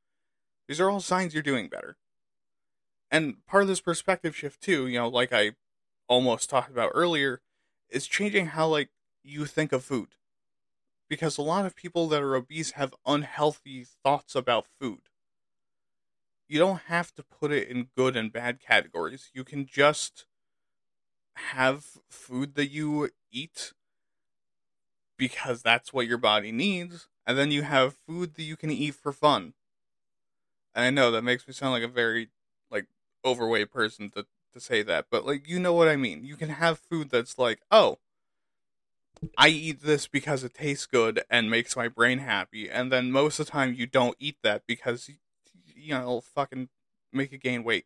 These 0.68 0.80
are 0.80 0.90
all 0.90 1.02
signs 1.02 1.34
you're 1.34 1.44
doing 1.44 1.68
better. 1.68 1.98
And 3.12 3.46
part 3.46 3.64
of 3.64 3.68
this 3.68 3.82
perspective 3.82 4.36
shift, 4.36 4.62
too, 4.62 4.88
you 4.88 5.00
know, 5.00 5.10
like 5.10 5.34
I 5.34 5.54
almost 6.08 6.50
talked 6.50 6.72
about 6.72 6.92
earlier, 6.94 7.42
is 7.90 8.08
changing 8.08 8.48
how, 8.48 8.68
like, 8.68 8.90
you 9.24 9.46
think 9.46 9.74
of 9.74 9.84
food. 9.84 10.10
Because 11.10 11.38
a 11.38 11.42
lot 11.42 11.66
of 11.66 11.76
people 11.76 12.08
that 12.08 12.22
are 12.22 12.36
obese 12.36 12.72
have 12.72 12.96
unhealthy 13.06 13.84
thoughts 13.84 14.34
about 14.36 14.66
food 14.80 15.10
you 16.50 16.58
don't 16.60 16.82
have 16.88 17.14
to 17.14 17.24
put 17.24 17.52
it 17.52 17.68
in 17.70 17.90
good 17.96 18.18
and 18.18 18.34
bad 18.34 18.60
categories. 18.60 19.30
You 19.34 19.44
can 19.44 19.66
just 19.66 20.26
have 21.36 21.98
food 22.10 22.56
that 22.56 22.68
you 22.68 23.10
eat 23.32 23.74
because 25.18 25.62
that's 25.62 25.94
what 25.94 26.08
your 26.08 26.18
body 26.18 26.52
needs, 26.52 27.08
and 27.28 27.38
then 27.38 27.52
you 27.52 27.62
have 27.64 27.94
food 28.08 28.36
that 28.36 28.44
you 28.44 28.56
can 28.58 28.72
eat 28.72 28.96
for 28.96 29.12
fun. 29.12 29.54
And 30.74 30.86
I 30.86 30.90
know 30.90 31.12
that 31.12 31.24
makes 31.24 31.48
me 31.48 31.54
sound 31.54 31.74
like 31.74 31.84
a 31.84 31.88
very 31.88 32.30
like 32.70 32.88
overweight 33.26 33.72
person 33.72 34.10
to 34.12 34.26
to 34.54 34.60
say 34.60 34.82
that, 34.84 35.08
but 35.12 35.26
like 35.26 35.48
you 35.48 35.60
know 35.60 35.74
what 35.74 35.88
I 35.88 35.96
mean. 35.96 36.24
You 36.26 36.36
can 36.36 36.50
have 36.50 36.80
food 36.80 37.10
that's 37.10 37.38
like, 37.38 37.62
"Oh, 37.72 38.00
I 39.38 39.50
eat 39.50 39.82
this 39.82 40.08
because 40.08 40.44
it 40.44 40.54
tastes 40.54 40.86
good 40.86 41.24
and 41.30 41.50
makes 41.50 41.76
my 41.76 41.88
brain 41.88 42.20
happy." 42.20 42.70
And 42.70 42.92
then 42.92 43.12
most 43.12 43.40
of 43.40 43.46
the 43.46 43.52
time 43.52 43.74
you 43.74 43.86
don't 43.86 44.16
eat 44.20 44.38
that 44.44 44.64
because 44.68 45.10
you 45.76 45.94
know, 45.94 46.22
fucking 46.22 46.70
make 47.12 47.32
you 47.32 47.38
gain 47.38 47.64
weight. 47.64 47.86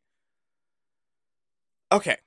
Okay. 1.91 2.17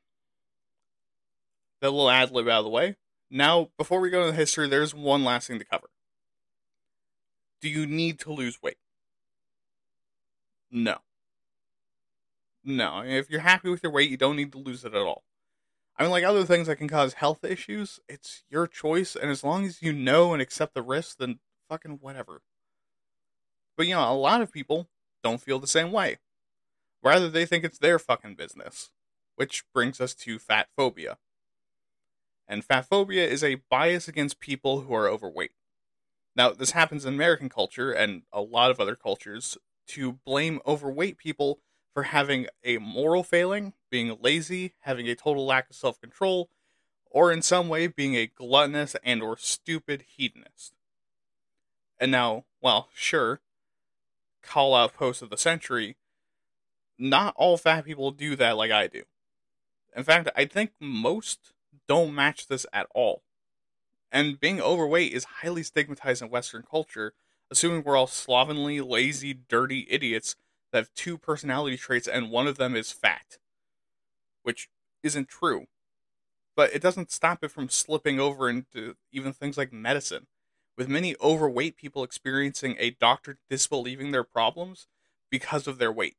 That 1.81 1.91
little 1.91 2.11
ad 2.11 2.31
lib 2.31 2.49
out 2.49 2.61
of 2.61 2.65
the 2.65 2.71
way. 2.71 2.97
Now, 3.31 3.71
before 3.77 4.01
we 4.01 4.11
go 4.11 4.23
to 4.25 4.31
the 4.31 4.37
history, 4.37 4.69
there's 4.69 4.95
one 4.95 5.25
last 5.25 5.49
thing 5.49 5.59
to 5.59 5.65
cover. 5.65 5.91
Do 7.61 7.69
you 7.69 7.87
need 7.87 8.21
to 8.21 8.33
lose 8.33 8.63
weight? 8.63 8.79
No. 10.71 10.99
No. 12.65 13.03
If 13.03 13.29
you're 13.31 13.41
happy 13.41 13.69
with 13.69 13.83
your 13.83 13.93
weight, 13.93 14.11
you 14.11 14.17
don't 14.17 14.37
need 14.37 14.53
to 14.53 14.59
lose 14.59 14.85
it 14.85 14.95
at 14.95 15.03
all. 15.03 15.25
I 15.99 16.03
mean, 16.03 16.11
like 16.11 16.25
other 16.25 16.45
things 16.45 16.67
that 16.67 16.77
can 16.77 16.89
cause 16.89 17.15
health 17.15 17.43
issues, 17.45 18.01
it's 18.09 18.45
your 18.51 18.67
choice, 18.67 19.17
and 19.17 19.31
as 19.31 19.43
long 19.43 19.65
as 19.65 19.81
you 19.81 19.93
know 19.93 20.33
and 20.33 20.43
accept 20.43 20.75
the 20.75 20.83
risk, 20.83 21.19
then 21.19 21.39
fucking 21.69 21.99
whatever. 22.03 22.43
But 23.77 23.87
you 23.87 23.95
know, 23.95 24.11
a 24.11 24.15
lot 24.15 24.43
of 24.43 24.53
people 24.53 24.89
don't 25.23 25.41
feel 25.41 25.59
the 25.59 25.67
same 25.67 25.93
way. 25.93 26.19
Rather, 27.03 27.29
they 27.29 27.47
think 27.47 27.65
it's 27.65 27.79
their 27.79 27.99
fucking 27.99 28.35
business. 28.35 28.91
Which 29.37 29.65
brings 29.75 30.01
us 30.01 30.15
to 30.15 30.39
fat 30.39 30.69
phobia. 30.77 31.19
And 32.49 32.65
fat 32.65 32.87
phobia 32.87 33.27
is 33.27 33.45
a 33.45 33.61
bias 33.71 34.09
against 34.09 34.41
people 34.41 34.81
who 34.83 34.95
are 34.95 35.09
overweight. 35.09 35.51
Now, 36.35 36.53
this 36.53 36.71
happens 36.71 37.05
in 37.05 37.15
American 37.15 37.49
culture 37.49 37.93
and 37.93 38.23
a 38.33 38.41
lot 38.41 38.71
of 38.71 38.81
other 38.81 38.97
cultures 38.97 39.59
to 39.89 40.13
blame 40.25 40.61
overweight 40.67 41.19
people 41.19 41.61
for 41.97 42.03
having 42.03 42.47
a 42.63 42.77
moral 42.77 43.23
failing, 43.23 43.73
being 43.91 44.19
lazy, 44.21 44.75
having 44.81 45.09
a 45.09 45.15
total 45.15 45.47
lack 45.47 45.71
of 45.71 45.77
self-control, 45.77 46.51
or 47.11 47.33
in 47.33 47.41
some 47.41 47.71
way 47.71 47.87
being 47.87 48.15
a 48.15 48.27
gluttonous 48.27 48.95
and 49.03 49.23
or 49.23 49.39
stupid 49.39 50.05
hedonist. 50.07 50.75
And 51.99 52.13
now, 52.13 52.45
well, 52.61 52.91
sure, 52.95 53.41
call 54.43 54.75
out 54.75 54.93
post 54.93 55.23
of 55.23 55.31
the 55.31 55.39
century, 55.39 55.97
not 56.99 57.33
all 57.35 57.57
fat 57.57 57.87
people 57.87 58.11
do 58.11 58.37
that 58.37 58.59
like 58.59 58.71
I 58.71 58.89
do. 58.89 59.05
In 59.97 60.05
fact, 60.05 60.29
I 60.37 60.45
think 60.45 60.73
most 60.79 61.55
don't 61.89 62.15
match 62.15 62.47
this 62.47 62.67
at 62.75 62.89
all. 62.95 63.23
And 64.13 64.39
being 64.39 64.61
overweight 64.61 65.15
is 65.15 65.25
highly 65.41 65.63
stigmatized 65.63 66.21
in 66.21 66.29
Western 66.29 66.63
culture, 66.63 67.15
assuming 67.51 67.85
we're 67.85 67.97
all 67.97 68.07
slovenly, 68.07 68.83
lazy, 68.83 69.33
dirty 69.33 69.87
idiots 69.89 70.37
that 70.73 70.79
have 70.79 70.95
two 70.95 71.19
personality 71.19 71.77
traits 71.77 72.09
and 72.09 72.31
one 72.31 72.47
of 72.47 72.57
them 72.57 72.75
is 72.75 72.93
fat. 72.93 73.39
Which 74.43 74.69
isn't 75.03 75.29
true. 75.29 75.67
But 76.55 76.75
it 76.75 76.83
doesn't 76.83 77.11
stop 77.11 77.45
it 77.45 77.51
from 77.51 77.69
slipping 77.69 78.19
over 78.19 78.49
into 78.49 78.97
even 79.13 79.33
things 79.33 79.59
like 79.59 79.73
medicine 79.73 80.27
with 80.77 80.89
many 80.89 81.17
overweight 81.23 81.77
people 81.77 82.03
experiencing 82.03 82.77
a 82.79 82.91
doctor 82.91 83.39
disbelieving 83.49 84.11
their 84.11 84.25
problems 84.25 84.87
because 85.31 85.67
of 85.67 85.79
their 85.79 85.93
weight. 85.93 86.17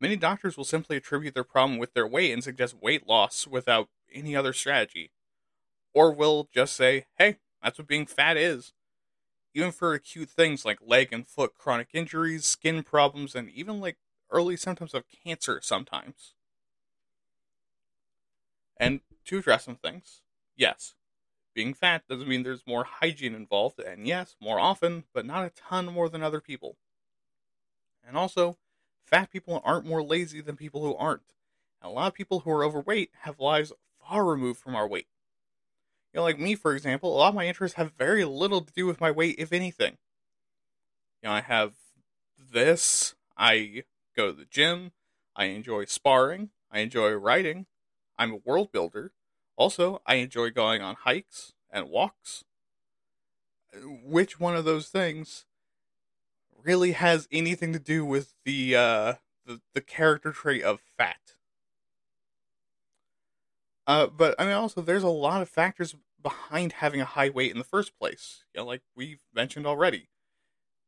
Many 0.00 0.16
doctors 0.16 0.56
will 0.56 0.64
simply 0.64 0.96
attribute 0.96 1.34
their 1.34 1.44
problem 1.44 1.78
with 1.78 1.94
their 1.94 2.06
weight 2.06 2.32
and 2.32 2.44
suggest 2.44 2.82
weight 2.82 3.06
loss 3.06 3.46
without 3.46 3.88
any 4.12 4.36
other 4.36 4.52
strategy. 4.52 5.10
Or 5.94 6.12
will 6.12 6.48
just 6.52 6.76
say, 6.76 7.06
hey, 7.16 7.38
that's 7.62 7.78
what 7.78 7.86
being 7.86 8.06
fat 8.06 8.36
is. 8.36 8.74
Even 9.56 9.72
for 9.72 9.94
acute 9.94 10.28
things 10.28 10.66
like 10.66 10.80
leg 10.84 11.14
and 11.14 11.26
foot 11.26 11.54
chronic 11.54 11.88
injuries, 11.94 12.44
skin 12.44 12.82
problems, 12.82 13.34
and 13.34 13.48
even 13.48 13.80
like 13.80 13.96
early 14.30 14.54
symptoms 14.54 14.92
of 14.92 15.04
cancer 15.24 15.60
sometimes. 15.62 16.34
And 18.76 19.00
to 19.24 19.38
address 19.38 19.64
some 19.64 19.76
things, 19.76 20.20
yes, 20.56 20.94
being 21.54 21.72
fat 21.72 22.06
doesn't 22.06 22.28
mean 22.28 22.42
there's 22.42 22.66
more 22.66 22.84
hygiene 22.84 23.34
involved, 23.34 23.80
and 23.80 24.06
yes, 24.06 24.36
more 24.42 24.60
often, 24.60 25.04
but 25.14 25.24
not 25.24 25.46
a 25.46 25.48
ton 25.48 25.86
more 25.86 26.10
than 26.10 26.22
other 26.22 26.42
people. 26.42 26.76
And 28.06 28.14
also, 28.14 28.58
fat 29.06 29.30
people 29.30 29.62
aren't 29.64 29.86
more 29.86 30.02
lazy 30.02 30.42
than 30.42 30.56
people 30.56 30.82
who 30.82 30.94
aren't. 30.96 31.32
And 31.80 31.90
a 31.90 31.94
lot 31.94 32.08
of 32.08 32.14
people 32.14 32.40
who 32.40 32.50
are 32.50 32.62
overweight 32.62 33.12
have 33.22 33.40
lives 33.40 33.72
far 34.06 34.26
removed 34.26 34.60
from 34.60 34.76
our 34.76 34.86
weight. 34.86 35.08
You 36.16 36.20
know, 36.20 36.24
like 36.24 36.38
me, 36.38 36.54
for 36.54 36.74
example, 36.74 37.14
a 37.14 37.18
lot 37.18 37.28
of 37.28 37.34
my 37.34 37.46
interests 37.46 37.76
have 37.76 37.92
very 37.92 38.24
little 38.24 38.62
to 38.62 38.72
do 38.72 38.86
with 38.86 39.02
my 39.02 39.10
weight, 39.10 39.34
if 39.36 39.52
anything. 39.52 39.98
You 41.22 41.28
know, 41.28 41.32
I 41.32 41.42
have 41.42 41.74
this, 42.38 43.14
I 43.36 43.84
go 44.16 44.28
to 44.28 44.32
the 44.32 44.46
gym, 44.46 44.92
I 45.36 45.44
enjoy 45.44 45.84
sparring, 45.84 46.52
I 46.70 46.78
enjoy 46.78 47.10
writing, 47.10 47.66
I'm 48.18 48.32
a 48.32 48.36
world 48.36 48.72
builder, 48.72 49.12
also, 49.58 50.00
I 50.06 50.14
enjoy 50.14 50.48
going 50.48 50.80
on 50.80 50.94
hikes 50.94 51.52
and 51.70 51.90
walks. 51.90 52.44
Which 54.02 54.40
one 54.40 54.56
of 54.56 54.64
those 54.64 54.88
things 54.88 55.44
really 56.64 56.92
has 56.92 57.28
anything 57.30 57.74
to 57.74 57.78
do 57.78 58.06
with 58.06 58.32
the 58.46 58.74
uh, 58.74 59.14
the, 59.44 59.60
the 59.74 59.82
character 59.82 60.32
trait 60.32 60.62
of 60.62 60.80
fat? 60.96 61.35
Uh, 63.86 64.06
but 64.06 64.34
I 64.38 64.44
mean, 64.44 64.54
also, 64.54 64.80
there's 64.80 65.02
a 65.02 65.08
lot 65.08 65.42
of 65.42 65.48
factors 65.48 65.94
behind 66.20 66.72
having 66.72 67.00
a 67.00 67.04
high 67.04 67.30
weight 67.30 67.52
in 67.52 67.58
the 67.58 67.64
first 67.64 67.96
place. 67.98 68.44
You 68.54 68.60
know, 68.60 68.66
like 68.66 68.82
we've 68.96 69.20
mentioned 69.34 69.66
already. 69.66 70.08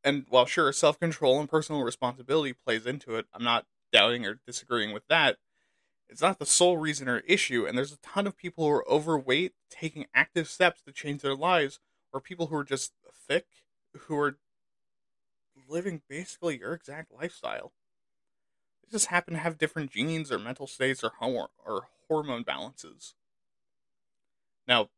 And 0.04 0.26
while 0.28 0.46
sure, 0.46 0.72
self 0.72 1.00
control 1.00 1.40
and 1.40 1.48
personal 1.48 1.82
responsibility 1.82 2.52
plays 2.54 2.86
into 2.86 3.16
it, 3.16 3.26
I'm 3.34 3.44
not 3.44 3.66
doubting 3.92 4.26
or 4.26 4.40
disagreeing 4.46 4.92
with 4.92 5.06
that. 5.08 5.38
It's 6.08 6.22
not 6.22 6.38
the 6.38 6.46
sole 6.46 6.78
reason 6.78 7.08
or 7.08 7.18
issue, 7.20 7.66
and 7.66 7.76
there's 7.78 7.92
a 7.92 7.98
ton 7.98 8.26
of 8.26 8.36
people 8.36 8.64
who 8.66 8.72
are 8.74 8.90
overweight 8.90 9.54
taking 9.70 10.06
active 10.14 10.48
steps 10.48 10.82
to 10.82 10.92
change 10.92 11.22
their 11.22 11.34
lives, 11.36 11.80
or 12.12 12.20
people 12.20 12.48
who 12.48 12.56
are 12.56 12.64
just 12.64 12.92
thick, 13.28 13.46
who 13.96 14.16
are 14.18 14.38
living 15.68 16.00
basically 16.08 16.58
your 16.58 16.72
exact 16.72 17.12
lifestyle. 17.12 17.72
They 18.82 18.90
just 18.90 19.06
happen 19.06 19.34
to 19.34 19.40
have 19.40 19.56
different 19.58 19.90
genes 19.92 20.32
or 20.32 20.38
mental 20.38 20.66
states 20.66 21.04
or, 21.04 21.10
hom- 21.20 21.48
or 21.64 21.88
hormone 22.08 22.42
balances. 22.42 23.14
Now, 24.66 24.88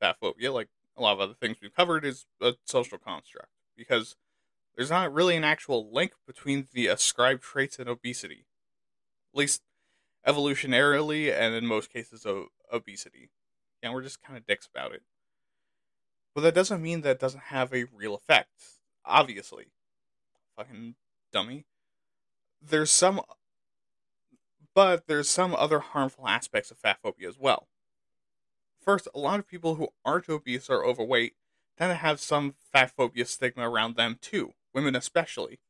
fat 0.00 0.16
phobia, 0.20 0.52
like 0.52 0.68
a 0.96 1.02
lot 1.02 1.14
of 1.14 1.20
other 1.20 1.34
things 1.34 1.56
we've 1.60 1.74
covered, 1.74 2.04
is 2.04 2.26
a 2.40 2.54
social 2.64 2.98
construct 2.98 3.48
because 3.76 4.16
there's 4.76 4.90
not 4.90 5.12
really 5.12 5.36
an 5.36 5.44
actual 5.44 5.92
link 5.92 6.12
between 6.26 6.68
the 6.72 6.86
ascribed 6.86 7.42
traits 7.42 7.78
and 7.78 7.88
obesity. 7.88 8.46
At 9.34 9.38
least 9.38 9.62
evolutionarily 10.26 11.32
and 11.32 11.54
in 11.54 11.66
most 11.66 11.92
cases 11.92 12.24
of 12.24 12.46
obesity. 12.72 13.30
And 13.82 13.92
we're 13.92 14.02
just 14.02 14.22
kind 14.22 14.38
of 14.38 14.46
dicks 14.46 14.68
about 14.72 14.92
it. 14.92 15.02
But 16.34 16.42
that 16.42 16.54
doesn't 16.54 16.82
mean 16.82 17.02
that 17.02 17.18
doesn't 17.18 17.44
have 17.44 17.72
a 17.74 17.86
real 17.92 18.14
effect. 18.14 18.50
Obviously. 19.04 19.66
Fucking 20.56 20.94
dummy. 21.32 21.64
There's 22.60 22.90
some 22.90 23.20
but 24.74 25.06
there's 25.06 25.28
some 25.28 25.54
other 25.54 25.80
harmful 25.80 26.28
aspects 26.28 26.70
of 26.70 26.78
fat 26.78 26.98
phobia 27.02 27.28
as 27.28 27.38
well. 27.38 27.68
First, 28.80 29.08
a 29.14 29.18
lot 29.18 29.38
of 29.38 29.46
people 29.46 29.76
who 29.76 29.88
aren't 30.04 30.28
obese 30.28 30.68
or 30.68 30.84
overweight 30.84 31.34
tend 31.78 31.90
to 31.90 31.94
have 31.94 32.20
some 32.20 32.54
fat 32.72 32.90
phobia 32.90 33.24
stigma 33.24 33.68
around 33.68 33.96
them 33.96 34.18
too, 34.20 34.54
women 34.74 34.96
especially. 34.96 35.60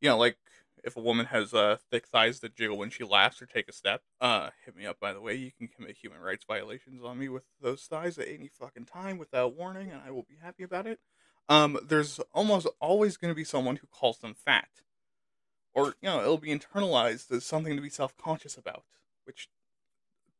You 0.00 0.10
know, 0.10 0.18
like 0.18 0.36
if 0.84 0.96
a 0.96 1.00
woman 1.00 1.26
has 1.26 1.52
uh, 1.52 1.76
thick 1.90 2.06
thighs 2.06 2.40
that 2.40 2.54
jiggle 2.54 2.78
when 2.78 2.90
she 2.90 3.04
laughs 3.04 3.42
or 3.42 3.46
take 3.46 3.68
a 3.68 3.72
step, 3.72 4.02
uh, 4.20 4.50
hit 4.64 4.76
me 4.76 4.86
up, 4.86 5.00
by 5.00 5.12
the 5.12 5.20
way. 5.20 5.34
You 5.34 5.50
can 5.50 5.68
commit 5.68 5.96
human 5.96 6.20
rights 6.20 6.44
violations 6.46 7.02
on 7.04 7.18
me 7.18 7.28
with 7.28 7.44
those 7.60 7.82
thighs 7.82 8.18
at 8.18 8.28
any 8.28 8.48
fucking 8.48 8.84
time 8.84 9.18
without 9.18 9.56
warning, 9.56 9.90
and 9.90 10.00
I 10.04 10.10
will 10.10 10.22
be 10.22 10.36
happy 10.40 10.62
about 10.62 10.86
it. 10.86 11.00
Um, 11.48 11.78
there's 11.86 12.20
almost 12.32 12.66
always 12.80 13.16
going 13.16 13.30
to 13.30 13.36
be 13.36 13.44
someone 13.44 13.76
who 13.76 13.86
calls 13.86 14.18
them 14.18 14.34
fat. 14.34 14.68
Or, 15.74 15.94
you 16.00 16.08
know, 16.08 16.20
it'll 16.20 16.38
be 16.38 16.56
internalized 16.56 17.30
as 17.30 17.44
something 17.44 17.76
to 17.76 17.82
be 17.82 17.90
self 17.90 18.16
conscious 18.16 18.56
about, 18.56 18.84
which 19.24 19.48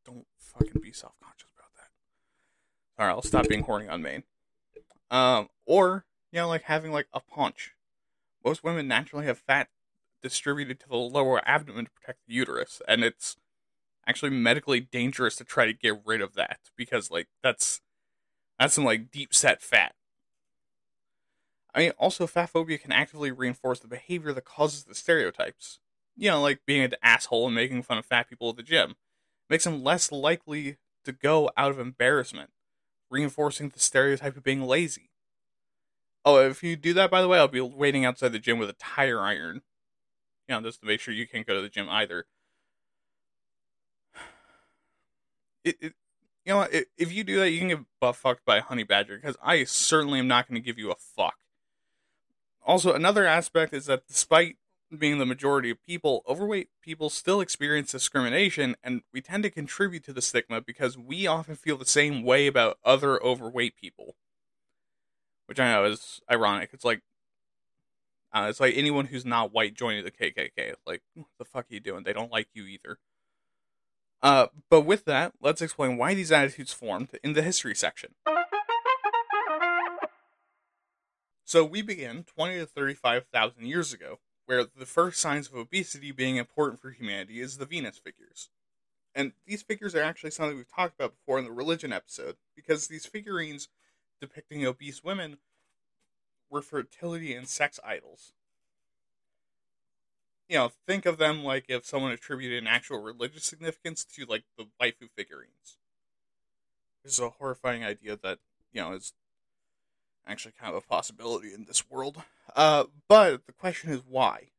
don't 0.04 0.26
fucking 0.38 0.80
be 0.82 0.92
self 0.92 1.14
conscious 1.22 1.50
about 1.56 1.70
that. 1.76 3.02
Alright, 3.02 3.14
I'll 3.14 3.22
stop 3.22 3.48
being 3.48 3.62
horny 3.62 3.88
on 3.88 4.02
Maine. 4.02 4.24
Um, 5.10 5.48
or, 5.66 6.04
you 6.32 6.40
know, 6.40 6.48
like 6.48 6.62
having 6.62 6.92
like 6.92 7.06
a 7.12 7.20
paunch. 7.20 7.74
Most 8.44 8.64
women 8.64 8.88
naturally 8.88 9.26
have 9.26 9.38
fat 9.38 9.68
distributed 10.22 10.80
to 10.80 10.88
the 10.88 10.96
lower 10.96 11.40
abdomen 11.46 11.86
to 11.86 11.90
protect 11.90 12.20
the 12.26 12.34
uterus, 12.34 12.80
and 12.88 13.04
it's 13.04 13.36
actually 14.06 14.30
medically 14.30 14.80
dangerous 14.80 15.36
to 15.36 15.44
try 15.44 15.66
to 15.66 15.72
get 15.72 16.00
rid 16.04 16.20
of 16.20 16.34
that 16.34 16.60
because 16.76 17.10
like 17.10 17.28
that's 17.42 17.80
that's 18.58 18.74
some 18.74 18.84
like 18.84 19.10
deep 19.10 19.34
set 19.34 19.62
fat. 19.62 19.94
I 21.78 21.82
mean, 21.82 21.92
also 21.92 22.26
fat 22.26 22.50
phobia 22.50 22.76
can 22.76 22.90
actively 22.90 23.30
reinforce 23.30 23.78
the 23.78 23.86
behavior 23.86 24.32
that 24.32 24.44
causes 24.44 24.82
the 24.82 24.96
stereotypes. 24.96 25.78
You 26.16 26.28
know, 26.32 26.42
like 26.42 26.66
being 26.66 26.82
an 26.82 26.94
asshole 27.04 27.46
and 27.46 27.54
making 27.54 27.84
fun 27.84 27.98
of 27.98 28.04
fat 28.04 28.28
people 28.28 28.50
at 28.50 28.56
the 28.56 28.64
gym. 28.64 28.96
Makes 29.48 29.62
them 29.62 29.84
less 29.84 30.10
likely 30.10 30.78
to 31.04 31.12
go 31.12 31.50
out 31.56 31.70
of 31.70 31.78
embarrassment, 31.78 32.50
reinforcing 33.10 33.68
the 33.68 33.78
stereotype 33.78 34.36
of 34.36 34.42
being 34.42 34.62
lazy. 34.62 35.10
Oh, 36.24 36.44
if 36.44 36.64
you 36.64 36.74
do 36.74 36.92
that, 36.94 37.12
by 37.12 37.22
the 37.22 37.28
way, 37.28 37.38
I'll 37.38 37.46
be 37.46 37.60
waiting 37.60 38.04
outside 38.04 38.32
the 38.32 38.40
gym 38.40 38.58
with 38.58 38.68
a 38.70 38.74
tire 38.74 39.20
iron 39.20 39.62
you 40.48 40.54
know, 40.54 40.62
just 40.62 40.80
to 40.80 40.86
make 40.86 41.00
sure 41.00 41.14
you 41.14 41.28
can't 41.28 41.46
go 41.46 41.54
to 41.54 41.62
the 41.62 41.68
gym 41.68 41.88
either. 41.88 42.26
It, 45.64 45.76
it 45.80 45.94
you 46.44 46.54
know, 46.54 46.62
it, 46.62 46.88
if 46.96 47.12
you 47.12 47.24
do 47.24 47.38
that, 47.40 47.50
you 47.50 47.58
can 47.58 47.68
get 47.68 47.78
butt 48.00 48.16
fucked 48.16 48.44
by 48.44 48.56
a 48.58 48.62
honey 48.62 48.84
badger 48.84 49.16
because 49.16 49.36
I 49.42 49.64
certainly 49.64 50.18
am 50.18 50.28
not 50.28 50.48
going 50.48 50.60
to 50.60 50.64
give 50.64 50.78
you 50.78 50.90
a 50.90 50.96
fuck. 50.96 51.36
Also, 52.68 52.92
another 52.92 53.26
aspect 53.26 53.72
is 53.72 53.86
that 53.86 54.06
despite 54.06 54.58
being 54.96 55.18
the 55.18 55.26
majority 55.26 55.70
of 55.70 55.82
people, 55.82 56.22
overweight 56.28 56.68
people 56.82 57.08
still 57.08 57.40
experience 57.40 57.90
discrimination, 57.90 58.76
and 58.84 59.02
we 59.12 59.22
tend 59.22 59.42
to 59.44 59.50
contribute 59.50 60.04
to 60.04 60.12
the 60.12 60.22
stigma 60.22 60.60
because 60.60 60.96
we 60.98 61.26
often 61.26 61.56
feel 61.56 61.78
the 61.78 61.86
same 61.86 62.22
way 62.22 62.46
about 62.46 62.78
other 62.84 63.22
overweight 63.22 63.74
people. 63.74 64.16
Which 65.46 65.58
I 65.58 65.72
know 65.72 65.84
is 65.86 66.20
ironic. 66.30 66.70
It's 66.74 66.84
like 66.84 67.02
Uh, 68.32 68.46
it's 68.50 68.60
like 68.60 68.76
anyone 68.76 69.06
who's 69.06 69.24
not 69.24 69.54
white 69.54 69.72
joining 69.74 70.04
the 70.04 70.10
KKK. 70.10 70.74
Like, 70.86 71.00
what 71.14 71.26
the 71.38 71.46
fuck 71.46 71.64
are 71.70 71.74
you 71.74 71.80
doing? 71.80 72.04
They 72.04 72.12
don't 72.12 72.30
like 72.30 72.48
you 72.52 72.64
either. 72.66 72.98
Uh, 74.22 74.48
but 74.68 74.82
with 74.82 75.06
that, 75.06 75.32
let's 75.40 75.62
explain 75.62 75.96
why 75.96 76.12
these 76.12 76.30
attitudes 76.30 76.72
formed 76.74 77.08
in 77.24 77.32
the 77.32 77.40
history 77.42 77.74
section. 77.74 78.14
So 81.48 81.64
we 81.64 81.80
begin 81.80 82.24
20 82.24 82.58
to 82.58 82.66
35,000 82.66 83.64
years 83.64 83.94
ago, 83.94 84.18
where 84.44 84.64
the 84.64 84.84
first 84.84 85.18
signs 85.18 85.48
of 85.48 85.54
obesity 85.54 86.12
being 86.12 86.36
important 86.36 86.78
for 86.78 86.90
humanity 86.90 87.40
is 87.40 87.56
the 87.56 87.64
Venus 87.64 87.96
figures. 87.96 88.50
And 89.14 89.32
these 89.46 89.62
figures 89.62 89.94
are 89.94 90.02
actually 90.02 90.32
something 90.32 90.58
we've 90.58 90.70
talked 90.70 91.00
about 91.00 91.14
before 91.16 91.38
in 91.38 91.46
the 91.46 91.50
religion 91.50 91.90
episode, 91.90 92.36
because 92.54 92.88
these 92.88 93.06
figurines 93.06 93.68
depicting 94.20 94.66
obese 94.66 95.02
women 95.02 95.38
were 96.50 96.60
fertility 96.60 97.32
and 97.32 97.48
sex 97.48 97.80
idols. 97.82 98.34
You 100.50 100.58
know, 100.58 100.72
think 100.86 101.06
of 101.06 101.16
them 101.16 101.42
like 101.42 101.64
if 101.70 101.86
someone 101.86 102.12
attributed 102.12 102.58
an 102.58 102.66
actual 102.66 103.00
religious 103.00 103.44
significance 103.44 104.04
to 104.04 104.26
like 104.26 104.44
the 104.58 104.66
waifu 104.78 105.08
figurines. 105.16 105.78
This 107.02 107.14
is 107.14 107.20
a 107.20 107.30
horrifying 107.30 107.84
idea 107.84 108.18
that, 108.22 108.40
you 108.70 108.82
know, 108.82 108.92
is 108.92 109.14
actually 110.28 110.52
kind 110.60 110.74
of 110.74 110.82
a 110.82 110.86
possibility 110.86 111.52
in 111.52 111.64
this 111.64 111.90
world. 111.90 112.22
Uh, 112.54 112.84
but 113.08 113.46
the 113.46 113.52
question 113.52 113.90
is 113.90 114.02
why? 114.08 114.50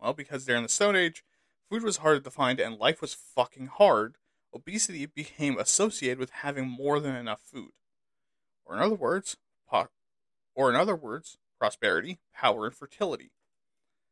Well, 0.00 0.12
because 0.12 0.44
during 0.44 0.62
the 0.62 0.68
Stone 0.68 0.96
Age, 0.96 1.24
food 1.68 1.82
was 1.82 1.98
hard 1.98 2.24
to 2.24 2.30
find 2.30 2.60
and 2.60 2.78
life 2.78 3.00
was 3.00 3.14
fucking 3.14 3.66
hard, 3.66 4.16
obesity 4.54 5.06
became 5.06 5.58
associated 5.58 6.18
with 6.18 6.30
having 6.30 6.68
more 6.68 7.00
than 7.00 7.14
enough 7.14 7.40
food. 7.40 7.72
Or 8.64 8.76
in 8.76 8.82
other 8.82 8.94
words, 8.94 9.36
po- 9.68 9.88
or 10.54 10.70
in 10.70 10.76
other 10.76 10.96
words, 10.96 11.38
prosperity, 11.58 12.18
power, 12.34 12.66
and 12.66 12.74
fertility. 12.74 13.32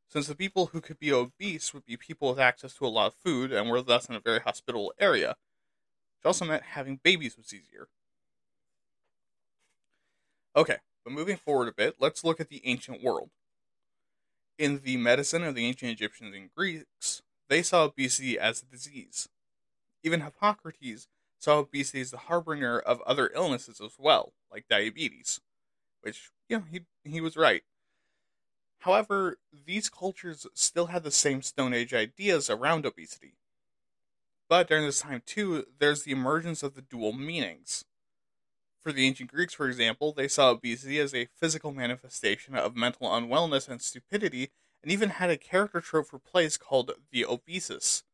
Since 0.09 0.27
the 0.27 0.35
people 0.35 0.67
who 0.67 0.81
could 0.81 0.99
be 0.99 1.13
obese 1.13 1.75
would 1.75 1.85
be 1.85 1.97
people 1.97 2.31
with 2.31 2.39
access 2.39 2.75
to 2.75 2.87
a 2.87 2.89
lot 2.89 3.09
of 3.09 3.15
food 3.15 3.53
and 3.53 3.69
were 3.69 3.83
thus 3.83 4.09
in 4.09 4.15
a 4.15 4.21
very 4.21 4.41
hospitable 4.41 4.93
area, 4.99 5.37
which 6.17 6.27
also 6.27 6.45
meant 6.45 6.63
having 6.63 7.01
babies 7.03 7.37
was 7.37 7.53
easier. 7.53 7.89
Okay, 10.59 10.79
but 11.05 11.13
moving 11.13 11.37
forward 11.37 11.69
a 11.69 11.73
bit, 11.73 11.95
let's 12.01 12.25
look 12.25 12.41
at 12.41 12.49
the 12.49 12.61
ancient 12.65 13.01
world. 13.01 13.31
In 14.59 14.81
the 14.81 14.97
medicine 14.97 15.45
of 15.45 15.55
the 15.55 15.65
ancient 15.65 15.93
Egyptians 15.93 16.35
and 16.35 16.53
Greeks, 16.53 17.23
they 17.49 17.63
saw 17.63 17.85
obesity 17.85 18.37
as 18.41 18.61
a 18.61 18.67
disease. 18.67 19.29
Even 20.03 20.23
Hippocrates 20.23 21.09
saw 21.39 21.59
obesity 21.61 22.01
as 22.01 22.11
the 22.11 22.19
harbinger 22.19 22.81
of 22.81 23.01
other 23.03 23.31
illnesses 23.35 23.81
as 23.81 23.95
well, 24.01 24.33
like 24.51 24.67
diabetes, 24.69 25.41
which, 26.03 26.33
know, 26.51 26.65
he, 26.71 26.87
he 27.05 27.21
was 27.21 27.37
right. 27.37 27.63
However, 28.79 29.39
these 29.53 29.89
cultures 29.89 30.45
still 30.55 30.87
had 30.87 31.05
the 31.05 31.13
same 31.13 31.43
Stone 31.43 31.75
Age 31.75 31.95
ideas 31.95 32.51
around 32.51 32.85
obesity. 32.85 33.37
But 34.49 34.67
during 34.67 34.85
this 34.85 35.01
time, 35.03 35.23
too, 35.25 35.67
there's 35.79 36.03
the 36.03 36.11
emergence 36.11 36.65
of 36.65 36.75
the 36.75 36.83
dual 36.83 37.13
meanings. 37.13 37.85
For 38.89 38.95
the 38.95 39.07
ancient 39.07 39.31
Greeks, 39.31 39.53
for 39.53 39.69
example, 39.69 40.15
they 40.15 40.29
saw 40.29 40.49
obesity 40.49 40.99
as 40.99 41.15
a 41.15 41.29
physical 41.37 41.73
manifestation 41.73 42.55
of 42.55 42.75
mental 42.75 43.09
unwellness 43.09 43.69
and 43.69 43.83
stupidity, 43.83 44.51
and 44.83 44.91
even 44.91 45.11
had 45.11 45.29
a 45.29 45.37
character 45.37 45.83
trope 45.83 46.07
for 46.07 46.19
plays 46.19 46.57
called 46.57 46.93
the 47.13 47.27
obesus, 47.27 48.05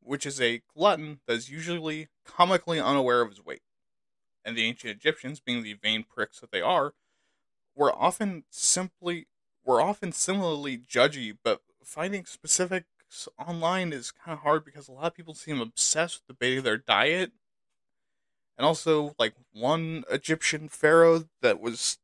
which 0.00 0.24
is 0.24 0.40
a 0.40 0.62
glutton 0.74 1.20
that 1.26 1.34
is 1.34 1.50
usually 1.50 2.08
comically 2.24 2.80
unaware 2.80 3.20
of 3.20 3.28
his 3.28 3.44
weight. 3.44 3.60
And 4.46 4.56
the 4.56 4.64
ancient 4.64 4.92
Egyptians, 4.92 5.40
being 5.40 5.62
the 5.62 5.74
vain 5.74 6.04
pricks 6.04 6.40
that 6.40 6.52
they 6.52 6.62
are, 6.62 6.94
were 7.74 7.94
often 7.94 8.44
simply 8.48 9.26
were 9.62 9.82
often 9.82 10.10
similarly 10.10 10.78
judgy, 10.78 11.36
but 11.44 11.60
finding 11.82 12.24
specifics 12.24 13.28
online 13.38 13.92
is 13.92 14.10
kind 14.10 14.32
of 14.32 14.38
hard 14.42 14.64
because 14.64 14.88
a 14.88 14.92
lot 14.92 15.08
of 15.08 15.14
people 15.14 15.34
seem 15.34 15.60
obsessed 15.60 16.22
with 16.26 16.38
debating 16.38 16.64
their 16.64 16.78
diet 16.78 17.32
and 18.56 18.66
also 18.66 19.14
like 19.18 19.34
one 19.52 20.04
Egyptian 20.10 20.68
pharaoh 20.68 21.24
that 21.42 21.60
was 21.60 21.98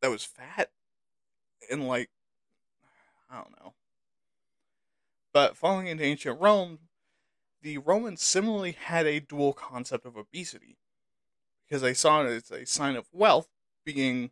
that 0.00 0.10
was 0.10 0.24
fat 0.24 0.70
and 1.70 1.86
like 1.86 2.10
I 3.30 3.36
don't 3.36 3.52
know. 3.62 3.74
But 5.32 5.56
falling 5.56 5.86
into 5.86 6.04
ancient 6.04 6.40
Rome, 6.40 6.78
the 7.62 7.78
Romans 7.78 8.22
similarly 8.22 8.72
had 8.72 9.06
a 9.06 9.20
dual 9.20 9.52
concept 9.52 10.06
of 10.06 10.16
obesity 10.16 10.78
because 11.66 11.82
they 11.82 11.94
saw 11.94 12.22
it 12.22 12.28
as 12.28 12.50
a 12.50 12.64
sign 12.64 12.96
of 12.96 13.06
wealth, 13.12 13.48
being 13.84 14.30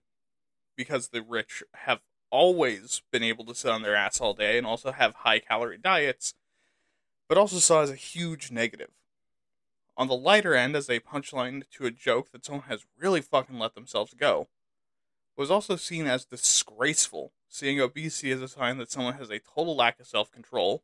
because 0.75 1.09
the 1.09 1.23
rich 1.23 1.63
have 1.75 2.01
always 2.31 3.03
been 3.13 3.23
able 3.23 3.45
to 3.45 3.55
sit 3.55 3.71
on 3.71 3.83
their 3.83 3.95
ass 3.95 4.21
all 4.21 4.35
day 4.35 4.59
and 4.59 4.67
also 4.67 4.93
have 4.93 5.15
high 5.15 5.39
calorie 5.39 5.79
diets, 5.79 6.35
but 7.29 7.39
also 7.39 7.59
saw 7.59 7.83
as 7.83 7.91
a 7.91 7.97
huge 7.97 8.51
negative 8.51 8.91
on 9.97 10.09
the 10.09 10.17
lighter 10.17 10.55
end 10.55 10.77
as 10.77 10.91
a 10.91 11.01
punchline 11.01 11.63
to 11.71 11.87
a 11.87 11.91
joke 11.91 12.31
that 12.33 12.45
someone 12.45 12.65
has 12.65 12.85
really 12.99 13.23
fucking 13.23 13.59
let 13.59 13.75
themselves 13.75 14.15
go, 14.15 14.49
It 15.37 15.41
was 15.41 15.51
also 15.51 15.77
seen 15.77 16.07
as 16.07 16.25
disgraceful, 16.25 17.33
seeing 17.49 17.81
obesity 17.81 18.31
as 18.31 18.43
a 18.43 18.49
sign 18.49 18.79
that 18.79 18.91
someone 18.91 19.15
has 19.15 19.31
a 19.31 19.41
total 19.41 19.75
lack 19.75 19.99
of 19.99 20.07
self 20.07 20.31
control, 20.31 20.83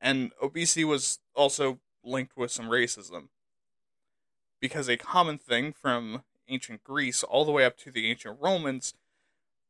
and 0.00 0.32
obesity 0.42 0.84
was 0.84 1.18
also 1.34 1.80
linked 2.02 2.36
with 2.36 2.50
some 2.50 2.66
racism. 2.66 3.28
Because 4.60 4.88
a 4.88 4.96
common 4.96 5.36
thing 5.36 5.72
from 5.72 6.24
ancient 6.48 6.84
Greece 6.84 7.22
all 7.22 7.44
the 7.44 7.52
way 7.52 7.64
up 7.64 7.76
to 7.78 7.90
the 7.90 8.10
ancient 8.10 8.38
Romans, 8.40 8.94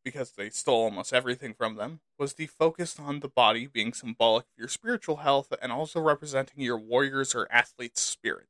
because 0.04 0.32
they 0.32 0.50
stole 0.50 0.84
almost 0.84 1.12
everything 1.12 1.54
from 1.54 1.76
them, 1.76 2.00
was 2.18 2.34
the 2.34 2.46
focus 2.46 2.98
on 3.00 3.20
the 3.20 3.28
body 3.28 3.66
being 3.66 3.92
symbolic 3.92 4.44
of 4.44 4.58
your 4.58 4.68
spiritual 4.68 5.16
health 5.16 5.52
and 5.60 5.72
also 5.72 6.00
representing 6.00 6.62
your 6.62 6.78
warrior's 6.78 7.34
or 7.34 7.50
athlete's 7.50 8.00
spirit 8.00 8.48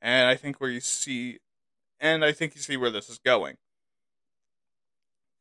and 0.00 0.28
I 0.28 0.34
think 0.34 0.60
where 0.60 0.70
you 0.70 0.80
see, 0.80 1.38
and 2.00 2.24
I 2.24 2.32
think 2.32 2.54
you 2.54 2.60
see 2.60 2.76
where 2.76 2.90
this 2.90 3.08
is 3.08 3.18
going. 3.18 3.56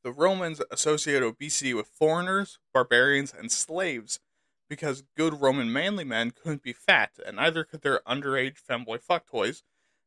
The 0.03 0.11
Romans 0.11 0.61
associated 0.69 1.23
obesity 1.23 1.73
with 1.73 1.87
foreigners, 1.87 2.59
barbarians, 2.73 3.33
and 3.33 3.51
slaves 3.51 4.19
because 4.69 5.03
good 5.15 5.41
Roman 5.41 5.71
manly 5.71 6.03
men 6.03 6.31
couldn't 6.31 6.63
be 6.63 6.73
fat, 6.73 7.11
and 7.25 7.37
neither 7.37 7.63
could 7.63 7.81
their 7.81 8.01
underage 8.07 8.57
femboy 8.61 9.01
fuck 9.01 9.27
toys 9.27 9.63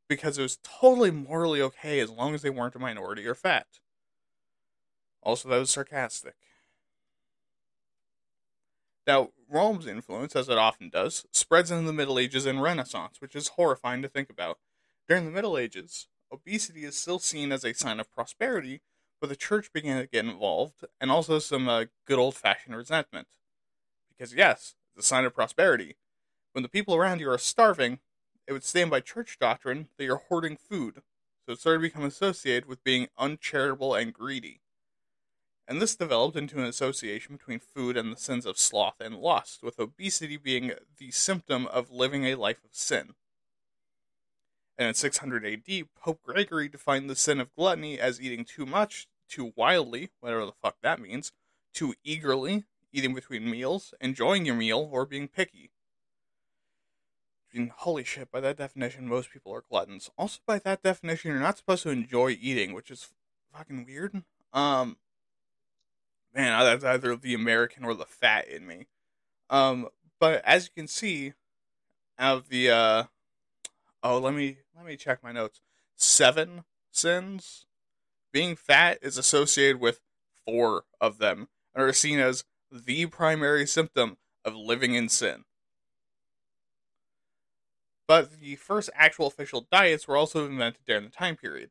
because 0.08 0.38
it 0.38 0.42
was 0.42 0.58
totally 0.62 1.10
morally 1.10 1.60
okay 1.60 2.00
as 2.00 2.10
long 2.10 2.34
as 2.34 2.42
they 2.42 2.50
weren't 2.50 2.74
a 2.74 2.78
minority 2.78 3.26
or 3.26 3.34
fat. 3.34 3.66
Also, 5.22 5.48
that 5.48 5.58
was 5.58 5.70
sarcastic. 5.70 6.36
Now, 9.06 9.30
Rome's 9.50 9.86
influence, 9.86 10.36
as 10.36 10.48
it 10.48 10.58
often 10.58 10.90
does, 10.90 11.26
spreads 11.32 11.70
into 11.70 11.86
the 11.86 11.92
Middle 11.92 12.18
Ages 12.18 12.46
and 12.46 12.62
Renaissance, 12.62 13.20
which 13.20 13.34
is 13.34 13.48
horrifying 13.48 14.02
to 14.02 14.08
think 14.08 14.28
about. 14.30 14.58
During 15.08 15.24
the 15.24 15.30
Middle 15.30 15.56
Ages, 15.56 16.08
obesity 16.30 16.84
is 16.84 16.96
still 16.96 17.18
seen 17.18 17.50
as 17.50 17.64
a 17.64 17.72
sign 17.72 17.98
of 17.98 18.12
prosperity, 18.12 18.82
but 19.20 19.30
the 19.30 19.36
church 19.36 19.72
began 19.72 20.00
to 20.00 20.06
get 20.06 20.26
involved, 20.26 20.84
and 21.00 21.10
also 21.10 21.38
some 21.38 21.68
uh, 21.68 21.86
good 22.06 22.18
old 22.18 22.34
fashioned 22.36 22.76
resentment. 22.76 23.28
Because, 24.10 24.34
yes, 24.34 24.74
it's 24.94 25.06
a 25.06 25.08
sign 25.08 25.24
of 25.24 25.34
prosperity. 25.34 25.96
When 26.52 26.62
the 26.62 26.68
people 26.68 26.94
around 26.94 27.20
you 27.20 27.30
are 27.30 27.38
starving, 27.38 28.00
it 28.46 28.52
would 28.52 28.64
stand 28.64 28.90
by 28.90 29.00
church 29.00 29.38
doctrine 29.40 29.88
that 29.96 30.04
you're 30.04 30.22
hoarding 30.28 30.56
food, 30.56 31.02
so 31.46 31.52
it 31.52 31.60
started 31.60 31.78
to 31.78 31.88
become 31.88 32.04
associated 32.04 32.66
with 32.66 32.84
being 32.84 33.08
uncharitable 33.18 33.94
and 33.94 34.12
greedy 34.12 34.60
and 35.68 35.82
this 35.82 35.94
developed 35.94 36.36
into 36.36 36.58
an 36.58 36.64
association 36.64 37.36
between 37.36 37.60
food 37.60 37.98
and 37.98 38.10
the 38.10 38.16
sins 38.16 38.46
of 38.46 38.58
sloth 38.58 39.00
and 39.00 39.16
lust, 39.16 39.62
with 39.62 39.78
obesity 39.78 40.38
being 40.38 40.72
the 40.96 41.10
symptom 41.10 41.66
of 41.66 41.90
living 41.90 42.24
a 42.24 42.36
life 42.36 42.64
of 42.64 42.70
sin. 42.72 43.10
And 44.78 44.88
in 44.88 44.94
600 44.94 45.44
AD, 45.44 45.88
Pope 45.94 46.22
Gregory 46.22 46.68
defined 46.68 47.10
the 47.10 47.16
sin 47.16 47.38
of 47.38 47.54
gluttony 47.54 48.00
as 48.00 48.20
eating 48.20 48.46
too 48.46 48.64
much, 48.64 49.08
too 49.28 49.52
wildly, 49.56 50.08
whatever 50.20 50.46
the 50.46 50.52
fuck 50.52 50.76
that 50.82 51.00
means, 51.00 51.32
too 51.74 51.94
eagerly, 52.02 52.64
eating 52.90 53.14
between 53.14 53.50
meals, 53.50 53.92
enjoying 54.00 54.46
your 54.46 54.54
meal, 54.54 54.88
or 54.90 55.04
being 55.04 55.28
picky. 55.28 55.70
I 57.52 57.58
mean, 57.58 57.72
holy 57.76 58.04
shit, 58.04 58.30
by 58.30 58.40
that 58.40 58.56
definition, 58.56 59.06
most 59.06 59.30
people 59.30 59.52
are 59.52 59.64
gluttons. 59.68 60.10
Also, 60.16 60.40
by 60.46 60.58
that 60.60 60.82
definition, 60.82 61.30
you're 61.30 61.40
not 61.40 61.58
supposed 61.58 61.82
to 61.82 61.90
enjoy 61.90 62.38
eating, 62.40 62.72
which 62.72 62.90
is 62.90 63.10
fucking 63.52 63.84
weird. 63.84 64.22
Um, 64.54 64.96
man, 66.34 66.58
that's 66.64 66.84
either 66.84 67.16
the 67.16 67.34
American 67.34 67.84
or 67.84 67.94
the 67.94 68.04
fat 68.04 68.48
in 68.48 68.66
me. 68.66 68.86
Um, 69.50 69.88
but 70.20 70.44
as 70.44 70.64
you 70.64 70.70
can 70.74 70.88
see, 70.88 71.32
out 72.18 72.38
of 72.38 72.48
the 72.48 72.70
uh, 72.70 73.04
oh, 74.02 74.18
let 74.18 74.34
me 74.34 74.58
let 74.76 74.86
me 74.86 74.96
check 74.96 75.22
my 75.22 75.32
notes. 75.32 75.60
Seven 75.96 76.64
sins. 76.90 77.66
Being 78.32 78.56
fat 78.56 78.98
is 79.00 79.16
associated 79.16 79.80
with 79.80 80.00
four 80.44 80.84
of 81.00 81.18
them, 81.18 81.48
and 81.74 81.82
are 81.82 81.92
seen 81.92 82.18
as 82.18 82.44
the 82.70 83.06
primary 83.06 83.66
symptom 83.66 84.18
of 84.44 84.54
living 84.54 84.94
in 84.94 85.08
sin. 85.08 85.44
But 88.06 88.40
the 88.40 88.56
first 88.56 88.90
actual 88.94 89.26
official 89.26 89.66
diets 89.70 90.08
were 90.08 90.16
also 90.16 90.46
invented 90.46 90.84
during 90.86 91.04
the 91.04 91.10
time 91.10 91.36
period. 91.36 91.70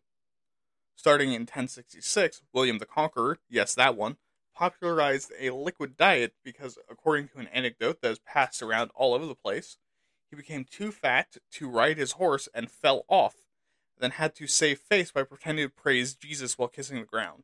Starting 0.96 1.30
in 1.30 1.42
1066, 1.42 2.42
William 2.54 2.80
the 2.80 2.86
Conqueror, 2.86 3.38
yes, 3.50 3.76
that 3.76 3.96
one, 3.96 4.18
popularized 4.58 5.32
a 5.40 5.52
liquid 5.52 5.96
diet 5.96 6.34
because, 6.44 6.80
according 6.90 7.28
to 7.28 7.38
an 7.38 7.48
anecdote 7.54 8.02
that 8.02 8.12
is 8.12 8.20
passed 8.20 8.64
around 8.64 8.90
all 8.96 9.14
over 9.14 9.26
the 9.26 9.36
place, 9.36 9.78
he 10.30 10.36
became 10.36 10.66
too 10.66 10.92
fat 10.92 11.38
to 11.52 11.70
ride 11.70 11.98
his 11.98 12.14
horse 12.14 12.50
and 12.56 12.72
fell 12.72 13.06
off, 13.08 13.36
then 14.00 14.12
had 14.12 14.34
to 14.36 14.48
save 14.48 14.80
face 14.80 15.12
by 15.12 15.24
pretending 15.24 15.68
to 15.68 15.74
praise 15.74 16.16
Jesus 16.16 16.58
while 16.58 16.68
kissing 16.68 17.00
the 17.00 17.06
ground. 17.06 17.44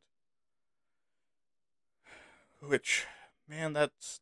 Which, 2.60 3.06
man, 3.48 3.74
that's 3.74 4.20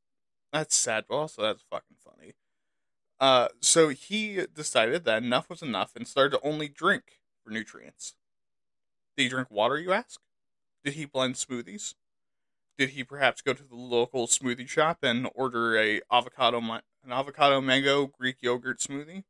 that's 0.52 0.76
sad, 0.76 1.04
but 1.08 1.16
also 1.16 1.42
that's 1.42 1.62
fucking 1.70 1.96
funny. 2.04 2.34
Uh, 3.18 3.48
so 3.60 3.88
he 3.88 4.44
decided 4.54 5.04
that 5.04 5.22
enough 5.22 5.48
was 5.48 5.62
enough 5.62 5.96
and 5.96 6.06
started 6.06 6.36
to 6.36 6.46
only 6.46 6.68
drink 6.68 7.20
for 7.42 7.50
nutrients. 7.50 8.16
Did 9.16 9.22
he 9.22 9.28
drink 9.30 9.50
water, 9.50 9.78
you 9.78 9.92
ask? 9.92 10.20
Did 10.84 10.94
he 10.94 11.06
blend 11.06 11.36
smoothies? 11.36 11.94
Did 12.78 12.90
he 12.90 13.04
perhaps 13.04 13.42
go 13.42 13.52
to 13.52 13.62
the 13.62 13.76
local 13.76 14.26
smoothie 14.26 14.68
shop 14.68 14.98
and 15.02 15.28
order 15.34 15.76
a 15.76 16.00
avocado 16.10 16.58
an 16.58 16.80
avocado 17.10 17.60
mango 17.60 18.06
Greek 18.06 18.36
yogurt 18.40 18.80
smoothie? 18.80 19.24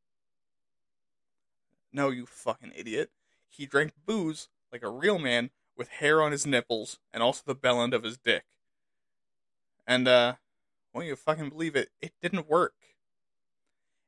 No, 1.93 2.11
you 2.11 2.25
fucking 2.27 2.73
idiot. 2.75 3.11
He 3.49 3.67
drank 3.67 3.93
booze 4.07 4.49
like 4.71 4.83
a 4.83 4.91
real 4.91 5.19
man 5.19 5.51
with 5.77 5.89
hair 5.89 6.23
on 6.23 6.33
his 6.33 6.47
nipples 6.47 6.99
and 7.13 7.23
also 7.23 7.43
the 7.45 7.55
bell 7.55 7.83
end 7.83 7.95
of 7.95 8.05
his 8.05 8.17
dick. 8.17 8.45
And 9.87 10.07
uh 10.07 10.35
won't 10.95 11.07
you 11.07 11.17
fucking 11.17 11.49
believe 11.49 11.75
it? 11.75 11.91
It 12.01 12.13
didn't 12.21 12.49
work. 12.49 12.75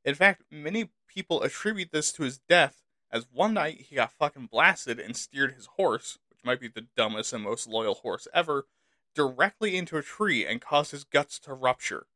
In 0.04 0.14
fact, 0.14 0.42
many 0.50 0.90
people 1.08 1.42
attribute 1.42 1.90
this 1.92 2.12
to 2.12 2.24
his 2.24 2.38
death 2.38 2.82
as 3.10 3.26
one 3.32 3.54
night 3.54 3.82
he 3.82 3.96
got 3.96 4.12
fucking 4.12 4.46
blasted 4.46 4.98
and 4.98 5.16
steered 5.16 5.54
his 5.54 5.66
horse, 5.76 6.18
which 6.28 6.44
might 6.44 6.60
be 6.60 6.68
the 6.68 6.86
dumbest 6.96 7.32
and 7.32 7.42
most 7.42 7.66
loyal 7.66 7.94
horse 7.94 8.28
ever, 8.34 8.66
directly 9.14 9.76
into 9.76 9.96
a 9.96 10.02
tree 10.02 10.46
and 10.46 10.60
caused 10.60 10.90
his 10.90 11.04
guts 11.04 11.38
to 11.40 11.54
rupture. 11.54 12.06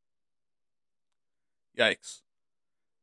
Yikes. 1.77 2.23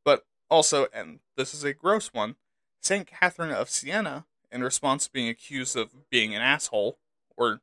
But 0.04 0.26
also, 0.50 0.88
and 0.94 1.20
this 1.36 1.54
is 1.54 1.64
a 1.64 1.74
gross 1.74 2.14
one, 2.14 2.36
St. 2.82 3.08
Catherine 3.08 3.52
of 3.52 3.70
Siena, 3.70 4.26
in 4.52 4.64
response 4.64 5.06
to 5.06 5.12
being 5.12 5.30
accused 5.30 5.76
of 5.76 6.10
being 6.10 6.36
an 6.36 6.42
asshole, 6.42 6.98
or, 7.36 7.62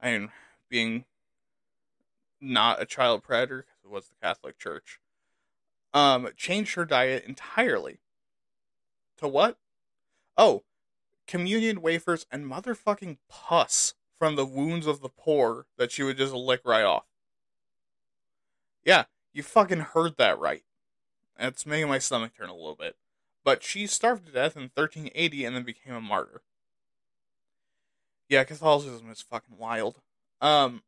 I 0.00 0.12
mean, 0.12 0.30
being 0.68 1.04
not 2.40 2.82
a 2.82 2.86
child 2.86 3.22
predator, 3.22 3.64
because 3.66 3.84
it 3.84 3.94
was 3.94 4.08
the 4.08 4.14
Catholic 4.20 4.58
Church, 4.58 5.00
um, 5.94 6.28
changed 6.36 6.74
her 6.74 6.84
diet 6.84 7.24
entirely. 7.24 7.98
To 9.18 9.28
what? 9.28 9.58
Oh, 10.36 10.64
communion 11.26 11.80
wafers 11.80 12.26
and 12.30 12.44
motherfucking 12.44 13.18
pus 13.28 13.94
from 14.22 14.36
the 14.36 14.46
wounds 14.46 14.86
of 14.86 15.00
the 15.00 15.08
poor 15.08 15.66
that 15.76 15.90
she 15.90 16.04
would 16.04 16.16
just 16.16 16.32
lick 16.32 16.60
right 16.64 16.84
off. 16.84 17.06
Yeah, 18.84 19.06
you 19.32 19.42
fucking 19.42 19.80
heard 19.80 20.16
that 20.16 20.38
right. 20.38 20.62
It's 21.40 21.66
making 21.66 21.88
my 21.88 21.98
stomach 21.98 22.30
turn 22.38 22.48
a 22.48 22.54
little 22.54 22.76
bit. 22.76 22.94
But 23.42 23.64
she 23.64 23.88
starved 23.88 24.26
to 24.26 24.32
death 24.32 24.54
in 24.54 24.70
1380 24.72 25.44
and 25.44 25.56
then 25.56 25.64
became 25.64 25.94
a 25.94 26.00
martyr. 26.00 26.42
Yeah, 28.28 28.44
Catholicism 28.44 29.10
is 29.10 29.22
fucking 29.22 29.58
wild. 29.58 30.00
Um, 30.40 30.84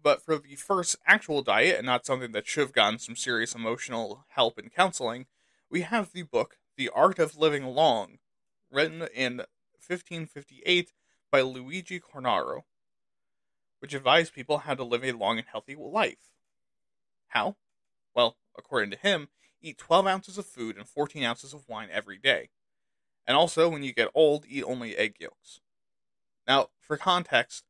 but 0.00 0.22
for 0.22 0.38
the 0.38 0.54
first 0.54 0.94
actual 1.08 1.42
diet, 1.42 1.78
and 1.78 1.86
not 1.86 2.06
something 2.06 2.30
that 2.30 2.46
should 2.46 2.60
have 2.60 2.72
gotten 2.72 3.00
some 3.00 3.16
serious 3.16 3.52
emotional 3.52 4.26
help 4.28 4.58
and 4.58 4.72
counseling, 4.72 5.26
we 5.68 5.80
have 5.80 6.12
the 6.12 6.22
book 6.22 6.58
The 6.76 6.88
Art 6.90 7.18
of 7.18 7.36
Living 7.36 7.64
Long, 7.64 8.18
written 8.70 9.08
in 9.12 9.38
1558 9.84 10.92
by 11.36 11.42
Luigi 11.42 12.00
Cornaro, 12.00 12.62
which 13.80 13.92
advised 13.92 14.32
people 14.32 14.56
how 14.56 14.74
to 14.74 14.82
live 14.82 15.04
a 15.04 15.12
long 15.12 15.36
and 15.36 15.46
healthy 15.46 15.76
life. 15.78 16.30
How? 17.26 17.56
Well, 18.14 18.38
according 18.56 18.90
to 18.92 18.96
him, 18.96 19.28
eat 19.60 19.76
12 19.76 20.06
ounces 20.06 20.38
of 20.38 20.46
food 20.46 20.78
and 20.78 20.88
14 20.88 21.22
ounces 21.22 21.52
of 21.52 21.68
wine 21.68 21.90
every 21.92 22.16
day. 22.16 22.48
And 23.26 23.36
also, 23.36 23.68
when 23.68 23.82
you 23.82 23.92
get 23.92 24.08
old, 24.14 24.46
eat 24.48 24.64
only 24.64 24.96
egg 24.96 25.16
yolks. 25.20 25.60
Now, 26.48 26.68
for 26.80 26.96
context, 26.96 27.64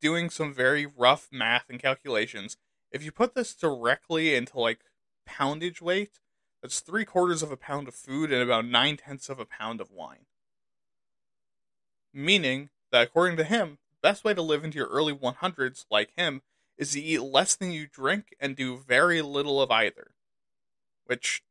doing 0.00 0.28
some 0.28 0.52
very 0.52 0.84
rough 0.84 1.28
math 1.30 1.66
and 1.70 1.78
calculations, 1.78 2.56
if 2.90 3.04
you 3.04 3.12
put 3.12 3.36
this 3.36 3.54
directly 3.54 4.34
into 4.34 4.58
like 4.58 4.80
poundage 5.24 5.80
weight, 5.80 6.18
that's 6.62 6.80
three 6.80 7.04
quarters 7.04 7.44
of 7.44 7.52
a 7.52 7.56
pound 7.56 7.86
of 7.86 7.94
food 7.94 8.32
and 8.32 8.42
about 8.42 8.66
nine 8.66 8.96
tenths 8.96 9.28
of 9.28 9.38
a 9.38 9.46
pound 9.46 9.80
of 9.80 9.92
wine. 9.92 10.26
Meaning 12.12 12.70
that, 12.90 13.02
according 13.02 13.36
to 13.38 13.44
him, 13.44 13.78
the 13.90 14.08
best 14.08 14.24
way 14.24 14.34
to 14.34 14.42
live 14.42 14.64
into 14.64 14.78
your 14.78 14.88
early 14.88 15.14
100s, 15.14 15.86
like 15.90 16.10
him, 16.16 16.42
is 16.76 16.92
to 16.92 17.00
eat 17.00 17.22
less 17.22 17.56
than 17.56 17.72
you 17.72 17.86
drink 17.86 18.34
and 18.40 18.54
do 18.56 18.76
very 18.76 19.20
little 19.20 19.60
of 19.60 19.70
either. 19.70 20.12
Which, 21.06 21.42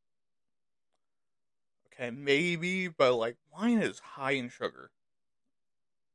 okay, 1.86 2.10
maybe, 2.10 2.88
but 2.88 3.14
like 3.14 3.36
wine 3.52 3.78
is 3.78 3.98
high 3.98 4.32
in 4.32 4.48
sugar. 4.48 4.90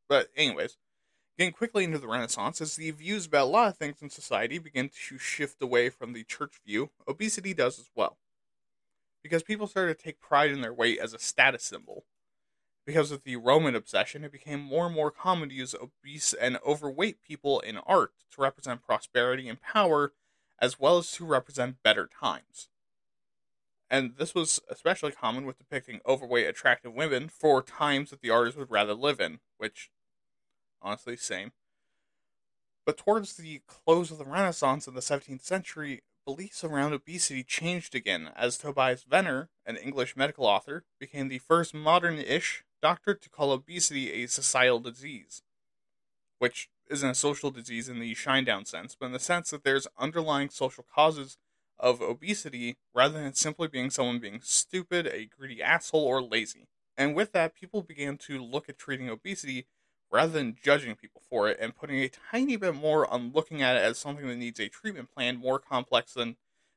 But, 0.10 0.30
anyways, 0.36 0.78
getting 1.38 1.54
quickly 1.54 1.84
into 1.84 2.00
the 2.00 2.08
Renaissance, 2.08 2.62
as 2.62 2.76
the 2.76 2.92
views 2.92 3.26
about 3.26 3.46
a 3.48 3.50
lot 3.50 3.68
of 3.68 3.78
things 3.78 4.02
in 4.02 4.10
society 4.10 4.58
begin 4.60 4.90
to 5.08 5.18
shift 5.18 5.62
away 5.62 5.90
from 5.90 6.14
the 6.14 6.24
church 6.24 6.60
view, 6.66 6.90
obesity 7.08 7.54
does 7.54 7.80
as 7.80 7.90
well. 7.96 8.18
Because 9.22 9.44
people 9.44 9.68
started 9.68 9.98
to 9.98 10.04
take 10.04 10.20
pride 10.20 10.52
in 10.52 10.62
their 10.62 10.74
weight 10.74 11.00
as 11.00 11.14
a 11.14 11.20
status 11.20 11.64
symbol. 11.64 12.04
Because 12.86 13.12
of 13.12 13.24
the 13.24 13.38
Roman 13.38 13.76
obsession, 13.76 14.24
it 14.24 14.32
became 14.32 14.60
more 14.60 14.88
and 14.88 14.96
more 14.96 15.12
common 15.12 15.50
to 15.50 15.56
use 15.56 15.74
obese 15.74 16.34
and 16.34 16.58
overweight 16.66 17.24
people 17.24 17.60
in 17.62 17.78
art 17.78 18.12
to 18.32 18.42
represent 18.42 18.84
prosperity 18.86 19.48
and 19.48 19.62
power, 19.62 20.12
as 20.60 20.80
well 20.80 20.98
as 20.98 21.12
to 21.14 21.26
represent 21.26 21.82
better 21.82 22.08
times. 22.08 22.68
And 23.90 24.16
this 24.18 24.36
was 24.36 24.60
especially 24.70 25.12
common 25.12 25.46
with 25.46 25.60
depicting 25.60 26.02
overweight, 26.06 26.48
attractive 26.48 26.94
women 26.94 27.30
for 27.30 27.62
times 27.62 28.10
that 28.10 28.22
the 28.22 28.32
artist 28.32 28.58
would 28.58 28.72
rather 28.72 28.94
live 28.94 29.22
in, 29.22 29.40
which, 29.58 29.90
honestly, 30.82 31.16
same. 31.16 31.52
But 32.86 32.98
towards 32.98 33.36
the 33.36 33.62
close 33.66 34.12
of 34.12 34.18
the 34.18 34.26
Renaissance 34.26 34.88
in 34.88 34.94
the 34.94 35.00
17th 35.00 35.44
century, 35.44 36.02
beliefs 36.26 36.64
around 36.64 36.94
obesity 36.94 37.44
changed 37.44 37.96
again 37.96 38.32
as 38.36 38.58
Tobias 38.58 39.04
Venner, 39.04 39.50
an 39.66 39.78
English 39.78 40.18
medical 40.18 40.46
author, 40.46 40.84
became 41.00 41.30
the 41.30 41.38
first 41.38 41.74
modern 41.74 42.18
ish 42.18 42.64
doctor 42.84 43.16
to 43.16 43.30
call 43.30 43.54
obesity 43.54 44.12
a 44.12 44.28
societal 44.28 44.82
disease, 44.82 45.42
which 46.38 46.70
isn't 46.90 47.12
a 47.12 47.16
social 47.16 47.50
disease 47.50 47.88
in 47.88 48.00
the 48.00 48.14
Shinedown 48.14 48.68
sense, 48.68 48.94
but 49.00 49.06
in 49.06 49.12
the 49.14 49.20
sense 49.20 49.52
that 49.52 49.64
there's 49.64 49.88
underlying 49.98 50.50
social 50.50 50.84
causes 50.94 51.38
of 51.80 52.02
obesity 52.02 52.76
rather 52.94 53.22
than 53.24 53.34
simply 53.34 53.70
being 53.70 53.90
someone 53.90 54.20
being 54.20 54.42
stupid, 54.44 55.08
a 55.08 55.26
greedy 55.26 55.64
asshole, 55.64 56.04
or 56.04 56.22
lazy. 56.22 56.68
And 56.98 57.16
with 57.16 57.32
that, 57.32 57.56
people 57.56 57.82
began 57.84 58.18
to 58.20 58.44
look 58.44 58.68
at 58.68 58.78
treating 58.78 59.10
obesity 59.10 59.66
rather 60.12 60.34
than 60.34 60.58
judging 60.62 60.96
people 60.96 61.22
for 61.28 61.50
it 61.50 61.58
and 61.62 61.76
putting 61.76 62.00
a 62.00 62.10
tiny 62.10 62.58
bit 62.58 62.76
more 62.76 63.12
on 63.12 63.32
looking 63.32 63.62
at 63.62 63.78
it 63.78 63.82
as 63.82 63.98
something 63.98 64.28
that 64.28 64.36
needs 64.36 64.60
a 64.60 64.68
treatment 64.68 65.10
plan 65.10 65.38
more 65.38 65.58
complex 65.58 66.14
than, 66.14 66.36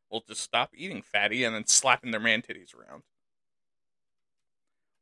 well, 0.09 0.23
just 0.27 0.41
stop 0.41 0.71
eating 0.73 1.03
fatty 1.03 1.43
and 1.43 1.55
then 1.55 1.67
slapping 1.67 2.13
their 2.13 2.21
man 2.21 2.43
titties 2.43 2.75
around. 2.75 3.03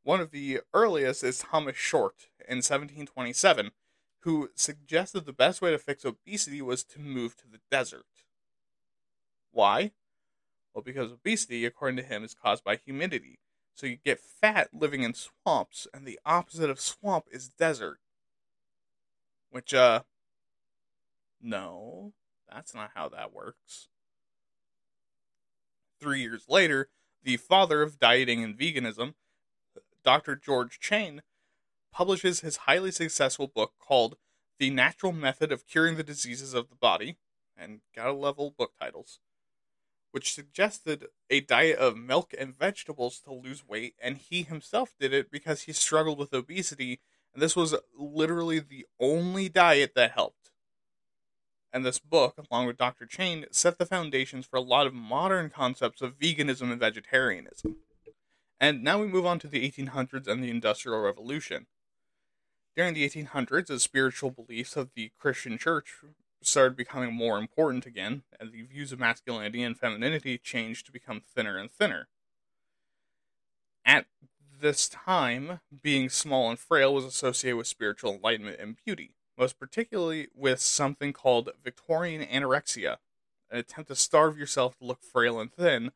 One 0.04 0.20
of 0.20 0.30
the 0.30 0.60
earliest 0.74 1.24
is 1.24 1.38
Thomas 1.38 1.76
Short 1.76 2.28
in 2.46 2.58
1727, 2.58 3.70
who 4.20 4.50
suggested 4.54 5.24
the 5.24 5.32
best 5.32 5.62
way 5.62 5.70
to 5.70 5.78
fix 5.78 6.04
obesity 6.04 6.60
was 6.60 6.84
to 6.84 7.00
move 7.00 7.36
to 7.38 7.48
the 7.50 7.60
desert. 7.70 8.04
Why? 9.50 9.92
Well, 10.74 10.82
because 10.82 11.10
obesity, 11.10 11.64
according 11.64 11.96
to 11.96 12.02
him, 12.02 12.22
is 12.22 12.34
caused 12.34 12.62
by 12.62 12.76
humidity. 12.76 13.38
So 13.74 13.86
you 13.86 13.96
get 13.96 14.20
fat 14.20 14.68
living 14.74 15.04
in 15.04 15.14
swamps, 15.14 15.88
and 15.94 16.06
the 16.06 16.20
opposite 16.26 16.68
of 16.68 16.80
swamp 16.80 17.24
is 17.32 17.48
desert. 17.48 17.98
Which, 19.50 19.72
uh, 19.72 20.02
no, 21.40 22.12
that's 22.52 22.74
not 22.74 22.90
how 22.94 23.08
that 23.08 23.32
works. 23.32 23.88
Three 25.98 26.20
years 26.20 26.44
later, 26.46 26.88
the 27.22 27.38
father 27.38 27.80
of 27.80 27.98
dieting 27.98 28.44
and 28.44 28.56
veganism, 28.56 29.14
Dr. 30.04 30.36
George 30.36 30.78
Cheyne 30.80 31.22
publishes 31.92 32.40
his 32.40 32.58
highly 32.58 32.90
successful 32.90 33.46
book 33.46 33.72
called 33.78 34.16
The 34.58 34.70
Natural 34.70 35.12
Method 35.12 35.50
of 35.50 35.66
Curing 35.66 35.96
the 35.96 36.02
Diseases 36.02 36.54
of 36.54 36.68
the 36.68 36.76
Body, 36.76 37.16
and 37.56 37.80
gotta 37.94 38.12
level 38.12 38.50
book 38.56 38.72
titles, 38.78 39.20
which 40.10 40.34
suggested 40.34 41.06
a 41.30 41.40
diet 41.40 41.78
of 41.78 41.96
milk 41.96 42.34
and 42.36 42.58
vegetables 42.58 43.20
to 43.20 43.32
lose 43.32 43.66
weight, 43.66 43.94
and 44.02 44.18
he 44.18 44.42
himself 44.42 44.94
did 44.98 45.12
it 45.12 45.30
because 45.30 45.62
he 45.62 45.72
struggled 45.72 46.18
with 46.18 46.34
obesity, 46.34 47.00
and 47.32 47.42
this 47.42 47.56
was 47.56 47.74
literally 47.96 48.58
the 48.58 48.86
only 49.00 49.48
diet 49.48 49.92
that 49.94 50.12
helped. 50.12 50.50
And 51.72 51.84
this 51.84 51.98
book, 51.98 52.36
along 52.50 52.66
with 52.66 52.76
Dr. 52.76 53.06
Cheyne, 53.06 53.46
set 53.50 53.78
the 53.78 53.86
foundations 53.86 54.46
for 54.46 54.56
a 54.56 54.62
lot 54.62 54.86
of 54.86 54.94
modern 54.94 55.50
concepts 55.50 56.02
of 56.02 56.18
veganism 56.18 56.70
and 56.70 56.78
vegetarianism. 56.78 57.76
And 58.64 58.82
now 58.82 58.98
we 58.98 59.06
move 59.06 59.26
on 59.26 59.38
to 59.40 59.46
the 59.46 59.70
1800s 59.70 60.26
and 60.26 60.42
the 60.42 60.48
Industrial 60.48 60.98
Revolution. 60.98 61.66
During 62.74 62.94
the 62.94 63.06
1800s, 63.06 63.66
the 63.66 63.78
spiritual 63.78 64.30
beliefs 64.30 64.74
of 64.74 64.88
the 64.94 65.10
Christian 65.18 65.58
church 65.58 65.96
started 66.40 66.74
becoming 66.74 67.12
more 67.12 67.36
important 67.36 67.84
again, 67.84 68.22
and 68.40 68.52
the 68.52 68.62
views 68.62 68.90
of 68.90 68.98
masculinity 68.98 69.62
and 69.62 69.78
femininity 69.78 70.38
changed 70.38 70.86
to 70.86 70.92
become 70.92 71.20
thinner 71.20 71.58
and 71.58 71.70
thinner. 71.70 72.08
At 73.84 74.06
this 74.58 74.88
time, 74.88 75.60
being 75.82 76.08
small 76.08 76.48
and 76.48 76.58
frail 76.58 76.94
was 76.94 77.04
associated 77.04 77.58
with 77.58 77.66
spiritual 77.66 78.14
enlightenment 78.14 78.60
and 78.60 78.78
beauty, 78.82 79.10
most 79.36 79.58
particularly 79.58 80.28
with 80.34 80.58
something 80.58 81.12
called 81.12 81.50
Victorian 81.62 82.22
anorexia, 82.22 82.96
an 83.50 83.58
attempt 83.58 83.88
to 83.88 83.94
starve 83.94 84.38
yourself 84.38 84.78
to 84.78 84.86
look 84.86 85.02
frail 85.02 85.38
and 85.38 85.52
thin, 85.52 85.92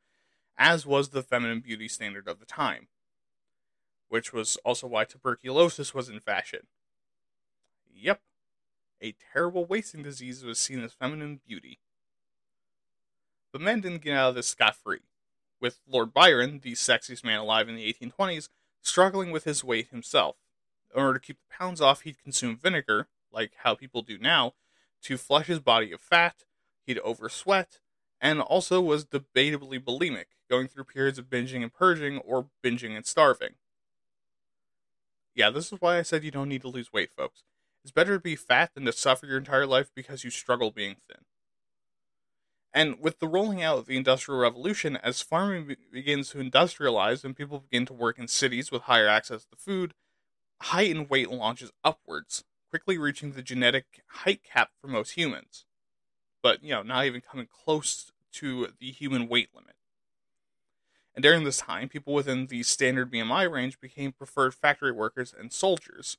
as 0.58 0.84
was 0.84 1.10
the 1.10 1.22
feminine 1.22 1.60
beauty 1.60 1.88
standard 1.88 2.26
of 2.26 2.40
the 2.40 2.46
time, 2.46 2.88
which 4.08 4.32
was 4.32 4.56
also 4.64 4.86
why 4.86 5.04
tuberculosis 5.04 5.94
was 5.94 6.08
in 6.08 6.18
fashion. 6.18 6.66
Yep, 7.94 8.20
a 9.00 9.14
terrible 9.32 9.64
wasting 9.64 10.02
disease 10.02 10.44
was 10.44 10.58
seen 10.58 10.82
as 10.82 10.92
feminine 10.92 11.40
beauty. 11.46 11.78
But 13.52 13.60
men 13.60 13.80
didn't 13.80 14.02
get 14.02 14.16
out 14.16 14.30
of 14.30 14.34
this 14.34 14.48
scot 14.48 14.76
free, 14.76 15.00
with 15.60 15.78
Lord 15.88 16.12
Byron, 16.12 16.60
the 16.62 16.72
sexiest 16.72 17.24
man 17.24 17.38
alive 17.38 17.68
in 17.68 17.76
the 17.76 17.92
1820s, 17.92 18.48
struggling 18.82 19.30
with 19.30 19.44
his 19.44 19.64
weight 19.64 19.88
himself. 19.88 20.36
In 20.94 21.00
order 21.00 21.18
to 21.18 21.24
keep 21.24 21.38
the 21.38 21.54
pounds 21.56 21.80
off, 21.80 22.02
he'd 22.02 22.22
consume 22.22 22.56
vinegar, 22.56 23.08
like 23.32 23.52
how 23.62 23.74
people 23.74 24.02
do 24.02 24.18
now, 24.18 24.54
to 25.02 25.16
flush 25.16 25.46
his 25.46 25.60
body 25.60 25.92
of 25.92 26.00
fat, 26.00 26.44
he'd 26.84 26.98
oversweat, 26.98 27.78
and 28.20 28.40
also 28.40 28.80
was 28.80 29.04
debatably 29.04 29.78
bulimic, 29.78 30.26
going 30.48 30.68
through 30.68 30.84
periods 30.84 31.18
of 31.18 31.26
binging 31.26 31.62
and 31.62 31.72
purging 31.72 32.18
or 32.18 32.48
binging 32.64 32.96
and 32.96 33.06
starving. 33.06 33.54
Yeah, 35.34 35.50
this 35.50 35.72
is 35.72 35.80
why 35.80 35.98
I 35.98 36.02
said 36.02 36.24
you 36.24 36.30
don't 36.30 36.48
need 36.48 36.62
to 36.62 36.68
lose 36.68 36.92
weight, 36.92 37.10
folks. 37.16 37.44
It's 37.84 37.92
better 37.92 38.14
to 38.14 38.20
be 38.20 38.36
fat 38.36 38.74
than 38.74 38.84
to 38.86 38.92
suffer 38.92 39.26
your 39.26 39.38
entire 39.38 39.66
life 39.66 39.90
because 39.94 40.24
you 40.24 40.30
struggle 40.30 40.70
being 40.70 40.96
thin. 41.08 41.24
And 42.74 43.00
with 43.00 43.18
the 43.18 43.28
rolling 43.28 43.62
out 43.62 43.78
of 43.78 43.86
the 43.86 43.96
Industrial 43.96 44.40
Revolution, 44.40 44.96
as 44.96 45.22
farming 45.22 45.66
be- 45.68 45.76
begins 45.90 46.30
to 46.30 46.38
industrialize 46.38 47.24
and 47.24 47.36
people 47.36 47.60
begin 47.60 47.86
to 47.86 47.92
work 47.94 48.18
in 48.18 48.28
cities 48.28 48.70
with 48.70 48.82
higher 48.82 49.08
access 49.08 49.44
to 49.46 49.56
food, 49.56 49.94
height 50.60 50.94
and 50.94 51.08
weight 51.08 51.30
launches 51.30 51.70
upwards, 51.82 52.44
quickly 52.68 52.98
reaching 52.98 53.32
the 53.32 53.42
genetic 53.42 54.02
height 54.08 54.42
cap 54.42 54.70
for 54.80 54.88
most 54.88 55.12
humans. 55.12 55.64
But, 56.42 56.62
you 56.62 56.70
know, 56.70 56.82
not 56.82 57.06
even 57.06 57.20
coming 57.20 57.46
close 57.46 58.12
to 58.34 58.68
the 58.78 58.90
human 58.90 59.28
weight 59.28 59.48
limit. 59.54 59.76
And 61.18 61.24
during 61.24 61.42
this 61.42 61.58
time, 61.58 61.88
people 61.88 62.14
within 62.14 62.46
the 62.46 62.62
standard 62.62 63.10
BMI 63.10 63.50
range 63.50 63.80
became 63.80 64.12
preferred 64.12 64.54
factory 64.54 64.92
workers 64.92 65.34
and 65.36 65.52
soldiers, 65.52 66.16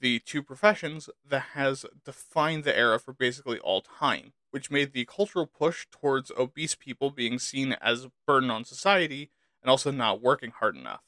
the 0.00 0.18
two 0.18 0.42
professions 0.42 1.08
that 1.26 1.54
has 1.54 1.86
defined 2.04 2.64
the 2.64 2.78
era 2.78 3.00
for 3.00 3.14
basically 3.14 3.58
all 3.58 3.80
time, 3.80 4.34
which 4.50 4.70
made 4.70 4.92
the 4.92 5.06
cultural 5.06 5.46
push 5.46 5.86
towards 5.90 6.30
obese 6.36 6.74
people 6.74 7.08
being 7.08 7.38
seen 7.38 7.72
as 7.80 8.04
a 8.04 8.12
burden 8.26 8.50
on 8.50 8.66
society 8.66 9.30
and 9.62 9.70
also 9.70 9.90
not 9.90 10.20
working 10.20 10.50
hard 10.50 10.76
enough. 10.76 11.04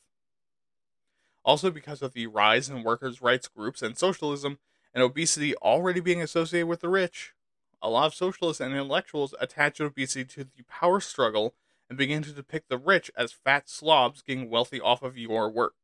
Also, 1.44 1.70
because 1.70 2.00
of 2.00 2.14
the 2.14 2.26
rise 2.26 2.70
in 2.70 2.84
workers' 2.84 3.20
rights 3.20 3.48
groups 3.48 3.82
and 3.82 3.98
socialism, 3.98 4.60
and 4.94 5.02
obesity 5.02 5.54
already 5.56 6.00
being 6.00 6.22
associated 6.22 6.68
with 6.68 6.80
the 6.80 6.88
rich, 6.88 7.34
a 7.82 7.90
lot 7.90 8.06
of 8.06 8.14
socialists 8.14 8.62
and 8.62 8.72
intellectuals 8.72 9.34
attach 9.38 9.78
obesity 9.78 10.24
to 10.24 10.44
the 10.44 10.62
power 10.70 11.00
struggle 11.00 11.52
and 11.88 11.98
begin 11.98 12.22
to 12.22 12.32
depict 12.32 12.68
the 12.68 12.78
rich 12.78 13.10
as 13.16 13.32
fat 13.32 13.68
slobs 13.68 14.22
getting 14.22 14.50
wealthy 14.50 14.80
off 14.80 15.02
of 15.02 15.16
your 15.16 15.50
work. 15.50 15.74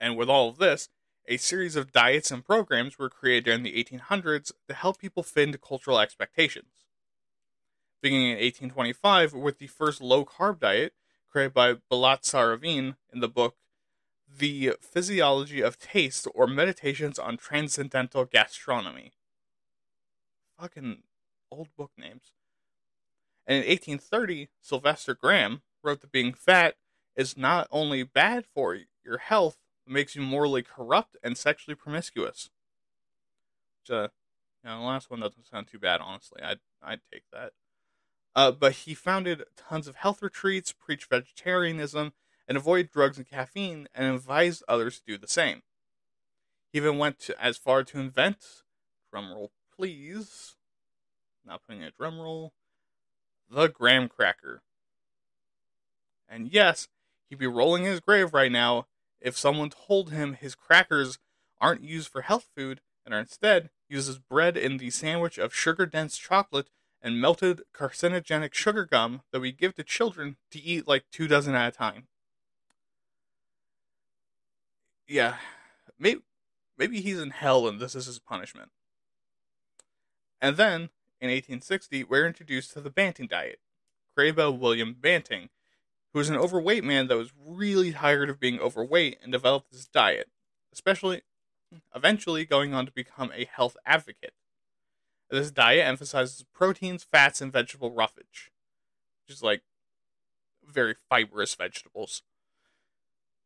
And 0.00 0.16
with 0.16 0.30
all 0.30 0.48
of 0.48 0.58
this, 0.58 0.88
a 1.28 1.36
series 1.36 1.76
of 1.76 1.92
diets 1.92 2.30
and 2.30 2.44
programs 2.44 2.98
were 2.98 3.10
created 3.10 3.44
during 3.44 3.62
the 3.62 3.84
1800s 3.84 4.52
to 4.66 4.74
help 4.74 4.98
people 4.98 5.22
fit 5.22 5.48
into 5.48 5.58
cultural 5.58 6.00
expectations. 6.00 6.72
Beginning 8.02 8.28
in 8.28 8.38
1825 8.38 9.34
with 9.34 9.58
the 9.58 9.66
first 9.66 10.00
low 10.00 10.24
carb 10.24 10.60
diet 10.60 10.94
created 11.30 11.54
by 11.54 11.74
Bulat 11.74 12.22
Saravin 12.22 12.96
in 13.12 13.20
the 13.20 13.28
book 13.28 13.56
The 14.28 14.72
Physiology 14.80 15.60
of 15.60 15.78
Taste 15.78 16.26
or 16.34 16.46
Meditations 16.46 17.18
on 17.18 17.36
Transcendental 17.36 18.24
Gastronomy. 18.24 19.12
Fucking 20.58 21.02
old 21.52 21.68
book 21.76 21.92
names. 21.96 22.32
And 23.46 23.56
in 23.64 23.68
1830, 23.68 24.48
Sylvester 24.60 25.14
Graham 25.14 25.62
wrote 25.82 26.00
that 26.00 26.12
being 26.12 26.32
fat 26.32 26.76
is 27.16 27.36
not 27.36 27.68
only 27.70 28.02
bad 28.02 28.44
for 28.46 28.78
your 29.04 29.18
health, 29.18 29.58
but 29.84 29.92
makes 29.92 30.14
you 30.14 30.22
morally 30.22 30.62
corrupt 30.62 31.16
and 31.22 31.36
sexually 31.36 31.74
promiscuous. 31.74 32.50
Which, 33.82 33.90
uh, 33.90 34.08
you 34.62 34.70
know, 34.70 34.80
the 34.80 34.86
last 34.86 35.10
one 35.10 35.20
doesn't 35.20 35.46
sound 35.46 35.68
too 35.68 35.78
bad, 35.78 36.00
honestly. 36.00 36.42
I'd, 36.42 36.60
I'd 36.82 37.00
take 37.12 37.24
that. 37.32 37.52
Uh, 38.36 38.52
but 38.52 38.72
he 38.72 38.94
founded 38.94 39.44
tons 39.56 39.88
of 39.88 39.96
health 39.96 40.22
retreats, 40.22 40.72
preached 40.72 41.08
vegetarianism, 41.10 42.12
and 42.46 42.56
avoided 42.56 42.90
drugs 42.90 43.16
and 43.16 43.28
caffeine, 43.28 43.88
and 43.94 44.14
advised 44.14 44.62
others 44.68 44.98
to 44.98 45.06
do 45.06 45.18
the 45.18 45.28
same. 45.28 45.62
He 46.72 46.78
even 46.78 46.98
went 46.98 47.18
to, 47.20 47.42
as 47.42 47.56
far 47.56 47.82
to 47.82 47.98
invent, 47.98 48.62
drumroll 49.12 49.48
please, 49.80 50.56
not 51.44 51.62
putting 51.66 51.82
a 51.82 51.90
drumroll, 51.90 52.50
the 53.50 53.68
graham 53.68 54.08
cracker. 54.08 54.62
And 56.28 56.48
yes, 56.52 56.88
he'd 57.28 57.38
be 57.38 57.46
rolling 57.46 57.84
in 57.84 57.90
his 57.90 58.00
grave 58.00 58.32
right 58.32 58.52
now 58.52 58.86
if 59.20 59.36
someone 59.36 59.70
told 59.70 60.10
him 60.10 60.34
his 60.34 60.54
crackers 60.54 61.18
aren't 61.60 61.82
used 61.82 62.08
for 62.08 62.22
health 62.22 62.48
food 62.56 62.80
and 63.04 63.14
are 63.14 63.20
instead 63.20 63.70
used 63.88 64.08
as 64.08 64.18
bread 64.18 64.56
in 64.56 64.76
the 64.76 64.90
sandwich 64.90 65.36
of 65.36 65.54
sugar 65.54 65.84
dense 65.84 66.16
chocolate 66.16 66.68
and 67.02 67.20
melted 67.20 67.62
carcinogenic 67.74 68.54
sugar 68.54 68.84
gum 68.84 69.22
that 69.32 69.40
we 69.40 69.52
give 69.52 69.74
to 69.74 69.82
children 69.82 70.36
to 70.50 70.60
eat 70.60 70.86
like 70.86 71.04
two 71.10 71.26
dozen 71.26 71.54
at 71.54 71.68
a 71.68 71.76
time. 71.76 72.06
Yeah, 75.08 75.36
maybe, 75.98 76.20
maybe 76.78 77.00
he's 77.00 77.18
in 77.18 77.30
hell 77.30 77.66
and 77.66 77.80
this 77.80 77.96
is 77.96 78.06
his 78.06 78.20
punishment. 78.20 78.70
And 80.40 80.56
then, 80.56 80.90
in 81.20 81.28
1860, 81.28 82.04
we're 82.04 82.26
introduced 82.26 82.72
to 82.72 82.80
the 82.80 82.90
Banting 82.90 83.26
diet, 83.26 83.60
by 84.16 84.48
William 84.48 84.94
Banting, 84.98 85.48
who 86.12 86.18
was 86.18 86.28
an 86.28 86.36
overweight 86.36 86.84
man 86.84 87.08
that 87.08 87.16
was 87.16 87.32
really 87.46 87.92
tired 87.92 88.28
of 88.28 88.40
being 88.40 88.58
overweight 88.58 89.18
and 89.22 89.32
developed 89.32 89.70
this 89.70 89.86
diet, 89.86 90.28
especially 90.72 91.22
eventually 91.94 92.44
going 92.44 92.74
on 92.74 92.86
to 92.86 92.92
become 92.92 93.30
a 93.34 93.44
health 93.44 93.76
advocate. 93.86 94.34
This 95.30 95.50
diet 95.50 95.86
emphasizes 95.86 96.44
proteins, 96.52 97.04
fats, 97.04 97.40
and 97.40 97.52
vegetable 97.52 97.92
roughage, 97.92 98.50
which 99.24 99.36
is 99.36 99.42
like 99.42 99.62
very 100.66 100.96
fibrous 101.08 101.54
vegetables. 101.54 102.22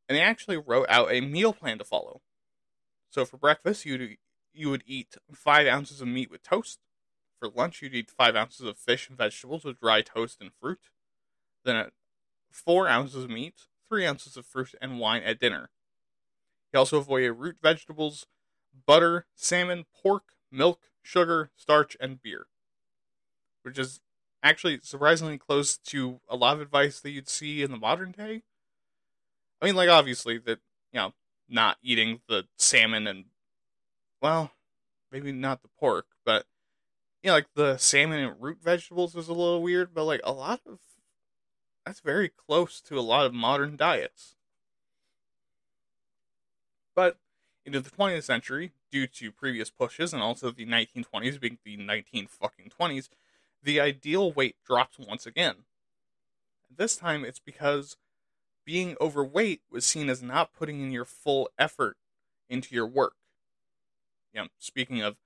And 0.08 0.16
he 0.16 0.22
actually 0.22 0.56
wrote 0.56 0.86
out 0.88 1.12
a 1.12 1.20
meal 1.20 1.52
plan 1.52 1.78
to 1.78 1.84
follow. 1.84 2.20
So 3.10 3.24
for 3.24 3.36
breakfast, 3.36 3.84
you'd 3.84 4.16
you 4.52 4.70
would 4.70 4.84
eat 4.86 5.16
five 5.32 5.66
ounces 5.66 6.00
of 6.00 6.08
meat 6.08 6.30
with 6.30 6.42
toast. 6.42 6.78
For 7.44 7.50
lunch, 7.54 7.82
you'd 7.82 7.94
eat 7.94 8.10
five 8.10 8.36
ounces 8.36 8.66
of 8.66 8.78
fish 8.78 9.06
and 9.06 9.18
vegetables 9.18 9.64
with 9.64 9.78
dry 9.78 10.00
toast 10.00 10.40
and 10.40 10.50
fruit. 10.58 10.80
Then 11.62 11.76
at 11.76 11.92
four 12.50 12.88
ounces 12.88 13.24
of 13.24 13.28
meat, 13.28 13.66
three 13.86 14.06
ounces 14.06 14.38
of 14.38 14.46
fruit, 14.46 14.74
and 14.80 14.98
wine 14.98 15.22
at 15.22 15.40
dinner. 15.40 15.68
He 16.72 16.78
also 16.78 16.96
avoided 16.96 17.32
root 17.32 17.58
vegetables, 17.62 18.24
butter, 18.86 19.26
salmon, 19.34 19.84
pork, 20.02 20.22
milk, 20.50 20.84
sugar, 21.02 21.50
starch, 21.54 21.98
and 22.00 22.22
beer, 22.22 22.46
which 23.62 23.78
is 23.78 24.00
actually 24.42 24.80
surprisingly 24.82 25.36
close 25.36 25.76
to 25.76 26.20
a 26.26 26.36
lot 26.36 26.54
of 26.54 26.62
advice 26.62 26.98
that 27.00 27.10
you'd 27.10 27.28
see 27.28 27.62
in 27.62 27.70
the 27.70 27.76
modern 27.76 28.12
day. 28.12 28.42
I 29.60 29.66
mean, 29.66 29.76
like, 29.76 29.90
obviously, 29.90 30.38
that, 30.38 30.60
you 30.94 30.98
know, 30.98 31.12
not 31.46 31.76
eating 31.82 32.22
the 32.26 32.44
salmon 32.56 33.06
and, 33.06 33.26
well, 34.22 34.52
maybe 35.12 35.30
not 35.30 35.60
the 35.60 35.68
pork, 35.78 36.06
but, 36.24 36.46
you 37.24 37.28
know, 37.28 37.34
like 37.36 37.48
the 37.54 37.78
salmon 37.78 38.20
and 38.20 38.36
root 38.40 38.58
vegetables 38.62 39.16
is 39.16 39.28
a 39.28 39.32
little 39.32 39.62
weird, 39.62 39.94
but, 39.94 40.04
like, 40.04 40.20
a 40.24 40.32
lot 40.32 40.60
of 40.66 40.78
that's 41.84 42.00
very 42.00 42.28
close 42.28 42.80
to 42.82 42.98
a 42.98 43.00
lot 43.00 43.26
of 43.26 43.34
modern 43.34 43.76
diets. 43.76 44.36
But 46.94 47.18
into 47.64 47.80
the 47.80 47.90
20th 47.90 48.24
century, 48.24 48.72
due 48.90 49.06
to 49.06 49.32
previous 49.32 49.70
pushes 49.70 50.12
and 50.12 50.22
also 50.22 50.50
the 50.50 50.66
1920s 50.66 51.38
being 51.40 51.58
the 51.64 51.76
19 51.76 52.26
fucking 52.26 52.70
20s, 52.70 53.08
the 53.62 53.80
ideal 53.80 54.32
weight 54.32 54.56
dropped 54.64 54.98
once 54.98 55.26
again. 55.26 55.64
This 56.74 56.96
time 56.96 57.24
it's 57.24 57.38
because 57.38 57.96
being 58.64 58.96
overweight 59.00 59.62
was 59.70 59.86
seen 59.86 60.10
as 60.10 60.22
not 60.22 60.52
putting 60.52 60.80
in 60.80 60.92
your 60.92 61.04
full 61.04 61.48
effort 61.58 61.96
into 62.48 62.74
your 62.74 62.86
work. 62.86 63.16
You 64.32 64.42
know, 64.42 64.48
speaking 64.58 65.00
of 65.00 65.16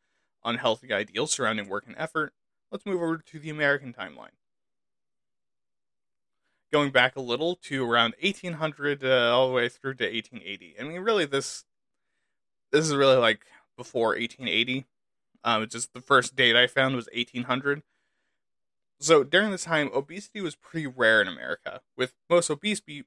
unhealthy 0.44 0.92
ideals 0.92 1.32
surrounding 1.32 1.68
work 1.68 1.84
and 1.86 1.96
effort, 1.98 2.32
let's 2.70 2.86
move 2.86 3.02
over 3.02 3.18
to 3.18 3.38
the 3.38 3.50
American 3.50 3.92
timeline. 3.92 4.36
going 6.72 6.90
back 6.90 7.16
a 7.16 7.20
little 7.20 7.56
to 7.56 7.88
around 7.88 8.14
1800 8.22 9.04
uh, 9.04 9.34
all 9.34 9.48
the 9.48 9.54
way 9.54 9.68
through 9.68 9.94
to 9.94 10.04
1880. 10.04 10.76
I 10.78 10.84
mean, 10.84 11.00
really, 11.00 11.24
this 11.24 11.64
this 12.70 12.84
is 12.86 12.94
really 12.94 13.16
like 13.16 13.46
before 13.76 14.08
1880. 14.08 14.86
Um, 15.44 15.62
it's 15.62 15.72
just 15.72 15.94
the 15.94 16.00
first 16.00 16.36
date 16.36 16.56
I 16.56 16.66
found 16.66 16.96
was 16.96 17.08
1800. 17.14 17.82
So 19.00 19.22
during 19.22 19.50
this 19.50 19.64
time, 19.64 19.90
obesity 19.94 20.40
was 20.40 20.56
pretty 20.56 20.86
rare 20.86 21.22
in 21.22 21.28
America, 21.28 21.80
with 21.96 22.14
most 22.28 22.50
obese 22.50 22.80
be- 22.80 23.04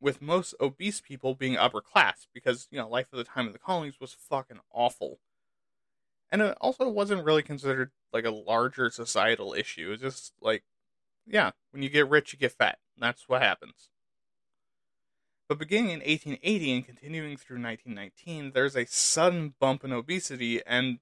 with 0.00 0.20
most 0.20 0.54
obese 0.60 1.00
people 1.00 1.34
being 1.34 1.56
upper 1.56 1.80
class 1.80 2.26
because 2.34 2.68
you 2.70 2.78
know 2.78 2.88
life 2.88 3.06
at 3.12 3.16
the 3.16 3.24
time 3.24 3.46
of 3.46 3.52
the 3.52 3.58
colonies 3.58 4.00
was 4.00 4.12
fucking 4.12 4.60
awful, 4.72 5.18
and 6.32 6.40
it 6.40 6.56
also 6.62 6.88
wasn't 6.88 7.24
really 7.24 7.42
considered 7.42 7.90
like 8.10 8.24
a 8.24 8.30
larger 8.30 8.90
societal 8.90 9.52
issue. 9.52 9.92
It's 9.92 10.02
just 10.02 10.32
like, 10.40 10.64
yeah, 11.26 11.50
when 11.70 11.82
you 11.82 11.90
get 11.90 12.08
rich, 12.08 12.32
you 12.32 12.38
get 12.38 12.52
fat. 12.52 12.78
That's 12.98 13.28
what 13.28 13.42
happens. 13.42 13.90
But 15.46 15.58
beginning 15.58 15.90
in 15.90 16.00
1880 16.00 16.72
and 16.72 16.86
continuing 16.86 17.36
through 17.36 17.62
1919, 17.62 18.52
there's 18.54 18.74
a 18.74 18.86
sudden 18.86 19.54
bump 19.60 19.84
in 19.84 19.92
obesity, 19.92 20.62
and 20.66 21.00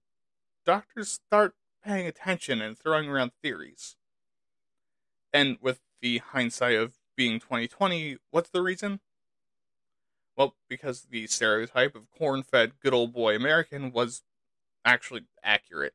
doctors 0.66 1.08
start 1.08 1.54
paying 1.84 2.08
attention 2.08 2.60
and 2.60 2.76
throwing 2.76 3.08
around 3.08 3.30
theories. 3.40 3.94
And 5.32 5.58
with 5.60 5.78
the 6.02 6.18
hindsight 6.18 6.74
of 6.74 6.94
being 7.16 7.38
2020, 7.38 8.18
what's 8.32 8.50
the 8.50 8.62
reason? 8.62 8.98
Well, 10.36 10.56
because 10.68 11.02
the 11.02 11.28
stereotype 11.28 11.94
of 11.94 12.10
corn 12.10 12.42
fed 12.42 12.80
good 12.80 12.94
old 12.94 13.12
boy 13.12 13.36
American 13.36 13.92
was 13.92 14.22
actually 14.84 15.22
accurate. 15.42 15.94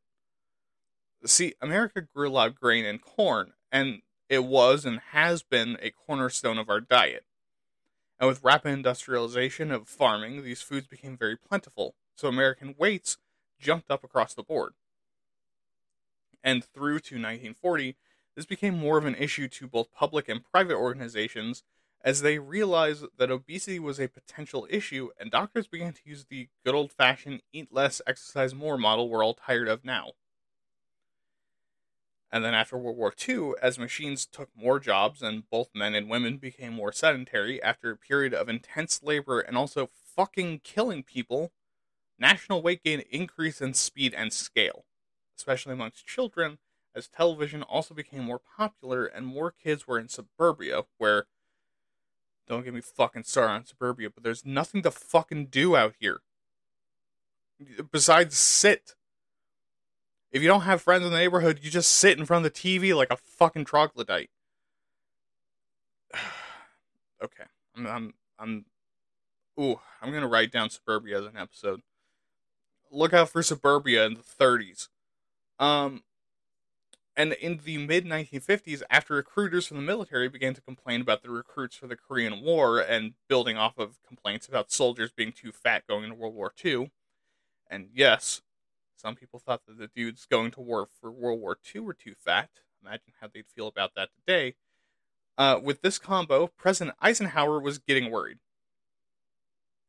See, 1.25 1.55
America 1.61 2.01
grew 2.01 2.29
a 2.29 2.31
lot 2.31 2.47
of 2.47 2.59
grain 2.59 2.85
and 2.85 3.01
corn, 3.01 3.53
and 3.71 4.01
it 4.29 4.43
was 4.43 4.85
and 4.85 4.99
has 5.11 5.43
been 5.43 5.77
a 5.81 5.91
cornerstone 5.91 6.57
of 6.57 6.69
our 6.69 6.79
diet. 6.79 7.25
And 8.19 8.27
with 8.27 8.43
rapid 8.43 8.69
industrialization 8.69 9.71
of 9.71 9.87
farming, 9.87 10.43
these 10.43 10.61
foods 10.61 10.87
became 10.87 11.17
very 11.17 11.35
plentiful, 11.35 11.95
so 12.15 12.27
American 12.27 12.75
weights 12.77 13.17
jumped 13.59 13.91
up 13.91 14.03
across 14.03 14.33
the 14.33 14.43
board. 14.43 14.73
And 16.43 16.63
through 16.63 16.99
to 16.99 17.15
1940, 17.15 17.95
this 18.35 18.45
became 18.45 18.77
more 18.77 18.97
of 18.97 19.05
an 19.05 19.15
issue 19.15 19.47
to 19.47 19.67
both 19.67 19.91
public 19.91 20.29
and 20.29 20.43
private 20.43 20.75
organizations 20.75 21.63
as 22.05 22.21
they 22.21 22.37
realized 22.37 23.03
that 23.17 23.31
obesity 23.31 23.79
was 23.79 23.99
a 23.99 24.07
potential 24.07 24.67
issue, 24.69 25.09
and 25.19 25.31
doctors 25.31 25.65
began 25.65 25.91
to 25.91 26.01
use 26.05 26.25
the 26.29 26.47
good 26.63 26.75
old 26.75 26.91
fashioned 26.91 27.41
eat 27.51 27.73
less, 27.73 27.99
exercise 28.05 28.53
more 28.53 28.77
model 28.77 29.09
we're 29.09 29.25
all 29.25 29.33
tired 29.33 29.67
of 29.67 29.83
now. 29.83 30.11
And 32.31 32.45
then 32.45 32.53
after 32.53 32.77
World 32.77 32.97
War 32.97 33.11
II, 33.27 33.53
as 33.59 33.79
machines 33.79 34.27
took 34.27 34.49
more 34.55 34.79
jobs 34.79 35.23
and 35.23 35.49
both 35.49 35.69
men 35.73 35.95
and 35.95 36.07
women 36.07 36.37
became 36.37 36.73
more 36.73 36.91
sedentary 36.91 37.61
after 37.63 37.89
a 37.89 37.97
period 37.97 38.35
of 38.35 38.49
intense 38.49 39.01
labor 39.01 39.39
and 39.39 39.57
also 39.57 39.89
fucking 40.15 40.59
killing 40.63 41.01
people, 41.01 41.53
national 42.19 42.61
weight 42.61 42.83
gain 42.83 43.01
increased 43.09 43.61
in 43.61 43.73
speed 43.73 44.13
and 44.13 44.31
scale, 44.31 44.85
especially 45.35 45.73
amongst 45.73 46.05
children, 46.05 46.59
as 46.93 47.07
television 47.07 47.63
also 47.63 47.95
became 47.95 48.23
more 48.23 48.41
popular 48.57 49.05
and 49.05 49.25
more 49.25 49.49
kids 49.49 49.87
were 49.87 49.97
in 49.97 50.07
suburbia, 50.07 50.83
where 50.97 51.25
don't 52.47 52.63
get 52.63 52.73
me 52.73 52.81
fucking 52.81 53.23
started 53.23 53.53
on 53.53 53.65
suburbia, 53.65 54.09
but 54.09 54.23
there's 54.23 54.45
nothing 54.45 54.81
to 54.83 54.91
fucking 54.91 55.47
do 55.47 55.75
out 55.75 55.95
here. 55.99 56.21
Besides 57.91 58.37
sit. 58.37 58.95
If 60.31 60.41
you 60.41 60.47
don't 60.47 60.61
have 60.61 60.81
friends 60.81 61.05
in 61.05 61.11
the 61.11 61.17
neighborhood, 61.17 61.59
you 61.63 61.71
just 61.71 61.91
sit 61.91 62.19
in 62.19 62.25
front 62.25 62.45
of 62.45 62.53
the 62.53 62.59
TV 62.59 62.95
like 62.95 63.11
a 63.11 63.17
fucking 63.17 63.65
troglodyte. 63.65 64.29
okay. 67.23 67.45
I'm 67.75 67.87
I'm 67.87 68.13
I'm 68.37 68.65
ooh, 69.59 69.79
I'm 70.01 70.11
gonna 70.11 70.27
write 70.27 70.51
down 70.51 70.69
suburbia 70.69 71.19
as 71.19 71.25
an 71.25 71.37
episode. 71.37 71.81
Look 72.91 73.13
out 73.13 73.29
for 73.29 73.41
suburbia 73.41 74.05
in 74.05 74.15
the 74.15 74.23
thirties. 74.23 74.89
Um 75.59 76.03
and 77.17 77.33
in 77.33 77.61
the 77.63 77.77
mid 77.77 78.05
1950s, 78.05 78.81
after 78.89 79.15
recruiters 79.15 79.67
from 79.67 79.77
the 79.77 79.83
military 79.83 80.27
began 80.27 80.53
to 80.53 80.61
complain 80.61 81.01
about 81.01 81.23
the 81.23 81.29
recruits 81.29 81.75
for 81.75 81.87
the 81.87 81.95
Korean 81.95 82.41
War 82.41 82.79
and 82.79 83.13
building 83.27 83.57
off 83.57 83.77
of 83.77 84.01
complaints 84.05 84.47
about 84.47 84.71
soldiers 84.71 85.11
being 85.11 85.31
too 85.31 85.51
fat 85.51 85.87
going 85.87 86.03
into 86.03 86.15
World 86.15 86.35
War 86.35 86.53
II, 86.63 86.91
and 87.69 87.89
yes, 87.93 88.41
some 88.95 89.15
people 89.15 89.39
thought 89.39 89.65
that 89.67 89.77
the 89.77 89.89
dudes 89.95 90.25
going 90.25 90.51
to 90.51 90.61
war 90.61 90.87
for 90.99 91.11
World 91.11 91.39
War 91.39 91.57
II 91.73 91.81
were 91.81 91.93
too 91.93 92.15
fat. 92.17 92.49
Imagine 92.81 93.13
how 93.19 93.27
they'd 93.33 93.47
feel 93.47 93.67
about 93.67 93.95
that 93.95 94.09
today. 94.15 94.55
Uh, 95.37 95.59
with 95.61 95.81
this 95.81 95.99
combo, 95.99 96.47
President 96.47 96.95
Eisenhower 97.01 97.59
was 97.59 97.77
getting 97.77 98.09
worried. 98.09 98.39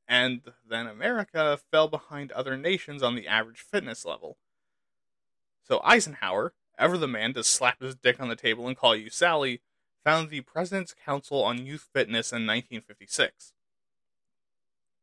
And 0.08 0.42
then 0.68 0.86
America 0.86 1.58
fell 1.70 1.88
behind 1.88 2.32
other 2.32 2.56
nations 2.56 3.02
on 3.02 3.14
the 3.14 3.26
average 3.26 3.60
fitness 3.60 4.04
level. 4.04 4.36
So 5.62 5.80
Eisenhower, 5.84 6.52
ever 6.78 6.98
the 6.98 7.08
man 7.08 7.34
to 7.34 7.44
slap 7.44 7.80
his 7.80 7.94
dick 7.94 8.20
on 8.20 8.28
the 8.28 8.36
table 8.36 8.66
and 8.66 8.76
call 8.76 8.94
you 8.94 9.10
Sally, 9.10 9.60
founded 10.04 10.30
the 10.30 10.40
President's 10.42 10.94
Council 11.04 11.42
on 11.42 11.66
Youth 11.66 11.88
Fitness 11.92 12.30
in 12.30 12.46
1956. 12.46 13.52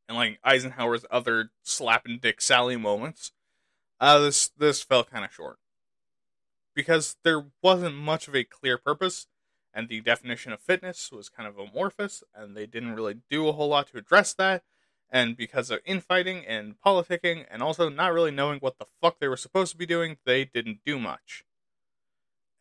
And 0.08 0.18
like 0.18 0.40
Eisenhower's 0.44 1.06
other 1.12 1.52
slapping 1.62 2.20
dick 2.22 2.42
Sally 2.42 2.78
moments, 2.78 3.32
uh, 4.00 4.20
this 4.20 4.50
this 4.58 4.84
fell 4.84 5.04
kind 5.04 5.24
of 5.26 5.34
short 5.34 5.58
because 6.76 7.18
there 7.24 7.46
wasn't 7.62 7.96
much 7.96 8.28
of 8.28 8.36
a 8.36 8.44
clear 8.44 8.78
purpose, 8.78 9.28
and 9.74 9.88
the 9.88 10.02
definition 10.02 10.52
of 10.52 10.62
fitness 10.62 11.12
was 11.12 11.30
kind 11.30 11.48
of 11.48 11.58
amorphous, 11.58 12.24
and 12.36 12.56
they 12.56 12.66
didn't 12.66 12.96
really 12.96 13.18
do 13.30 13.48
a 13.48 13.54
whole 13.54 13.70
lot 13.70 13.88
to 13.88 13.98
address 13.98 14.34
that. 14.34 14.64
And 15.10 15.38
because 15.38 15.70
of 15.70 15.80
infighting 15.86 16.44
and 16.46 16.76
politicking, 16.84 17.46
and 17.52 17.62
also 17.62 17.88
not 17.88 18.14
really 18.14 18.32
knowing 18.32 18.60
what 18.60 18.80
the 18.80 18.88
fuck 19.02 19.20
they 19.20 19.28
were 19.28 19.38
supposed 19.38 19.72
to 19.74 19.78
be 19.78 19.86
doing, 19.86 20.18
they 20.26 20.44
didn't 20.44 20.80
do 20.86 21.00
much 21.00 21.44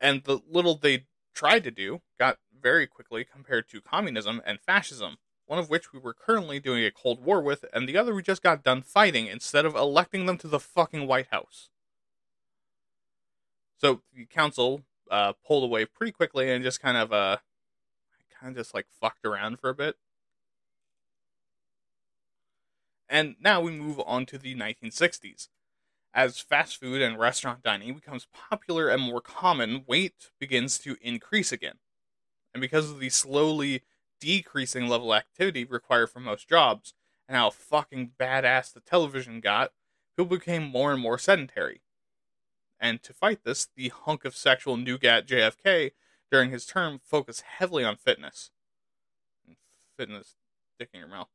and 0.03 0.25
the 0.25 0.41
little 0.51 0.75
they 0.75 1.07
tried 1.33 1.65
to 1.65 1.71
do 1.71 2.03
got 2.19 2.39
very 2.61 2.87
quickly 2.87 3.25
compared 3.25 3.69
to 3.71 3.81
communism 3.81 4.43
and 4.45 4.61
fascism, 4.61 5.17
one 5.47 5.59
of 5.59 5.71
which 5.71 5.93
we 5.93 5.99
were 5.99 6.13
currently 6.13 6.59
doing 6.61 6.85
a 6.85 6.91
Cold 6.91 7.25
War 7.25 7.41
with, 7.41 7.65
and 7.73 7.89
the 7.89 7.97
other 7.97 8.15
we 8.15 8.23
just 8.23 8.43
got 8.43 8.65
done 8.65 8.83
fighting 8.83 9.27
instead 9.27 9.65
of 9.65 9.77
electing 9.77 10.27
them 10.27 10.37
to 10.39 10.49
the 10.49 10.61
fucking 10.61 11.07
White 11.07 11.29
House. 11.31 11.71
So 13.79 14.03
the 14.15 14.27
council 14.27 14.83
uh, 15.11 15.33
pulled 15.47 15.65
away 15.65 15.85
pretty 15.87 16.13
quickly 16.13 16.51
and 16.51 16.63
just 16.63 16.81
kind 16.81 16.97
of 16.97 17.13
uh, 17.13 17.39
kind 18.39 18.51
of 18.51 18.57
just 18.57 18.75
like 18.75 18.87
fucked 19.01 19.25
around 19.25 19.61
for 19.61 19.71
a 19.71 19.75
bit. 19.75 19.97
And 23.09 23.37
now 23.41 23.61
we 23.61 23.73
move 23.73 24.01
on 24.07 24.25
to 24.27 24.39
the 24.39 24.55
1960s. 24.55 25.49
As 26.15 26.39
fast 26.39 26.79
food 26.79 27.01
and 27.01 27.19
restaurant 27.19 27.63
dining 27.63 27.95
becomes 27.95 28.27
popular 28.33 28.89
and 28.89 29.03
more 29.03 29.23
common, 29.23 29.85
weight 29.87 30.31
begins 30.39 30.79
to 30.81 30.97
increase 31.01 31.53
again. 31.53 31.77
And 32.53 32.61
because 32.61 32.91
of 32.91 33.01
the 33.01 33.09
slowly 33.09 33.83
decreasing 34.21 34.89
level 34.89 35.13
of 35.13 35.19
activity 35.19 35.65
required 35.65 36.11
for 36.11 36.21
most 36.21 36.49
jobs, 36.49 36.93
and 37.27 37.37
how 37.37 37.51
fucking 37.51 38.13
badass 38.21 38.73
the 38.73 38.81
television 38.81 39.41
got, 39.41 39.73
people 40.17 40.37
became 40.37 40.65
more 40.65 40.93
and 40.93 41.01
more 41.01 41.19
sedentary. 41.19 41.81
And 42.79 43.03
to 43.05 43.15
fight 43.15 43.45
this, 43.45 43.69
the 43.75 43.89
hunk 43.89 44.25
of 44.25 44.37
sexual 44.37 44.77
nougat 44.77 45.27
JFK 45.27 45.93
during 46.31 46.51
his 46.51 46.67
term 46.67 47.01
focused 47.03 47.43
heavily 47.43 47.85
on 47.85 47.97
fitness. 47.97 48.51
Fitness, 49.97 50.37
dick 50.79 50.91
in 50.93 51.01
your 51.01 51.09
mouth. 51.09 51.29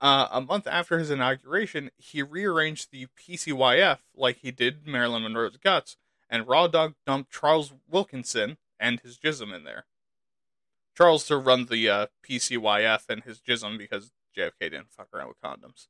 Uh, 0.00 0.28
a 0.30 0.40
month 0.40 0.66
after 0.66 0.98
his 0.98 1.10
inauguration, 1.10 1.90
he 1.96 2.22
rearranged 2.22 2.90
the 2.90 3.06
PCYF 3.18 3.98
like 4.14 4.38
he 4.38 4.50
did 4.50 4.86
Marilyn 4.86 5.22
Monroe's 5.22 5.56
guts, 5.56 5.96
and 6.28 6.48
Raw 6.48 6.66
Dog 6.66 6.94
dumped 7.06 7.32
Charles 7.32 7.72
Wilkinson 7.88 8.58
and 8.78 9.00
his 9.00 9.18
jism 9.18 9.54
in 9.54 9.64
there. 9.64 9.86
Charles 10.96 11.26
to 11.26 11.36
run 11.36 11.66
the 11.66 11.88
uh, 11.88 12.06
PCYF 12.28 13.08
and 13.08 13.24
his 13.24 13.40
jism 13.40 13.78
because 13.78 14.12
JFK 14.36 14.52
didn't 14.60 14.92
fuck 14.92 15.08
around 15.12 15.28
with 15.28 15.40
condoms. 15.40 15.88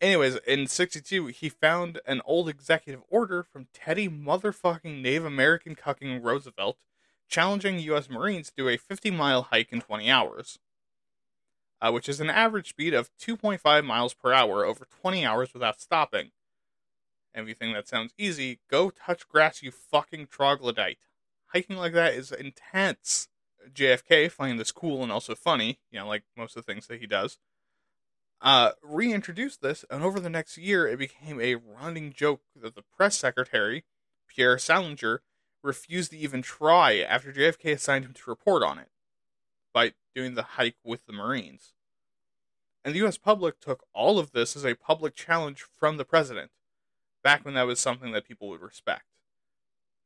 Anyways, 0.00 0.36
in 0.46 0.68
62, 0.68 1.26
he 1.26 1.48
found 1.48 2.00
an 2.06 2.22
old 2.24 2.48
executive 2.48 3.02
order 3.08 3.42
from 3.42 3.66
Teddy 3.74 4.08
motherfucking 4.08 5.02
Native 5.02 5.24
American 5.24 5.74
cucking 5.74 6.22
Roosevelt 6.22 6.78
challenging 7.28 7.78
U.S. 7.80 8.08
Marines 8.08 8.48
to 8.48 8.54
do 8.56 8.68
a 8.68 8.76
50 8.76 9.10
mile 9.10 9.42
hike 9.42 9.72
in 9.72 9.80
20 9.80 10.10
hours 10.10 10.58
uh, 11.80 11.90
which 11.90 12.08
is 12.08 12.20
an 12.20 12.30
average 12.30 12.70
speed 12.70 12.94
of 12.94 13.10
2.5 13.18 13.84
miles 13.84 14.14
per 14.14 14.32
hour 14.32 14.64
over 14.64 14.86
20 15.00 15.24
hours 15.24 15.52
without 15.52 15.80
stopping. 15.80 16.30
Everything 17.34 17.72
that 17.72 17.86
sounds 17.86 18.14
easy, 18.18 18.60
go 18.70 18.90
touch 18.90 19.28
grass, 19.28 19.62
you 19.62 19.70
fucking 19.70 20.26
troglodyte. 20.26 20.98
Hiking 21.48 21.76
like 21.76 21.92
that 21.92 22.14
is 22.14 22.32
intense. 22.32 23.28
JFK, 23.72 24.30
finding 24.30 24.58
this 24.58 24.72
cool 24.72 25.02
and 25.02 25.12
also 25.12 25.34
funny, 25.34 25.78
you 25.90 25.98
know, 25.98 26.06
like 26.06 26.24
most 26.36 26.56
of 26.56 26.64
the 26.64 26.72
things 26.72 26.86
that 26.86 27.00
he 27.00 27.06
does, 27.06 27.38
uh, 28.40 28.72
reintroduced 28.82 29.62
this, 29.62 29.84
and 29.90 30.02
over 30.02 30.20
the 30.20 30.30
next 30.30 30.56
year, 30.56 30.86
it 30.86 30.98
became 30.98 31.40
a 31.40 31.56
running 31.56 32.12
joke 32.12 32.42
that 32.54 32.74
the 32.74 32.82
press 32.96 33.18
secretary, 33.18 33.84
Pierre 34.28 34.58
Salinger, 34.58 35.22
refused 35.62 36.12
to 36.12 36.18
even 36.18 36.40
try 36.40 36.98
after 36.98 37.32
JFK 37.32 37.74
assigned 37.74 38.04
him 38.04 38.14
to 38.14 38.30
report 38.30 38.62
on 38.62 38.78
it. 38.78 38.88
Doing 40.14 40.34
the 40.34 40.42
hike 40.42 40.76
with 40.84 41.06
the 41.06 41.12
Marines. 41.12 41.72
And 42.84 42.94
the 42.94 43.06
US 43.06 43.18
public 43.18 43.60
took 43.60 43.84
all 43.92 44.18
of 44.18 44.32
this 44.32 44.56
as 44.56 44.64
a 44.64 44.74
public 44.74 45.14
challenge 45.14 45.62
from 45.78 45.96
the 45.96 46.04
president, 46.04 46.50
back 47.22 47.44
when 47.44 47.54
that 47.54 47.66
was 47.66 47.78
something 47.78 48.12
that 48.12 48.26
people 48.26 48.48
would 48.48 48.60
respect. 48.60 49.04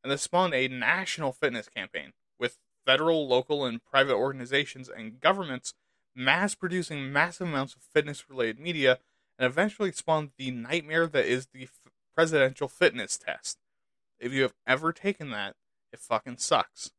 And 0.02 0.10
this 0.10 0.22
spawned 0.22 0.54
a 0.54 0.68
national 0.68 1.32
fitness 1.32 1.68
campaign, 1.68 2.12
with 2.38 2.58
federal, 2.84 3.26
local, 3.26 3.64
and 3.64 3.84
private 3.84 4.14
organizations 4.14 4.88
and 4.88 5.20
governments 5.20 5.74
mass 6.14 6.54
producing 6.54 7.12
massive 7.12 7.48
amounts 7.48 7.74
of 7.74 7.82
fitness 7.82 8.28
related 8.28 8.58
media, 8.58 8.98
and 9.38 9.46
eventually 9.46 9.92
spawned 9.92 10.30
the 10.36 10.50
nightmare 10.50 11.06
that 11.06 11.24
is 11.24 11.46
the 11.46 11.64
f- 11.64 11.80
presidential 12.14 12.68
fitness 12.68 13.16
test. 13.16 13.58
If 14.18 14.32
you 14.32 14.42
have 14.42 14.54
ever 14.66 14.92
taken 14.92 15.30
that, 15.30 15.56
it 15.92 16.00
fucking 16.00 16.38
sucks. 16.38 16.90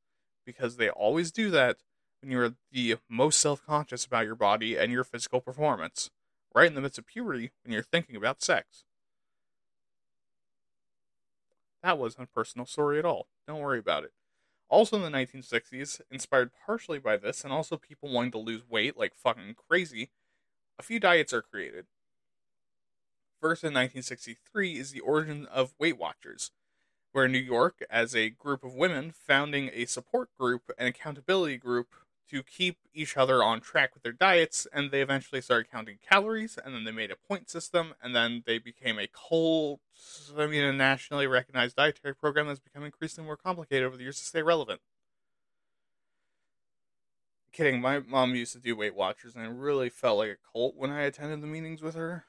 Because 0.45 0.77
they 0.77 0.89
always 0.89 1.31
do 1.31 1.49
that 1.51 1.77
when 2.23 2.31
you're 2.31 2.53
the 2.71 2.95
most 3.09 3.39
self 3.39 3.65
conscious 3.65 4.05
about 4.05 4.25
your 4.25 4.35
body 4.35 4.77
and 4.77 4.91
your 4.91 5.03
physical 5.03 5.41
performance, 5.41 6.09
right 6.55 6.67
in 6.67 6.75
the 6.75 6.81
midst 6.81 6.97
of 6.97 7.05
puberty 7.05 7.51
when 7.63 7.73
you're 7.73 7.83
thinking 7.83 8.15
about 8.15 8.41
sex. 8.41 8.85
That 11.83 11.97
wasn't 11.97 12.29
a 12.29 12.33
personal 12.33 12.65
story 12.65 12.97
at 12.97 13.05
all. 13.05 13.27
Don't 13.45 13.59
worry 13.59 13.79
about 13.79 14.05
it. 14.05 14.13
Also 14.69 14.95
in 14.95 15.03
the 15.03 15.17
1960s, 15.17 15.99
inspired 16.09 16.51
partially 16.65 16.97
by 16.97 17.17
this 17.17 17.43
and 17.43 17.51
also 17.51 17.75
people 17.75 18.09
wanting 18.09 18.31
to 18.31 18.37
lose 18.37 18.61
weight 18.69 18.97
like 18.97 19.13
fucking 19.15 19.55
crazy, 19.67 20.09
a 20.79 20.83
few 20.83 20.99
diets 20.99 21.33
are 21.33 21.41
created. 21.41 21.85
First 23.41 23.63
in 23.63 23.73
1963 23.73 24.79
is 24.79 24.91
the 24.91 25.01
origin 25.01 25.45
of 25.47 25.75
Weight 25.77 25.97
Watchers, 25.97 26.51
where 27.11 27.27
New 27.27 27.37
York, 27.37 27.83
as 27.89 28.15
a 28.15 28.29
group 28.29 28.63
of 28.63 28.73
women, 28.73 29.11
founding 29.11 29.69
a 29.73 29.85
support 29.85 30.29
group 30.39 30.71
and 30.77 30.87
accountability 30.87 31.57
group 31.57 31.89
to 32.29 32.43
keep 32.43 32.77
each 32.93 33.17
other 33.17 33.43
on 33.43 33.59
track 33.59 33.93
with 33.93 34.03
their 34.03 34.11
diets, 34.11 34.67
and 34.73 34.91
they 34.91 35.01
eventually 35.01 35.41
started 35.41 35.71
counting 35.71 35.97
calories, 36.07 36.57
and 36.63 36.73
then 36.73 36.83
they 36.83 36.91
made 36.91 37.11
a 37.11 37.15
point 37.15 37.49
system, 37.49 37.93
and 38.01 38.15
then 38.15 38.43
they 38.45 38.57
became 38.57 38.97
a 38.97 39.07
cult, 39.07 39.81
I 40.37 40.47
mean, 40.47 40.63
a 40.63 40.73
nationally 40.73 41.27
recognized 41.27 41.75
dietary 41.75 42.15
program 42.15 42.47
that's 42.47 42.59
become 42.59 42.83
increasingly 42.83 43.27
more 43.27 43.37
complicated 43.37 43.85
over 43.85 43.97
the 43.97 44.03
years 44.03 44.19
to 44.19 44.25
stay 44.25 44.41
relevant. 44.41 44.81
Kidding, 47.51 47.81
my 47.81 47.99
mom 47.99 48.33
used 48.33 48.53
to 48.53 48.59
do 48.59 48.75
Weight 48.75 48.95
Watchers, 48.95 49.35
and 49.35 49.45
it 49.45 49.51
really 49.51 49.89
felt 49.89 50.17
like 50.17 50.31
a 50.31 50.37
cult 50.51 50.75
when 50.75 50.89
I 50.89 51.03
attended 51.03 51.41
the 51.41 51.47
meetings 51.47 51.83
with 51.83 51.93
her. 51.93 52.25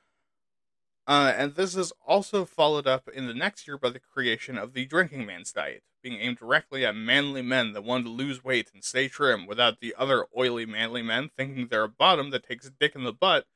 Uh, 1.06 1.32
and 1.36 1.54
this 1.54 1.76
is 1.76 1.92
also 2.06 2.44
followed 2.44 2.86
up 2.86 3.08
in 3.08 3.26
the 3.26 3.34
next 3.34 3.66
year 3.66 3.78
by 3.78 3.90
the 3.90 4.00
creation 4.00 4.56
of 4.58 4.72
the 4.72 4.86
Drinking 4.86 5.26
Man's 5.26 5.52
Diet, 5.52 5.82
being 6.04 6.20
aimed 6.20 6.36
directly 6.36 6.84
at 6.84 6.94
manly 6.94 7.40
men 7.40 7.72
that 7.72 7.82
want 7.82 8.04
to 8.04 8.10
lose 8.10 8.44
weight 8.44 8.70
and 8.74 8.84
stay 8.84 9.08
trim 9.08 9.46
without 9.46 9.80
the 9.80 9.94
other 9.98 10.26
oily 10.36 10.66
manly 10.66 11.02
men 11.02 11.30
thinking 11.34 11.66
they're 11.66 11.84
a 11.84 11.88
bottom 11.88 12.30
that 12.30 12.46
takes 12.46 12.66
a 12.66 12.70
dick 12.70 12.94
in 12.94 13.04
the 13.04 13.12
butt, 13.12 13.46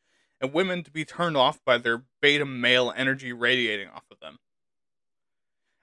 and 0.41 0.53
women 0.53 0.83
to 0.83 0.91
be 0.91 1.05
turned 1.05 1.37
off 1.37 1.63
by 1.63 1.77
their 1.77 2.03
beta 2.23 2.47
male 2.47 2.93
energy 2.97 3.33
radiating 3.33 3.89
off 3.89 4.05
of 4.11 4.19
them. 4.21 4.39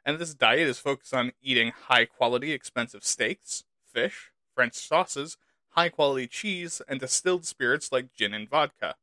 And 0.03 0.17
this 0.17 0.33
diet 0.33 0.67
is 0.67 0.79
focused 0.79 1.13
on 1.13 1.33
eating 1.41 1.71
high 1.87 2.05
quality, 2.05 2.51
expensive 2.51 3.03
steaks, 3.03 3.63
fish, 3.93 4.31
French 4.55 4.73
sauces, 4.73 5.37
high 5.69 5.89
quality 5.89 6.27
cheese, 6.27 6.81
and 6.87 6.99
distilled 6.99 7.45
spirits 7.45 7.91
like 7.91 8.13
gin 8.13 8.33
and 8.33 8.49
vodka. 8.49 8.95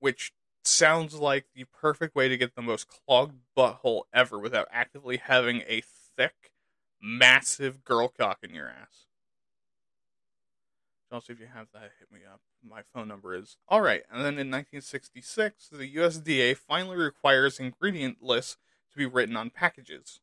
Which 0.00 0.32
sounds 0.64 1.14
like 1.14 1.46
the 1.54 1.64
perfect 1.64 2.16
way 2.16 2.28
to 2.28 2.36
get 2.36 2.56
the 2.56 2.62
most 2.62 2.88
clogged 2.88 3.38
butthole 3.56 4.02
ever 4.12 4.38
without 4.38 4.66
actively 4.72 5.18
having 5.18 5.62
a 5.68 5.82
thick, 6.16 6.52
massive 7.00 7.84
girl 7.84 8.08
cock 8.08 8.38
in 8.42 8.54
your 8.54 8.68
ass. 8.68 9.06
Also, 11.12 11.32
if 11.32 11.40
you 11.40 11.46
have 11.46 11.68
that, 11.72 11.92
hit 11.98 12.10
me 12.12 12.20
up. 12.30 12.40
My 12.68 12.82
phone 12.92 13.06
number 13.06 13.34
is. 13.34 13.56
Alright, 13.70 14.02
and 14.10 14.20
then 14.20 14.34
in 14.34 14.50
1966, 14.50 15.68
the 15.68 15.94
USDA 15.94 16.56
finally 16.56 16.96
requires 16.96 17.60
ingredient 17.60 18.22
lists 18.22 18.56
to 18.90 18.98
be 18.98 19.06
written 19.06 19.36
on 19.36 19.50
packages, 19.50 20.20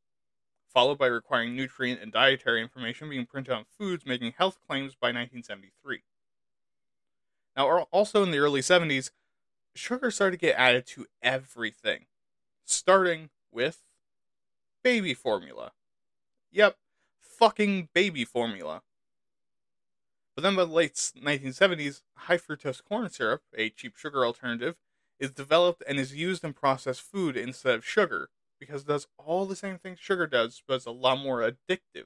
followed 0.68 0.98
by 0.98 1.08
requiring 1.08 1.56
nutrient 1.56 2.02
and 2.02 2.12
dietary 2.12 2.62
information 2.62 3.10
being 3.10 3.26
printed 3.26 3.54
on 3.54 3.66
foods 3.78 4.06
making 4.06 4.34
health 4.38 4.58
claims 4.68 4.94
by 4.94 5.08
1973. 5.08 6.02
Now, 7.56 7.88
also 7.92 8.24
in 8.24 8.32
the 8.32 8.40
early 8.40 8.62
70s, 8.62 9.12
sugar 9.74 10.12
started 10.12 10.40
to 10.40 10.46
get 10.46 10.56
added 10.58 10.86
to 10.88 11.06
everything, 11.22 12.06
starting 12.66 13.30
with 13.52 13.86
baby 14.84 15.14
formula. 15.14 15.72
Yep, 16.54 16.78
fucking 17.20 17.90
baby 17.96 18.24
formula. 18.24 18.84
But 20.36 20.44
then 20.44 20.56
by 20.56 20.66
the 20.66 20.72
late 20.72 20.94
1970s, 20.94 22.04
high 22.16 22.38
fructose 22.38 22.84
corn 22.84 23.10
syrup, 23.10 23.42
a 23.58 23.72
cheap 23.72 23.98
sugar 23.98 24.24
alternative, 24.24 24.76
is 25.20 25.32
developed 25.32 25.82
and 25.88 26.00
is 26.00 26.16
used 26.16 26.44
in 26.44 26.54
processed 26.54 27.02
food 27.02 27.36
instead 27.36 27.74
of 27.74 27.86
sugar 27.86 28.30
because 28.60 28.84
it 28.84 28.88
does 28.88 29.08
all 29.18 29.48
the 29.48 29.56
same 29.56 29.80
things 29.80 29.98
sugar 30.00 30.28
does, 30.28 30.62
but 30.68 30.76
it's 30.76 30.86
a 30.86 30.92
lot 30.92 31.18
more 31.18 31.40
addictive. 31.40 32.06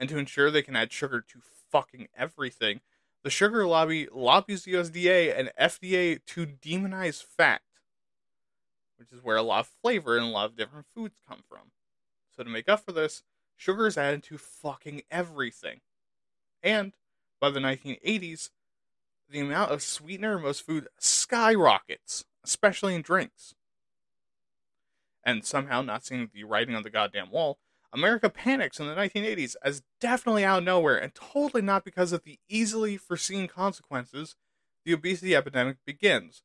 And 0.00 0.08
to 0.08 0.16
ensure 0.16 0.50
they 0.50 0.62
can 0.62 0.74
add 0.74 0.90
sugar 0.90 1.20
to 1.20 1.40
fucking 1.70 2.08
everything, 2.16 2.80
the 3.22 3.30
sugar 3.30 3.66
lobby 3.66 4.08
lobbies 4.10 4.64
the 4.64 4.72
USDA 4.72 5.38
and 5.38 5.52
FDA 5.60 6.18
to 6.28 6.46
demonize 6.46 7.22
fat, 7.22 7.60
which 8.96 9.12
is 9.12 9.22
where 9.22 9.36
a 9.36 9.42
lot 9.42 9.60
of 9.60 9.70
flavor 9.82 10.16
and 10.16 10.26
a 10.26 10.30
lot 10.30 10.46
of 10.46 10.56
different 10.56 10.86
foods 10.94 11.16
come 11.28 11.42
from. 11.46 11.72
So 12.34 12.42
to 12.42 12.50
make 12.50 12.68
up 12.68 12.84
for 12.84 12.92
this, 12.92 13.22
sugar 13.56 13.86
is 13.86 13.98
added 13.98 14.22
to 14.24 14.38
fucking 14.38 15.02
everything. 15.10 15.80
And 16.62 16.92
by 17.40 17.50
the 17.50 17.60
1980s, 17.60 18.50
the 19.28 19.40
amount 19.40 19.72
of 19.72 19.82
sweetener 19.82 20.36
in 20.36 20.42
most 20.42 20.64
food 20.64 20.88
skyrockets, 20.98 22.24
especially 22.44 22.94
in 22.94 23.02
drinks. 23.02 23.54
And 25.24 25.44
somehow, 25.44 25.82
not 25.82 26.04
seeing 26.04 26.30
the 26.32 26.44
writing 26.44 26.74
on 26.74 26.82
the 26.82 26.90
goddamn 26.90 27.30
wall, 27.30 27.58
America 27.92 28.30
panics 28.30 28.80
in 28.80 28.86
the 28.86 28.94
1980s 28.94 29.54
as 29.62 29.82
definitely 30.00 30.44
out 30.44 30.58
of 30.58 30.64
nowhere 30.64 30.96
and 30.96 31.14
totally 31.14 31.62
not 31.62 31.84
because 31.84 32.12
of 32.12 32.24
the 32.24 32.38
easily 32.48 32.96
foreseen 32.96 33.46
consequences. 33.46 34.34
The 34.84 34.94
obesity 34.94 35.36
epidemic 35.36 35.76
begins, 35.84 36.42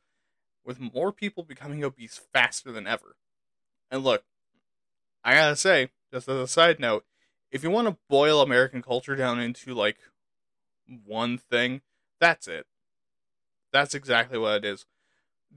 with 0.64 0.80
more 0.80 1.12
people 1.12 1.44
becoming 1.44 1.84
obese 1.84 2.20
faster 2.32 2.72
than 2.72 2.86
ever. 2.86 3.16
And 3.90 4.04
look, 4.04 4.26
I 5.28 5.34
gotta 5.34 5.58
say, 5.58 5.90
just 6.10 6.30
as 6.30 6.38
a 6.38 6.48
side 6.48 6.80
note, 6.80 7.04
if 7.52 7.62
you 7.62 7.70
want 7.70 7.90
to 7.90 7.98
boil 8.10 8.42
American 8.42 8.82
culture 8.82 9.14
down 9.14 9.42
into 9.42 9.74
like 9.74 9.98
one 11.06 11.38
thing, 11.38 11.82
that's 12.18 12.48
it. 12.48 12.66
That's 13.74 13.94
exactly 13.94 14.38
what 14.38 14.56
it 14.56 14.66
is. 14.66 14.86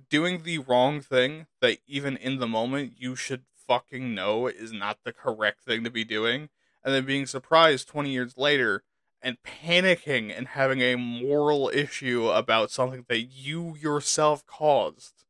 Doing 0.08 0.42
the 0.42 0.58
wrong 0.58 1.00
thing 1.00 1.46
that 1.60 1.78
even 1.86 2.16
in 2.16 2.40
the 2.40 2.48
moment 2.48 2.94
you 2.98 3.14
should 3.14 3.44
fucking 3.54 4.12
know 4.12 4.48
is 4.48 4.72
not 4.72 4.98
the 5.04 5.12
correct 5.12 5.62
thing 5.62 5.84
to 5.84 5.90
be 5.90 6.02
doing, 6.02 6.48
and 6.82 6.92
then 6.92 7.04
being 7.06 7.26
surprised 7.26 7.86
20 7.86 8.10
years 8.10 8.36
later 8.36 8.82
and 9.22 9.36
panicking 9.44 10.36
and 10.36 10.48
having 10.48 10.80
a 10.80 10.96
moral 10.96 11.70
issue 11.72 12.28
about 12.28 12.72
something 12.72 13.04
that 13.08 13.20
you 13.20 13.76
yourself 13.76 14.44
caused. 14.46 15.22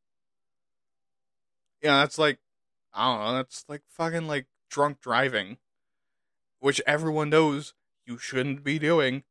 Yeah, 1.82 1.98
that's 1.98 2.18
like, 2.18 2.38
I 2.92 3.06
don't 3.06 3.24
know, 3.24 3.34
that's 3.34 3.64
like 3.68 3.82
fucking 3.88 4.26
like 4.26 4.46
drunk 4.70 5.00
driving, 5.00 5.58
which 6.58 6.80
everyone 6.86 7.30
knows 7.30 7.74
you 8.06 8.18
shouldn't 8.18 8.64
be 8.64 8.78
doing, 8.78 9.24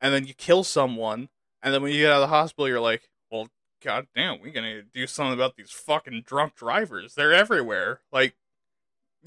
and 0.00 0.14
then 0.14 0.26
you 0.26 0.34
kill 0.34 0.64
someone, 0.64 1.28
and 1.62 1.74
then 1.74 1.82
when 1.82 1.92
you 1.92 2.00
get 2.00 2.12
out 2.12 2.22
of 2.22 2.28
the 2.28 2.34
hospital, 2.34 2.68
you're 2.68 2.80
like, 2.80 3.08
well, 3.30 3.48
god 3.82 4.06
damn, 4.14 4.40
we 4.40 4.50
gotta 4.50 4.82
do 4.82 5.06
something 5.06 5.34
about 5.34 5.56
these 5.56 5.70
fucking 5.70 6.22
drunk 6.26 6.54
drivers. 6.54 7.14
They're 7.14 7.32
everywhere. 7.32 8.00
Like, 8.12 8.36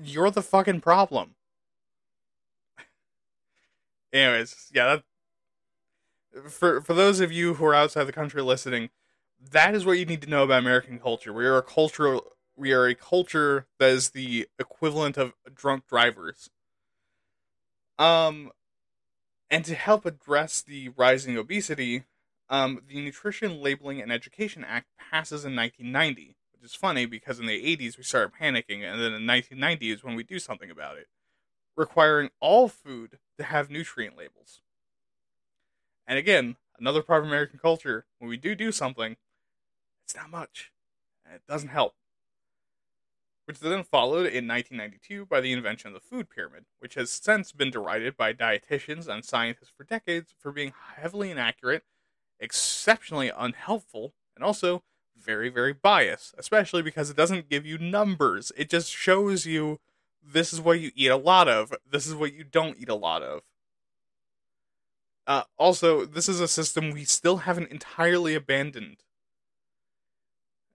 you're 0.01 0.31
the 0.31 0.41
fucking 0.41 0.81
problem. 0.81 1.35
Anyways, 4.13 4.69
yeah, 4.73 5.01
that, 6.33 6.51
for 6.51 6.81
for 6.81 6.93
those 6.93 7.19
of 7.19 7.31
you 7.31 7.55
who 7.55 7.65
are 7.65 7.75
outside 7.75 8.05
the 8.05 8.13
country 8.13 8.41
listening, 8.41 8.89
that 9.51 9.75
is 9.75 9.85
what 9.85 9.97
you 9.97 10.05
need 10.05 10.21
to 10.21 10.29
know 10.29 10.43
about 10.43 10.59
American 10.59 10.99
culture. 10.99 11.33
We 11.33 11.45
are 11.45 11.57
a 11.57 11.63
culture 11.63 12.19
we 12.59 12.73
are 12.73 12.85
a 12.85 12.95
culture 12.95 13.65
that 13.79 13.89
is 13.89 14.09
the 14.09 14.47
equivalent 14.59 15.17
of 15.17 15.33
drunk 15.55 15.87
drivers. 15.87 16.49
Um 17.97 18.51
and 19.49 19.65
to 19.65 19.75
help 19.75 20.05
address 20.05 20.61
the 20.61 20.89
rising 20.89 21.37
obesity, 21.37 22.03
um, 22.49 22.81
the 22.87 23.01
Nutrition 23.03 23.61
Labeling 23.61 24.01
and 24.01 24.11
Education 24.11 24.63
Act 24.63 24.87
passes 24.97 25.45
in 25.45 25.55
1990, 25.55 26.35
which 26.53 26.63
is 26.63 26.75
funny 26.75 27.05
because 27.05 27.39
in 27.39 27.45
the 27.45 27.77
80s 27.77 27.97
we 27.97 28.03
started 28.03 28.33
panicking, 28.39 28.83
and 28.83 29.01
then 29.01 29.13
in 29.13 29.25
1990 29.25 29.91
is 29.91 30.03
when 30.03 30.15
we 30.15 30.23
do 30.23 30.39
something 30.39 30.69
about 30.69 30.97
it, 30.97 31.07
requiring 31.75 32.29
all 32.39 32.67
food 32.67 33.17
to 33.37 33.43
have 33.43 33.69
nutrient 33.69 34.17
labels. 34.17 34.61
And 36.07 36.17
again, 36.17 36.57
another 36.79 37.01
part 37.01 37.21
of 37.21 37.27
American 37.27 37.59
culture, 37.59 38.05
when 38.17 38.29
we 38.29 38.37
do 38.37 38.55
do 38.55 38.71
something, 38.71 39.15
it's 40.03 40.15
not 40.15 40.29
much, 40.29 40.71
and 41.25 41.35
it 41.35 41.41
doesn't 41.47 41.69
help. 41.69 41.95
Which 43.49 43.61
then 43.61 43.83
followed 43.83 44.27
in 44.27 44.47
1992 44.47 45.25
by 45.25 45.41
the 45.41 45.51
invention 45.51 45.87
of 45.87 45.95
the 45.95 45.99
food 45.99 46.29
pyramid, 46.29 46.65
which 46.77 46.93
has 46.93 47.09
since 47.09 47.51
been 47.51 47.71
derided 47.71 48.15
by 48.15 48.31
dietitians 48.31 49.07
and 49.07 49.25
scientists 49.25 49.71
for 49.75 49.83
decades 49.83 50.35
for 50.37 50.51
being 50.51 50.71
heavily 50.97 51.31
inaccurate, 51.31 51.81
exceptionally 52.39 53.31
unhelpful, 53.35 54.13
and 54.35 54.45
also 54.45 54.83
very, 55.17 55.49
very 55.49 55.73
biased, 55.73 56.35
especially 56.37 56.83
because 56.83 57.09
it 57.09 57.17
doesn't 57.17 57.49
give 57.49 57.65
you 57.65 57.79
numbers. 57.79 58.51
It 58.55 58.69
just 58.69 58.91
shows 58.91 59.47
you 59.47 59.79
this 60.23 60.53
is 60.53 60.61
what 60.61 60.79
you 60.79 60.91
eat 60.93 61.09
a 61.09 61.17
lot 61.17 61.47
of, 61.47 61.73
this 61.91 62.05
is 62.05 62.13
what 62.13 62.35
you 62.35 62.43
don't 62.43 62.77
eat 62.79 62.87
a 62.87 62.93
lot 62.93 63.23
of. 63.23 63.41
Uh, 65.25 65.45
also, 65.57 66.05
this 66.05 66.29
is 66.29 66.39
a 66.39 66.47
system 66.47 66.91
we 66.91 67.03
still 67.03 67.37
haven't 67.37 67.71
entirely 67.71 68.35
abandoned. 68.35 68.97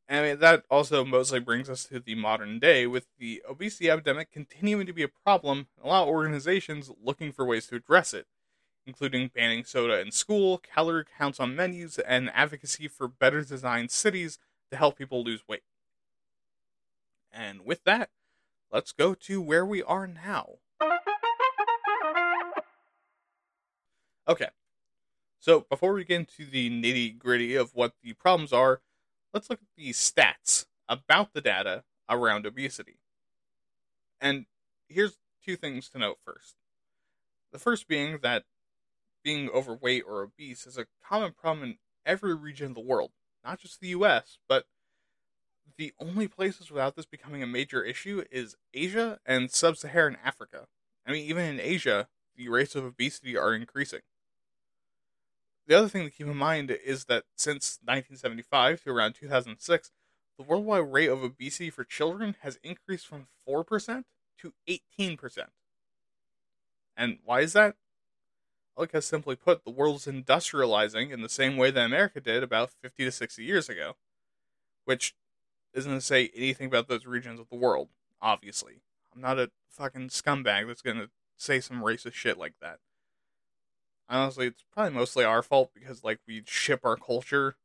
I 0.09 0.21
mean, 0.21 0.39
that 0.41 0.65
also 0.71 1.05
mostly 1.05 1.41
brings 1.41 1.71
us 1.71 1.85
to 1.85 1.99
the 1.99 2.15
modern 2.15 2.59
day, 2.59 2.87
with 2.87 3.07
the 3.19 3.43
obesity 3.49 3.91
epidemic 3.91 4.31
continuing 4.31 4.87
to 4.87 4.93
be 4.93 5.03
a 5.03 5.09
problem, 5.09 5.67
and 5.77 5.87
a 5.87 5.89
lot 5.89 6.03
of 6.03 6.09
organizations 6.09 6.91
looking 7.03 7.33
for 7.33 7.47
ways 7.47 7.67
to 7.69 7.77
address 7.77 8.13
it, 8.13 8.27
including 8.87 9.29
banning 9.35 9.65
soda 9.65 9.99
in 10.01 10.13
school, 10.13 10.59
calorie 10.59 11.07
counts 11.19 11.41
on 11.41 11.57
menus, 11.57 11.99
and 11.99 12.31
advocacy 12.35 12.87
for 12.87 13.09
better 13.09 13.43
designed 13.43 13.91
cities 13.91 14.39
to 14.71 14.77
help 14.77 14.99
people 14.99 15.25
lose 15.25 15.49
weight. 15.49 15.63
And 17.33 17.65
with 17.65 17.85
that, 17.85 18.11
let's 18.71 18.93
go 18.93 19.15
to 19.15 19.41
where 19.41 19.65
we 19.65 19.83
are 19.83 20.07
now. 20.07 20.59
Okay. 24.29 24.49
So 25.41 25.67
before 25.69 25.93
we 25.93 26.05
get 26.05 26.21
into 26.21 26.45
the 26.45 26.71
nitty 26.71 27.19
gritty 27.19 27.55
of 27.55 27.75
what 27.75 27.95
the 28.03 28.13
problems 28.13 28.53
are, 28.53 28.81
let's 29.35 29.51
look 29.51 29.61
at 29.61 29.76
the 29.76 29.91
stats 29.91 30.66
about 30.89 31.35
the 31.35 31.41
data 31.41 31.82
around 32.09 32.47
obesity. 32.47 32.99
And 34.20 34.47
here's 34.89 35.18
two 35.45 35.57
things 35.57 35.89
to 35.91 35.99
note 35.99 36.18
first. 36.24 36.55
The 37.53 37.59
first 37.59 37.89
being 37.89 38.18
that 38.22 38.45
being 39.22 39.51
overweight 39.51 40.05
or 40.07 40.22
obese 40.22 40.66
is 40.66 40.78
a 40.78 40.87
common 41.05 41.32
problem 41.32 41.64
in 41.64 41.76
every 42.07 42.35
region 42.35 42.68
of 42.68 42.74
the 42.74 42.80
world, 42.80 43.11
not 43.45 43.59
just 43.59 43.80
the 43.80 43.89
US, 43.89 44.39
but 44.49 44.66
the 45.76 45.93
only 45.99 46.28
places 46.28 46.70
without 46.70 46.95
this 46.95 47.07
becoming 47.07 47.43
a 47.43 47.47
major 47.47 47.82
issue 47.82 48.22
is 48.30 48.57
Asia 48.72 49.18
and 49.26 49.51
sub 49.51 49.76
Saharan 49.76 50.16
Africa. 50.24 50.68
I 51.07 51.12
mean, 51.12 51.24
even 51.26 51.45
in 51.45 51.61
Asia, 51.61 52.09
the 52.37 52.49
rates 52.49 52.76
of 52.76 52.85
obesity 52.85 53.37
are 53.37 53.55
increasing 53.55 54.01
the 55.67 55.77
other 55.77 55.89
thing 55.89 56.05
to 56.05 56.11
keep 56.11 56.27
in 56.27 56.37
mind 56.37 56.71
is 56.71 57.07
that 57.07 57.25
since 57.37 57.79
1975 57.85 58.83
to 58.83 58.91
around 58.91 59.15
2006, 59.15 59.91
the 60.37 60.43
worldwide 60.43 60.93
rate 60.93 61.09
of 61.09 61.23
obesity 61.23 61.71
for 61.71 61.85
children 61.85 62.37
has 62.41 62.59
increased 62.62 63.07
from 63.07 63.29
4% 63.49 64.05
to 64.39 64.53
18%. 64.69 65.39
And 66.97 67.19
why 67.25 67.41
is 67.41 67.53
that? 67.55 67.77
Well, 68.77 68.87
because 68.87 69.07
simply 69.07 69.37
put, 69.37 69.65
the 69.65 69.71
world's 69.71 70.07
industrializing 70.07 71.12
in 71.12 71.23
the 71.23 71.29
same 71.29 71.57
way 71.57 71.71
that 71.71 71.87
America 71.87 72.21
did 72.21 72.43
about 72.43 72.71
50 72.83 73.05
to 73.05 73.12
60 73.12 73.43
years 73.43 73.69
ago, 73.69 73.97
which 74.85 75.15
isn't 75.73 75.93
to 75.93 76.01
say 76.01 76.31
anything 76.35 76.67
about 76.67 76.89
those 76.89 77.07
regions 77.07 77.39
of 77.41 77.49
the 77.49 77.57
world, 77.57 77.89
obviously. 78.21 78.83
I'm 79.15 79.21
not 79.21 79.39
a 79.39 79.51
fucking 79.71 80.09
scumbag 80.09 80.67
that's 80.67 80.83
going 80.83 80.99
to 80.99 81.11
say 81.37 81.61
some 81.61 81.83
racist 81.83 82.15
shit 82.15 82.37
like 82.37 82.55
that 82.61 82.81
honestly, 84.09 84.47
it's 84.49 84.65
probably 84.73 84.95
mostly 84.95 85.25
our 85.25 85.43
fault 85.43 85.73
because 85.75 86.05
like 86.05 86.21
we 86.27 86.43
ship 86.47 86.81
our 86.85 86.97
culture 86.97 87.57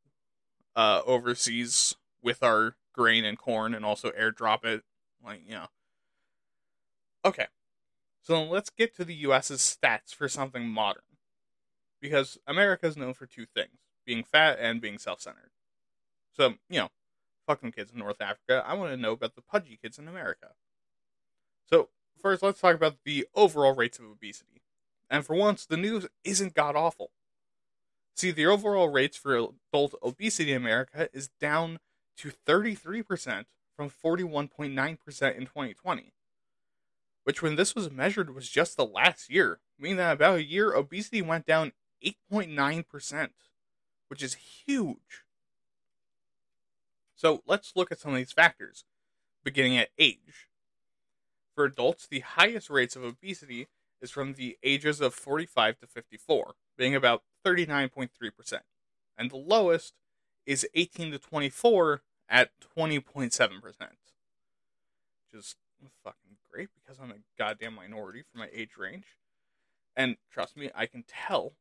uh, 0.76 1.02
overseas 1.06 1.96
with 2.22 2.42
our 2.42 2.76
grain 2.92 3.24
and 3.24 3.38
corn, 3.38 3.74
and 3.74 3.84
also 3.84 4.10
airdrop 4.10 4.64
it. 4.64 4.82
Like 5.24 5.42
you 5.46 5.54
know. 5.54 5.66
Okay, 7.24 7.46
so 8.22 8.42
let's 8.44 8.70
get 8.70 8.96
to 8.96 9.04
the 9.04 9.14
U.S.'s 9.14 9.60
stats 9.60 10.14
for 10.14 10.28
something 10.28 10.66
modern, 10.66 11.02
because 12.00 12.38
America 12.46 12.86
is 12.86 12.96
known 12.96 13.14
for 13.14 13.26
two 13.26 13.46
things: 13.46 13.78
being 14.06 14.24
fat 14.24 14.58
and 14.60 14.80
being 14.80 14.98
self-centered. 14.98 15.50
So 16.32 16.54
you 16.68 16.80
know, 16.80 16.88
fuck 17.46 17.60
them 17.60 17.72
kids 17.72 17.92
in 17.92 17.98
North 17.98 18.20
Africa. 18.20 18.64
I 18.66 18.74
want 18.74 18.92
to 18.92 18.96
know 18.96 19.12
about 19.12 19.34
the 19.34 19.42
pudgy 19.42 19.78
kids 19.80 19.98
in 19.98 20.08
America. 20.08 20.52
So 21.66 21.88
first, 22.20 22.42
let's 22.42 22.60
talk 22.60 22.74
about 22.74 22.96
the 23.04 23.26
overall 23.34 23.74
rates 23.74 23.98
of 23.98 24.06
obesity. 24.06 24.59
And 25.10 25.26
for 25.26 25.34
once, 25.34 25.66
the 25.66 25.76
news 25.76 26.06
isn't 26.22 26.54
god 26.54 26.76
awful. 26.76 27.10
See, 28.14 28.30
the 28.30 28.46
overall 28.46 28.88
rates 28.88 29.16
for 29.16 29.34
adult 29.34 29.94
obesity 30.02 30.52
in 30.52 30.58
America 30.58 31.08
is 31.12 31.30
down 31.40 31.80
to 32.18 32.30
33% 32.46 33.46
from 33.74 33.90
41.9% 33.90 34.74
in 34.76 35.46
2020, 35.46 36.12
which, 37.24 37.42
when 37.42 37.56
this 37.56 37.74
was 37.74 37.90
measured, 37.90 38.34
was 38.34 38.48
just 38.48 38.76
the 38.76 38.84
last 38.84 39.30
year, 39.30 39.60
meaning 39.78 39.96
that 39.96 40.12
about 40.12 40.38
a 40.38 40.44
year, 40.44 40.74
obesity 40.74 41.22
went 41.22 41.46
down 41.46 41.72
8.9%, 42.04 43.30
which 44.08 44.22
is 44.22 44.34
huge. 44.66 45.24
So 47.16 47.42
let's 47.46 47.72
look 47.74 47.90
at 47.90 47.98
some 47.98 48.12
of 48.12 48.18
these 48.18 48.32
factors, 48.32 48.84
beginning 49.42 49.78
at 49.78 49.90
age. 49.98 50.48
For 51.54 51.64
adults, 51.64 52.06
the 52.06 52.20
highest 52.20 52.70
rates 52.70 52.96
of 52.96 53.02
obesity 53.02 53.68
is 54.00 54.10
from 54.10 54.34
the 54.34 54.58
ages 54.62 55.00
of 55.00 55.14
45 55.14 55.78
to 55.80 55.86
54, 55.86 56.54
being 56.76 56.94
about 56.94 57.22
39.3%. 57.44 58.60
And 59.16 59.30
the 59.30 59.36
lowest 59.36 59.94
is 60.46 60.66
18 60.74 61.12
to 61.12 61.18
24 61.18 62.02
at 62.28 62.50
20.7%. 62.76 63.62
Which 63.62 63.78
is 65.34 65.56
fucking 66.02 66.36
great 66.50 66.68
because 66.74 66.98
I'm 67.00 67.10
a 67.10 67.16
goddamn 67.38 67.74
minority 67.74 68.22
for 68.22 68.38
my 68.38 68.48
age 68.52 68.76
range. 68.78 69.04
And 69.96 70.16
trust 70.30 70.56
me, 70.56 70.70
I 70.74 70.86
can 70.86 71.04
tell. 71.06 71.52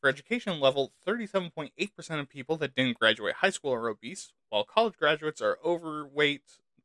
For 0.00 0.08
education 0.08 0.60
level, 0.60 0.92
37.8% 1.06 2.20
of 2.20 2.28
people 2.28 2.56
that 2.58 2.74
didn't 2.74 2.98
graduate 2.98 3.36
high 3.36 3.50
school 3.50 3.72
are 3.72 3.88
obese, 3.88 4.32
while 4.50 4.64
college 4.64 4.98
graduates 4.98 5.40
are 5.40 5.58
overweight 5.64 6.42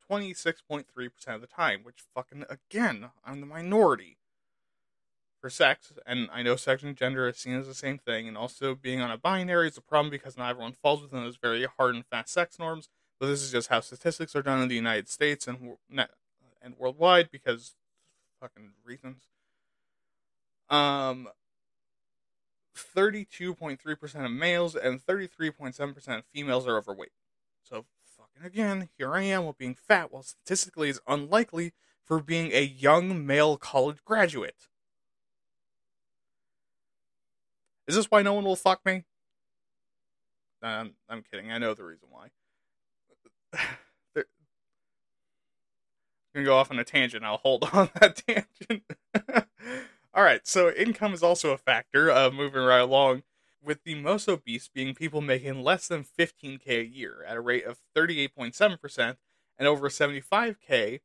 26.3% 0.10 0.86
of 1.28 1.42
the 1.42 1.48
time, 1.48 1.82
which 1.84 2.04
fucking, 2.16 2.46
again, 2.50 3.10
I'm 3.26 3.42
the 3.42 3.46
minority 3.46 4.19
for 5.40 5.50
sex, 5.50 5.94
and 6.06 6.30
I 6.34 6.44
know 6.44 6.56
sex 6.56 6.84
and 6.84 6.96
gender 6.96 7.28
is 7.28 7.38
seen 7.38 7.56
as 7.56 7.68
the 7.68 7.74
same 7.74 7.98
thing, 7.98 8.28
and 8.28 8.38
also 8.38 8.76
being 8.76 9.02
on 9.02 9.12
a 9.12 9.18
binary 9.18 9.68
is 9.68 9.78
a 9.78 9.82
problem 9.82 10.12
because 10.12 10.38
not 10.38 10.50
everyone 10.50 10.74
falls 10.74 11.02
within 11.02 11.24
those 11.24 11.38
very 11.38 11.66
hard 11.78 11.96
and 11.96 12.06
fast 12.06 12.34
sex 12.34 12.60
norms. 12.60 12.90
But 13.20 13.28
this 13.28 13.42
is 13.42 13.52
just 13.52 13.68
how 13.68 13.82
statistics 13.82 14.36
are 14.36 14.42
done 14.42 14.62
in 14.62 14.70
the 14.70 14.76
United 14.76 15.10
States 15.10 15.48
and 15.48 15.76
and 16.62 16.76
worldwide 16.78 17.32
because 17.32 17.76
fucking 18.40 18.72
reasons. 18.86 19.24
Um, 20.70 21.28
thirty-two 22.74 23.56
point 23.56 23.82
three 23.82 23.96
percent 23.96 24.26
of 24.26 24.32
males 24.32 24.76
and 24.76 25.02
thirty-three 25.02 25.52
point 25.52 25.76
seven 25.76 25.94
percent 25.94 26.20
of 26.20 26.26
females 26.34 26.66
are 26.66 26.78
overweight. 26.78 27.12
So 27.62 27.84
fucking 28.18 28.46
again, 28.46 28.88
here 28.98 29.14
I 29.14 29.24
am 29.24 29.46
with 29.46 29.58
being 29.58 29.76
fat, 29.76 30.14
while 30.14 30.24
statistically 30.24 30.88
is 30.88 31.02
unlikely 31.06 31.74
for 32.06 32.22
being 32.22 32.52
a 32.54 32.64
young 32.64 33.26
male 33.26 33.58
college 33.58 34.04
graduate. 34.06 34.69
Is 37.90 37.96
this 37.96 38.12
why 38.12 38.22
no 38.22 38.36
one 38.36 38.46
will 38.46 38.56
fuck 38.56 38.86
me? 38.86 39.04
I'm, 40.62 40.92
I'm 41.10 41.24
kidding. 41.24 41.52
I 41.52 41.58
know 41.58 41.74
the 41.74 41.84
reason 41.84 42.08
why. 42.12 42.28
I'm 44.16 44.24
gonna 46.36 46.46
go 46.46 46.58
off 46.58 46.70
on 46.70 46.78
a 46.78 46.84
tangent. 46.84 47.26
I'll 47.26 47.38
hold 47.38 47.68
on 47.74 47.90
that 48.00 48.22
tangent. 48.28 48.84
All 50.14 50.24
right, 50.24 50.46
so 50.48 50.70
income 50.72 51.16
is 51.16 51.24
also 51.24 51.50
a 51.50 51.58
factor. 51.58 52.12
Uh, 52.12 52.30
moving 52.30 52.62
right 52.62 52.78
along, 52.78 53.24
with 53.60 53.84
the 53.84 53.96
most 53.96 54.30
obese 54.30 54.68
being 54.68 54.94
people 54.94 55.22
making 55.22 55.64
less 55.64 55.88
than 55.88 56.04
15k 56.04 56.68
a 56.68 56.86
year 56.86 57.26
at 57.28 57.38
a 57.38 57.42
rate 57.42 57.66
of 57.66 57.80
38.7%, 57.98 59.18
and 59.58 59.68
over 59.68 59.90
75k 59.90 61.00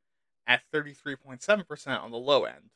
at 0.47 0.61
33.7% 0.70 2.03
on 2.03 2.11
the 2.11 2.18
low 2.18 2.45
end. 2.45 2.72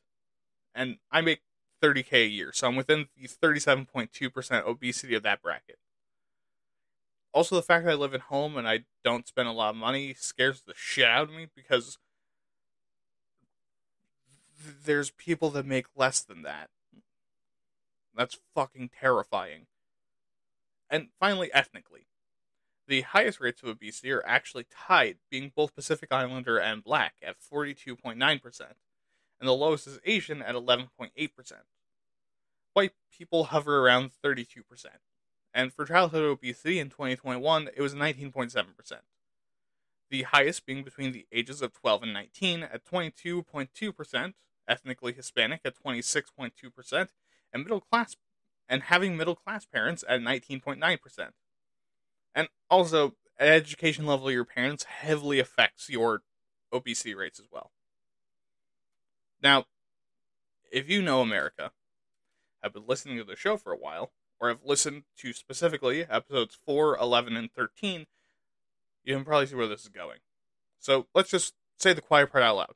And 0.74 0.96
I 1.10 1.20
make 1.20 1.42
30k 1.82 2.12
a 2.12 2.26
year, 2.26 2.50
so 2.52 2.66
I'm 2.66 2.76
within 2.76 3.08
the 3.16 3.28
37.2% 3.28 4.64
obesity 4.66 5.14
of 5.14 5.22
that 5.22 5.42
bracket. 5.42 5.78
Also, 7.32 7.54
the 7.56 7.62
fact 7.62 7.84
that 7.84 7.92
I 7.92 7.94
live 7.94 8.14
at 8.14 8.22
home 8.22 8.56
and 8.56 8.66
I 8.66 8.84
don't 9.04 9.28
spend 9.28 9.48
a 9.48 9.52
lot 9.52 9.70
of 9.70 9.76
money 9.76 10.14
scares 10.14 10.62
the 10.62 10.72
shit 10.74 11.04
out 11.04 11.28
of 11.28 11.34
me 11.34 11.46
because 11.54 11.98
th- 14.62 14.76
there's 14.84 15.10
people 15.10 15.50
that 15.50 15.66
make 15.66 15.86
less 15.94 16.20
than 16.20 16.42
that. 16.42 16.70
That's 18.14 18.38
fucking 18.54 18.90
terrifying. 18.98 19.66
And 20.90 21.08
finally, 21.20 21.52
ethnically. 21.52 22.06
The 22.88 23.02
highest 23.02 23.38
rates 23.38 23.62
of 23.62 23.68
obesity 23.68 24.10
are 24.10 24.24
actually 24.26 24.64
tied, 24.64 25.18
being 25.30 25.52
both 25.54 25.74
Pacific 25.74 26.10
Islander 26.10 26.58
and 26.58 26.82
black 26.82 27.16
at 27.22 27.36
42.9%, 27.38 28.62
and 29.40 29.48
the 29.48 29.52
lowest 29.52 29.86
is 29.86 30.00
Asian 30.04 30.42
at 30.42 30.54
11.8%. 30.54 31.52
White 32.74 32.92
people 33.16 33.44
hover 33.44 33.80
around 33.80 34.10
32%. 34.24 34.44
And 35.54 35.72
for 35.72 35.84
childhood 35.84 36.24
obesity 36.24 36.78
in 36.78 36.90
2021, 36.90 37.70
it 37.74 37.80
was 37.80 37.94
19.7%. 37.94 39.00
the 40.10 40.22
highest 40.22 40.64
being 40.66 40.82
between 40.84 41.12
the 41.12 41.26
ages 41.32 41.60
of 41.62 41.72
12 41.72 42.04
and 42.04 42.12
19 42.12 42.62
at 42.62 42.84
22.2%, 42.84 44.34
ethnically 44.66 45.12
Hispanic 45.12 45.60
at 45.64 45.74
26.2%, 45.76 47.08
and 47.52 47.62
middle 47.62 47.80
class 47.80 48.16
and 48.68 48.84
having 48.84 49.16
middle 49.16 49.34
class 49.34 49.64
parents 49.64 50.04
at 50.08 50.20
19.9%. 50.20 51.30
And 52.34 52.48
also, 52.70 53.14
education 53.40 54.06
level 54.06 54.28
of 54.28 54.34
your 54.34 54.44
parents 54.44 54.84
heavily 54.84 55.38
affects 55.38 55.88
your 55.88 56.22
obesity 56.72 57.14
rates 57.14 57.40
as 57.40 57.46
well. 57.50 57.70
Now, 59.42 59.66
if 60.70 60.88
you 60.88 61.02
know 61.02 61.20
America, 61.20 61.72
have 62.62 62.72
been 62.72 62.86
listening 62.86 63.16
to 63.18 63.24
the 63.24 63.36
show 63.36 63.56
for 63.56 63.72
a 63.72 63.78
while, 63.78 64.12
or 64.40 64.48
have 64.48 64.64
listened 64.64 65.04
to 65.18 65.32
specifically 65.32 66.04
episodes 66.04 66.58
4, 66.66 66.96
11, 66.96 67.36
and 67.36 67.52
13, 67.52 68.06
you 69.04 69.14
can 69.14 69.24
probably 69.24 69.46
see 69.46 69.54
where 69.54 69.66
this 69.66 69.82
is 69.82 69.88
going. 69.88 70.18
So 70.78 71.06
let's 71.14 71.30
just 71.30 71.54
say 71.78 71.92
the 71.92 72.00
quiet 72.00 72.30
part 72.30 72.44
out 72.44 72.56
loud. 72.56 72.74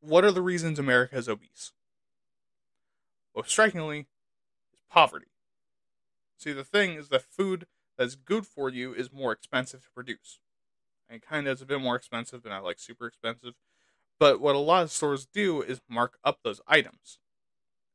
What 0.00 0.24
are 0.24 0.32
the 0.32 0.42
reasons 0.42 0.78
America 0.78 1.16
is 1.16 1.28
obese? 1.28 1.72
Most 3.36 3.50
strikingly, 3.50 4.00
is 4.00 4.80
poverty. 4.90 5.28
See, 6.36 6.52
the 6.52 6.64
thing 6.64 6.94
is 6.94 7.08
that 7.08 7.22
food 7.22 7.66
that's 7.96 8.16
good 8.16 8.46
for 8.46 8.68
you 8.68 8.92
is 8.92 9.12
more 9.12 9.32
expensive 9.32 9.82
to 9.84 9.90
produce. 9.94 10.40
And 11.08 11.22
kind 11.22 11.46
of 11.46 11.56
is 11.56 11.62
a 11.62 11.66
bit 11.66 11.80
more 11.80 11.94
expensive, 11.94 12.42
but 12.42 12.48
not 12.50 12.64
like 12.64 12.78
super 12.78 13.06
expensive. 13.06 13.54
But 14.22 14.40
what 14.40 14.54
a 14.54 14.58
lot 14.58 14.84
of 14.84 14.92
stores 14.92 15.26
do 15.26 15.62
is 15.62 15.80
mark 15.88 16.16
up 16.22 16.38
those 16.44 16.60
items. 16.68 17.18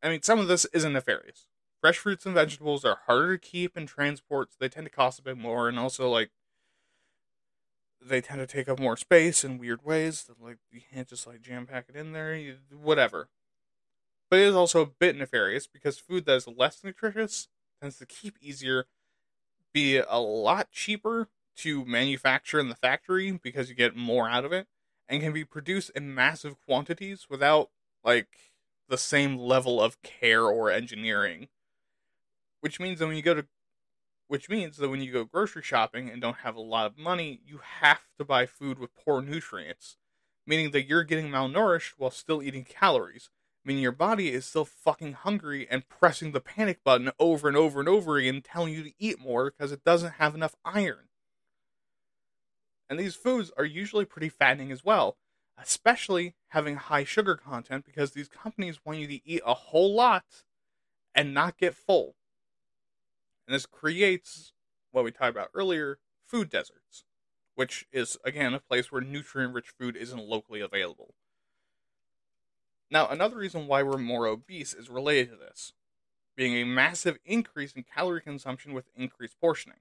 I 0.04 0.10
mean, 0.10 0.24
some 0.24 0.40
of 0.40 0.50
this 0.50 0.66
isn't 0.74 0.92
nefarious. 0.92 1.48
Fresh 1.80 2.00
fruits 2.00 2.26
and 2.26 2.36
vegetables 2.36 2.84
are 2.84 3.00
harder 3.06 3.38
to 3.38 3.48
keep 3.50 3.78
and 3.78 3.88
transport, 3.88 4.52
so 4.52 4.58
they 4.60 4.68
tend 4.68 4.88
to 4.88 4.92
cost 4.92 5.20
a 5.20 5.22
bit 5.22 5.38
more, 5.38 5.70
and 5.70 5.80
also 5.80 6.10
like 6.10 6.32
they 8.06 8.20
tend 8.20 8.42
to 8.42 8.46
take 8.46 8.68
up 8.68 8.78
more 8.78 8.98
space 8.98 9.46
in 9.46 9.58
weird 9.58 9.86
ways. 9.86 10.30
Like 10.38 10.58
you 10.70 10.82
can't 10.94 11.08
just 11.08 11.26
like 11.28 11.42
jam 11.42 11.66
pack 11.66 11.86
it 11.88 11.96
in 11.96 12.12
there, 12.12 12.36
you, 12.36 12.56
whatever. 12.78 13.30
But 14.30 14.40
it 14.40 14.48
is 14.48 14.56
also 14.56 14.82
a 14.82 14.86
bit 14.86 15.16
nefarious 15.16 15.66
because 15.66 15.98
food 15.98 16.26
that 16.26 16.36
is 16.36 16.46
less 16.46 16.84
nutritious 16.84 17.48
tends 17.82 18.00
to 18.00 18.06
keep 18.06 18.36
easier, 18.42 18.88
be 19.74 19.96
a 19.96 20.20
lot 20.20 20.72
cheaper 20.72 21.30
to 21.60 21.86
manufacture 21.86 22.60
in 22.60 22.68
the 22.68 22.76
factory 22.76 23.32
because 23.32 23.70
you 23.70 23.76
get 23.76 23.96
more 23.96 24.28
out 24.28 24.44
of 24.44 24.52
it, 24.52 24.68
and 25.10 25.22
can 25.22 25.34
be 25.34 25.46
produced 25.46 25.92
in 25.96 26.14
massive 26.14 26.56
quantities 26.66 27.28
without 27.30 27.70
like 28.04 28.52
the 28.90 28.98
same 28.98 29.38
level 29.38 29.82
of 29.82 30.02
care 30.02 30.44
or 30.46 30.72
engineering. 30.72 31.48
Which 32.62 32.80
means 32.80 33.00
that 33.00 33.08
when 33.08 33.16
you 33.16 33.22
go 33.22 33.34
to 33.34 33.46
which 34.28 34.50
means 34.50 34.78
that 34.78 34.90
when 34.90 35.02
you 35.02 35.12
go 35.12 35.24
grocery 35.24 35.62
shopping 35.62 36.10
and 36.10 36.22
don't 36.22 36.38
have 36.38 36.56
a 36.56 36.62
lot 36.62 36.86
of 36.86 36.98
money, 36.98 37.40
you 37.46 37.60
have 37.80 38.02
to 38.18 38.26
buy 38.26 38.46
food 38.46 38.78
with 38.78 38.96
poor 38.96 39.22
nutrients, 39.22 39.98
meaning 40.46 40.72
that 40.72 40.86
you're 40.86 41.04
getting 41.04 41.30
malnourished 41.30 41.94
while 41.98 42.12
still 42.12 42.44
eating 42.44 42.66
calories, 42.66 43.30
meaning 43.64 43.82
your 43.82 43.94
body 43.94 44.32
is 44.34 44.46
still 44.46 44.66
fucking 44.66 45.14
hungry 45.14 45.66
and 45.70 45.88
pressing 45.88 46.32
the 46.32 46.42
panic 46.42 46.84
button 46.84 47.10
over 47.20 47.48
and 47.48 47.56
over 47.56 47.80
and 47.80 47.88
over 47.88 48.18
again, 48.18 48.42
telling 48.42 48.74
you 48.74 48.84
to 48.84 48.94
eat 49.00 49.20
more 49.20 49.46
because 49.50 49.72
it 49.72 49.84
doesn't 49.86 50.14
have 50.14 50.36
enough 50.36 50.56
iron. 50.66 51.07
And 52.90 53.00
these 53.00 53.16
foods 53.16 53.52
are 53.58 53.66
usually 53.66 54.06
pretty 54.06 54.30
fattening 54.30 54.72
as 54.72 54.84
well, 54.84 55.18
especially 55.58 56.36
having 56.50 56.76
high 56.76 57.04
sugar 57.04 57.36
content 57.36 57.86
because 57.86 58.12
these 58.12 58.30
companies 58.30 58.80
want 58.86 59.00
you 59.00 59.08
to 59.08 59.28
eat 59.28 59.42
a 59.46 59.54
whole 59.54 59.94
lot 59.94 60.44
and 61.14 61.34
not 61.34 61.58
get 61.58 61.76
full. 61.76 62.16
And 63.48 63.56
this 63.56 63.66
creates 63.66 64.54
what 64.92 65.04
we 65.04 65.12
talked 65.12 65.32
about 65.32 65.50
earlier 65.54 66.00
food 66.26 66.50
deserts, 66.50 67.06
which 67.56 67.86
is, 67.92 68.18
again, 68.24 68.54
a 68.54 68.60
place 68.60 68.92
where 68.92 69.02
nutrient 69.02 69.54
rich 69.54 69.74
food 69.78 69.96
isn't 69.96 70.28
locally 70.28 70.62
available. 70.62 71.14
Now, 72.90 73.08
another 73.08 73.38
reason 73.38 73.68
why 73.68 73.84
we're 73.84 73.98
more 73.98 74.28
obese 74.28 74.74
is 74.74 74.90
related 74.90 75.32
to 75.32 75.38
this 75.38 75.74
being 76.38 76.54
a 76.54 76.64
massive 76.64 77.18
increase 77.26 77.74
in 77.74 77.84
calorie 77.84 78.22
consumption 78.22 78.72
with 78.72 78.86
increased 78.96 79.36
portioning. 79.42 79.80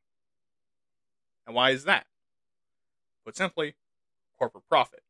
And 1.46 1.54
why 1.54 1.70
is 1.70 1.84
that? 1.84 2.06
Put 3.26 3.36
simply, 3.36 3.74
corporate 4.38 4.68
profit. 4.68 5.02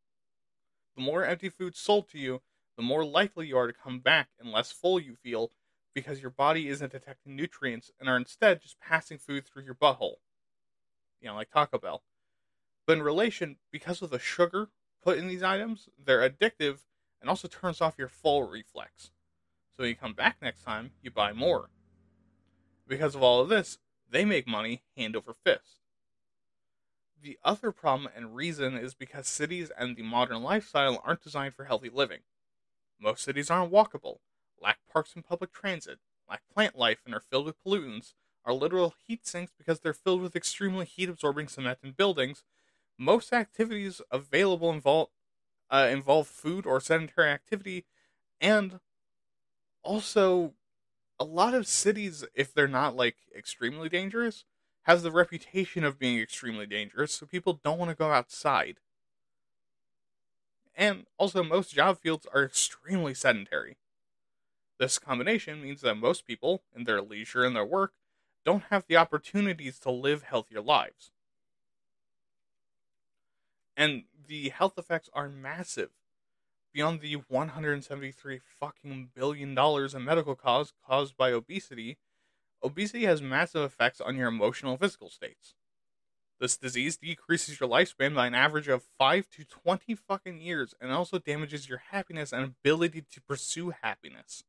The 0.97 1.03
more 1.03 1.23
empty 1.23 1.51
food 1.51 1.77
sold 1.77 2.09
to 2.09 2.19
you, 2.19 2.41
the 2.77 2.83
more 2.83 3.05
likely 3.05 3.47
you 3.47 3.59
are 3.59 3.67
to 3.67 3.75
come 3.75 4.01
back 4.01 4.31
and 4.41 4.51
less 4.51 4.73
full 4.73 4.99
you 4.99 5.15
feel 5.15 5.51
because 5.95 6.23
your 6.23 6.31
body 6.31 6.69
isn't 6.69 6.93
detecting 6.93 7.37
nutrients 7.37 7.91
and 8.01 8.09
are 8.09 8.17
instead 8.17 8.63
just 8.63 8.81
passing 8.81 9.19
food 9.19 9.45
through 9.45 9.65
your 9.65 9.75
butthole. 9.75 10.17
You 11.21 11.29
know, 11.29 11.35
like 11.35 11.51
Taco 11.51 11.79
Bell. 11.79 12.03
But 12.87 12.97
in 12.97 13.03
relation, 13.03 13.57
because 13.71 14.01
of 14.01 14.09
the 14.09 14.19
sugar 14.19 14.69
put 15.03 15.19
in 15.19 15.29
these 15.29 15.43
items, 15.43 15.91
they're 16.03 16.29
addictive 16.29 16.79
and 17.21 17.29
also 17.29 17.49
turns 17.49 17.83
off 17.83 17.99
your 17.99 18.09
full 18.09 18.45
reflex. 18.45 19.11
So 19.77 19.83
when 19.83 19.91
you 19.91 19.97
come 19.97 20.15
back 20.15 20.37
next 20.41 20.65
time, 20.65 20.93
you 21.03 21.11
buy 21.11 21.35
more. 21.35 21.69
Because 22.89 23.15
of 23.15 23.23
all 23.23 23.43
of 23.43 23.51
this, 23.51 23.77
they 24.09 24.25
make 24.25 24.47
money 24.47 24.85
hand 24.97 25.17
over 25.17 25.35
fist. 25.35 25.81
The 27.21 27.39
other 27.45 27.73
problem 27.73 28.11
and 28.15 28.35
reason 28.37 28.77
is 28.77 28.95
because 28.95 29.27
cities 29.27 29.71
and 29.77 29.97
the 29.97 30.03
modern 30.03 30.43
lifestyle 30.43 31.01
aren't 31.05 31.23
designed 31.23 31.55
for 31.55 31.65
healthy 31.65 31.89
living. 31.89 32.21
Most 32.99 33.25
cities 33.25 33.51
aren't 33.51 33.73
walkable, 33.73 34.19
lack 34.61 34.79
parks 34.87 35.15
and 35.15 35.25
public 35.25 35.53
transit, 35.53 35.99
lack 36.29 36.43
plant 36.49 36.77
life, 36.77 37.01
and 37.05 37.15
are 37.15 37.21
filled 37.21 37.47
with 37.47 37.63
pollutants, 37.63 38.15
are 38.45 38.53
literal 38.53 38.95
heat 39.07 39.27
sinks 39.27 39.53
because 39.57 39.81
they're 39.81 39.93
filled 39.93 40.23
with 40.23 40.37
extremely 40.37 40.87
heat 40.87 41.09
absorbing 41.09 41.49
cement 41.49 41.81
and 41.83 41.97
buildings. 41.97 42.45
Most 42.99 43.33
activities 43.33 44.01
available 44.11 44.71
involve, 44.71 45.09
uh, 45.71 45.89
involve 45.91 46.29
food 46.29 46.67
or 46.67 46.81
sedentary 46.81 47.31
activity, 47.31 47.87
and 48.41 48.81
also 49.83 50.55
a 51.19 51.25
lot 51.25 51.55
of 51.55 51.67
cities, 51.67 52.25
if 52.35 52.53
they're 52.53 52.69
not 52.69 52.97
like 52.97 53.17
extremely 53.37 53.89
dangerous, 53.89 54.45
has 54.87 55.03
the 55.03 55.11
reputation 55.11 55.83
of 55.83 55.99
being 55.99 56.19
extremely 56.21 56.65
dangerous, 56.65 57.13
so 57.13 57.27
people 57.27 57.61
don't 57.65 57.79
want 57.79 57.91
to 57.91 57.97
go 57.97 58.13
outside. 58.13 58.79
And 60.77 61.07
also, 61.19 61.43
most 61.43 61.75
job 61.75 61.99
fields 61.99 62.25
are 62.33 62.45
extremely 62.45 63.13
sedentary. 63.13 63.79
This 64.79 65.01
combination 65.01 65.61
means 65.61 65.81
that 65.81 65.97
most 65.97 66.25
people, 66.25 66.63
in 66.75 66.85
their 66.85 67.03
leisure 67.03 67.43
and 67.43 67.57
their 67.57 67.65
work, 67.65 67.95
don't 68.45 68.65
have 68.71 68.85
the 68.87 68.97
opportunities 68.97 69.81
to 69.81 69.91
live 69.91 70.23
healthier 70.23 70.61
lives. 70.61 71.11
And 73.77 74.05
the 74.29 74.51
health 74.51 74.79
effects 74.79 75.11
are 75.13 75.29
massive. 75.29 75.91
Beyond 76.73 77.01
the 77.01 77.15
173 77.15 78.41
fucking 78.61 79.11
billion 79.17 79.55
dollars 79.57 79.95
in 79.95 80.05
medical 80.05 80.37
costs 80.37 80.75
caused 80.87 81.17
by 81.17 81.33
obesity, 81.33 81.99
obesity 82.63 83.05
has 83.05 83.23
massive 83.23 83.63
effects 83.63 84.01
on 84.01 84.17
your 84.17 84.29
emotional 84.29 84.73
and 84.73 84.81
physical 84.81 85.11
states. 85.11 85.55
This 86.39 86.57
disease 86.57 86.97
decreases 86.97 87.59
your 87.59 87.69
lifespan 87.69 88.15
by 88.15 88.27
an 88.27 88.35
average 88.35 88.69
of 88.69 88.85
5 88.99 89.29
to 89.31 89.45
20 89.45 89.95
fucking 89.95 90.41
years 90.41 90.75
and 90.81 90.93
also 90.93 91.19
damages 91.19 91.69
your 91.69 91.83
happiness 91.91 92.33
and 92.33 92.45
ability 92.45 93.05
to 93.11 93.23
pursue 93.23 93.73
happiness 93.83 94.45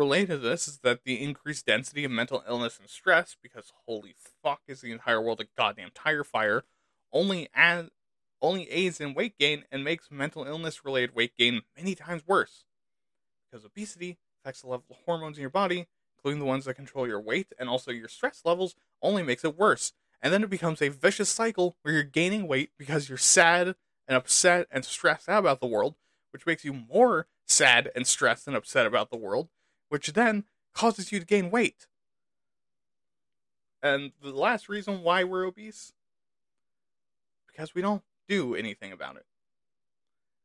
related 0.00 0.28
to 0.28 0.38
this 0.38 0.66
is 0.66 0.78
that 0.78 1.04
the 1.04 1.22
increased 1.22 1.66
density 1.66 2.04
of 2.04 2.10
mental 2.10 2.42
illness 2.48 2.78
and 2.80 2.88
stress, 2.88 3.36
because 3.40 3.72
holy 3.86 4.14
fuck 4.42 4.62
is 4.66 4.80
the 4.80 4.90
entire 4.90 5.20
world 5.20 5.40
a 5.40 5.44
goddamn 5.58 5.90
tire 5.94 6.24
fire, 6.24 6.64
only 7.12 7.50
as 7.54 7.90
only 8.40 8.70
aids 8.70 8.98
in 8.98 9.12
weight 9.12 9.36
gain 9.38 9.64
and 9.70 9.84
makes 9.84 10.10
mental 10.10 10.44
illness 10.44 10.86
related 10.86 11.14
weight 11.14 11.36
gain 11.36 11.60
many 11.76 11.94
times 11.94 12.22
worse. 12.26 12.64
Because 13.50 13.66
obesity 13.66 14.16
affects 14.42 14.62
the 14.62 14.68
level 14.68 14.86
of 14.88 14.96
hormones 15.04 15.36
in 15.36 15.42
your 15.42 15.50
body, 15.50 15.86
including 16.20 16.38
the 16.38 16.46
ones 16.46 16.66
that 16.66 16.74
control 16.74 17.06
your 17.06 17.20
weight 17.20 17.52
and 17.58 17.68
also 17.68 17.90
your 17.90 18.08
stress 18.08 18.42
levels, 18.44 18.74
only 19.00 19.22
makes 19.22 19.44
it 19.44 19.58
worse. 19.58 19.92
And 20.22 20.32
then 20.32 20.42
it 20.42 20.50
becomes 20.50 20.82
a 20.82 20.88
vicious 20.88 21.30
cycle 21.30 21.76
where 21.82 21.94
you're 21.94 22.02
gaining 22.02 22.46
weight 22.46 22.70
because 22.76 23.08
you're 23.08 23.18
sad 23.18 23.74
and 24.06 24.16
upset 24.16 24.66
and 24.70 24.84
stressed 24.84 25.28
out 25.28 25.38
about 25.38 25.60
the 25.60 25.66
world, 25.66 25.94
which 26.30 26.44
makes 26.44 26.64
you 26.64 26.74
more 26.74 27.26
sad 27.46 27.90
and 27.96 28.06
stressed 28.06 28.46
and 28.46 28.54
upset 28.54 28.84
about 28.86 29.10
the 29.10 29.16
world, 29.16 29.48
which 29.88 30.08
then 30.08 30.44
causes 30.74 31.10
you 31.10 31.18
to 31.20 31.26
gain 31.26 31.50
weight. 31.50 31.86
And 33.82 34.12
the 34.22 34.32
last 34.32 34.68
reason 34.68 35.02
why 35.02 35.24
we're 35.24 35.46
obese 35.46 35.94
because 37.46 37.74
we 37.74 37.80
don't 37.80 38.02
do 38.28 38.54
anything 38.54 38.92
about 38.92 39.16
it. 39.16 39.24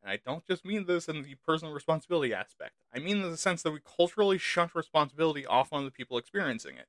And 0.05 0.13
I 0.13 0.17
don't 0.23 0.45
just 0.45 0.63
mean 0.63 0.85
this 0.85 1.09
in 1.09 1.23
the 1.23 1.35
personal 1.35 1.73
responsibility 1.73 2.33
aspect. 2.33 2.75
I 2.93 2.99
mean 2.99 3.17
in 3.17 3.29
the 3.31 3.35
sense 3.37 3.61
that 3.63 3.71
we 3.73 3.81
culturally 3.81 4.37
shunt 4.37 4.73
responsibility 4.73 5.45
off 5.45 5.73
on 5.73 5.83
the 5.83 5.91
people 5.91 6.17
experiencing 6.17 6.77
it. 6.77 6.87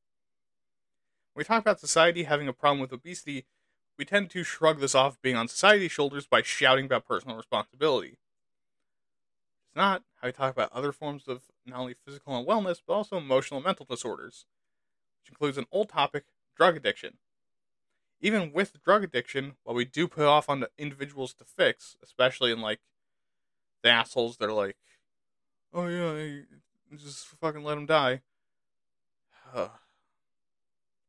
When 1.34 1.42
we 1.42 1.44
talk 1.44 1.60
about 1.60 1.78
society 1.78 2.24
having 2.24 2.48
a 2.48 2.52
problem 2.52 2.80
with 2.80 2.92
obesity, 2.92 3.46
we 3.96 4.04
tend 4.04 4.28
to 4.30 4.42
shrug 4.42 4.80
this 4.80 4.94
off 4.96 5.22
being 5.22 5.36
on 5.36 5.46
society's 5.46 5.92
shoulders 5.92 6.26
by 6.26 6.42
shouting 6.42 6.86
about 6.86 7.06
personal 7.06 7.36
responsibility 7.36 8.18
It's 9.68 9.76
not 9.76 10.02
how 10.16 10.26
we 10.26 10.32
talk 10.32 10.50
about 10.52 10.72
other 10.72 10.90
forms 10.90 11.28
of 11.28 11.52
not 11.64 11.78
only 11.78 11.94
physical 11.94 12.36
and 12.36 12.46
wellness, 12.46 12.82
but 12.84 12.94
also 12.94 13.16
emotional 13.18 13.58
and 13.58 13.64
mental 13.64 13.86
disorders, 13.86 14.44
which 15.20 15.30
includes 15.30 15.58
an 15.58 15.66
old 15.72 15.90
topic, 15.90 16.26
drug 16.56 16.76
addiction. 16.76 17.18
even 18.20 18.52
with 18.52 18.82
drug 18.82 19.04
addiction, 19.04 19.56
while 19.62 19.74
we 19.76 19.84
do 19.84 20.08
put 20.08 20.24
off 20.24 20.48
on 20.48 20.60
the 20.60 20.70
individuals 20.78 21.34
to 21.34 21.44
fix, 21.44 21.96
especially 22.02 22.50
in 22.50 22.60
like 22.60 22.80
the 23.86 23.92
assholes 23.92 24.36
that 24.36 24.48
are 24.48 24.52
like, 24.52 24.76
oh 25.72 25.86
yeah, 25.86 26.40
just 26.96 27.26
fucking 27.26 27.62
let 27.62 27.76
them 27.76 27.86
die. 27.86 28.20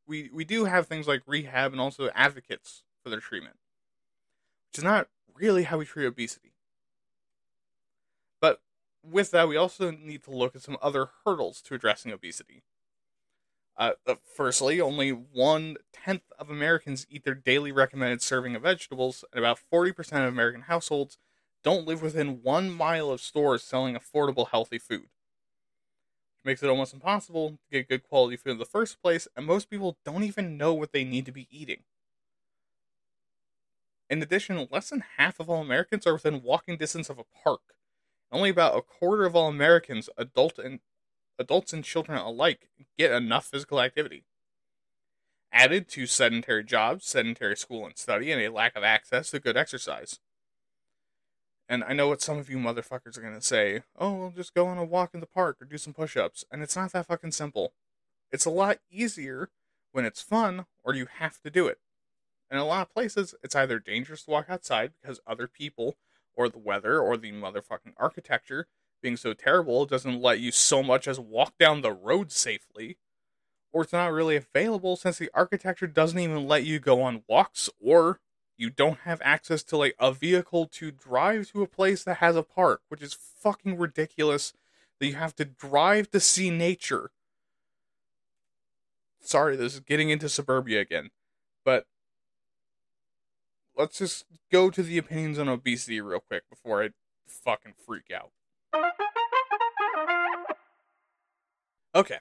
we 0.06 0.30
we 0.32 0.46
do 0.46 0.66
have 0.66 0.88
things 0.88 1.08
like 1.08 1.24
rehab 1.26 1.72
and 1.72 1.82
also 1.82 2.10
advocates 2.16 2.84
for 3.04 3.10
their 3.10 3.20
treatment, 3.20 3.58
which 4.70 4.80
is 4.80 4.84
not 4.84 5.10
really 5.34 5.64
how 5.64 5.78
we 5.78 5.86
treat 5.86 6.06
obesity. 6.06 6.54
But 8.40 8.62
with 9.04 9.32
that, 9.32 9.48
we 9.48 9.58
also 9.58 9.92
need 9.92 10.24
to 10.24 10.32
look 10.32 10.56
at 10.56 10.62
some 10.62 10.78
other 10.82 11.10
hurdles 11.26 11.62
to 11.64 11.74
addressing 11.74 12.12
obesity. 12.12 12.64
Uh, 13.76 13.92
uh, 14.08 14.16
firstly, 14.36 14.82
only 14.82 15.12
one 15.12 15.78
tenth 15.94 16.32
of 16.40 16.50
Americans 16.50 17.06
eat 17.10 17.24
their 17.24 17.36
daily 17.36 17.72
recommended 17.72 18.24
serving 18.24 18.56
of 18.56 18.64
vegetables, 18.64 19.24
and 19.32 19.40
about 19.40 19.60
40% 19.72 19.98
of 20.28 20.34
American 20.34 20.62
households 20.62 21.20
don't 21.68 21.86
live 21.86 22.02
within 22.02 22.40
one 22.44 22.72
mile 22.72 23.10
of 23.10 23.20
stores 23.20 23.62
selling 23.62 23.94
affordable, 23.94 24.48
healthy 24.52 24.78
food. 24.80 25.08
Makes 26.46 26.64
it 26.64 26.70
almost 26.70 26.94
impossible 26.94 27.50
to 27.50 27.58
get 27.70 27.90
good 27.90 28.04
quality 28.04 28.38
food 28.38 28.52
in 28.52 28.58
the 28.58 28.64
first 28.64 29.02
place, 29.02 29.28
and 29.36 29.46
most 29.46 29.70
people 29.70 29.98
don't 30.06 30.24
even 30.24 30.56
know 30.56 30.74
what 30.74 30.94
they 30.94 31.04
need 31.04 31.26
to 31.26 31.34
be 31.34 31.46
eating. 31.52 31.84
In 34.10 34.24
addition, 34.24 34.66
less 34.72 34.92
than 34.92 35.04
half 35.18 35.42
of 35.42 35.50
all 35.50 35.62
Americans 35.62 36.08
are 36.08 36.14
within 36.14 36.42
walking 36.42 36.78
distance 36.78 37.10
of 37.10 37.20
a 37.20 37.26
park. 37.44 37.76
Only 38.32 38.50
about 38.50 38.78
a 38.78 38.82
quarter 38.82 39.26
of 39.26 39.36
all 39.36 39.50
Americans, 39.50 40.10
adult 40.18 40.58
and 40.58 40.80
adults 41.38 41.74
and 41.74 41.84
children 41.84 42.18
alike 42.18 42.70
get 42.98 43.12
enough 43.12 43.48
physical 43.48 43.82
activity. 43.82 44.24
Added 45.52 45.90
to 45.90 46.06
sedentary 46.06 46.64
jobs, 46.64 47.06
sedentary 47.06 47.58
school 47.58 47.86
and 47.86 47.98
study, 47.98 48.32
and 48.32 48.42
a 48.42 48.54
lack 48.54 48.78
of 48.78 48.86
access 48.86 49.32
to 49.32 49.42
good 49.42 49.58
exercise. 49.58 50.22
And 51.70 51.84
I 51.84 51.94
know 51.94 52.08
what 52.08 52.22
some 52.22 52.38
of 52.38 52.50
you 52.50 52.58
motherfuckers 52.58 53.18
are 53.18 53.22
going 53.22 53.34
to 53.34 53.42
say 53.42 53.84
oh, 53.98 54.14
we'll 54.14 54.32
just 54.32 54.54
go 54.54 54.68
on 54.68 54.78
a 54.78 54.86
walk 54.86 55.14
in 55.14 55.20
the 55.20 55.26
park 55.26 55.58
or 55.62 55.66
do 55.66 55.78
some 55.78 55.94
push 55.94 56.16
ups. 56.16 56.46
And 56.52 56.62
it's 56.62 56.76
not 56.76 56.92
that 56.94 57.08
fucking 57.08 57.32
simple. 57.32 57.74
It's 58.32 58.46
a 58.46 58.50
lot 58.50 58.80
easier 58.90 59.50
when 59.92 60.06
it's 60.06 60.22
fun 60.22 60.66
or 60.84 60.94
you 60.94 61.08
have 61.20 61.42
to 61.42 61.50
do 61.50 61.68
it. 61.68 61.80
In 62.50 62.58
a 62.58 62.66
lot 62.66 62.88
of 62.88 62.94
places, 62.94 63.36
it's 63.44 63.56
either 63.56 63.80
dangerous 63.80 64.24
to 64.24 64.32
walk 64.32 64.46
outside 64.50 64.94
because 65.02 65.20
other 65.28 65.48
people, 65.48 65.98
or 66.36 66.48
the 66.48 66.58
weather, 66.58 67.00
or 67.00 67.18
the 67.18 67.32
motherfucking 67.32 67.94
architecture 67.98 68.68
being 69.02 69.18
so 69.18 69.34
terrible 69.34 69.86
doesn't 69.86 70.22
let 70.22 70.40
you 70.40 70.52
so 70.52 70.82
much 70.82 71.08
as 71.08 71.20
walk 71.20 71.58
down 71.58 71.82
the 71.82 71.92
road 71.92 72.32
safely, 72.32 72.98
or 73.74 73.84
it's 73.84 73.94
not 73.94 74.14
really 74.14 74.38
available 74.38 74.96
since 74.96 75.18
the 75.18 75.30
architecture 75.34 75.88
doesn't 75.88 76.20
even 76.20 76.48
let 76.48 76.64
you 76.64 76.80
go 76.80 77.02
on 77.02 77.24
walks, 77.28 77.70
or 77.80 78.20
you 78.58 78.70
don't 78.70 79.00
have 79.00 79.22
access 79.24 79.64
to 79.64 79.78
like 79.78 79.96
a 80.00 80.12
vehicle 80.12 80.66
to 80.66 80.92
drive 80.92 81.52
to 81.52 81.62
a 81.62 81.68
place 81.68 82.04
that 82.04 82.16
has 82.16 82.36
a 82.36 82.44
park, 82.44 82.82
which 82.90 83.02
is 83.02 83.14
fucking 83.14 83.78
ridiculous 83.78 84.54
that 85.00 85.06
you 85.06 85.16
have 85.16 85.36
to 85.36 85.46
drive 85.46 86.10
to 86.12 86.20
see 86.20 86.50
nature. 86.50 87.12
Sorry, 89.22 89.56
this 89.56 89.76
is 89.76 89.80
getting 89.82 90.10
into 90.10 90.30
suburbia 90.30 90.82
again, 90.82 91.12
but 91.64 91.86
let's 93.76 94.00
just 94.00 94.26
go 94.52 94.70
to 94.70 94.82
the 94.82 94.98
opinions 94.98 95.38
on 95.38 95.48
obesity 95.48 96.02
real 96.02 96.20
quick 96.20 96.44
before 96.50 96.84
I 96.84 96.90
fucking 97.28 97.74
freak 97.86 98.12
out. 98.12 98.32
Okay, 101.94 102.20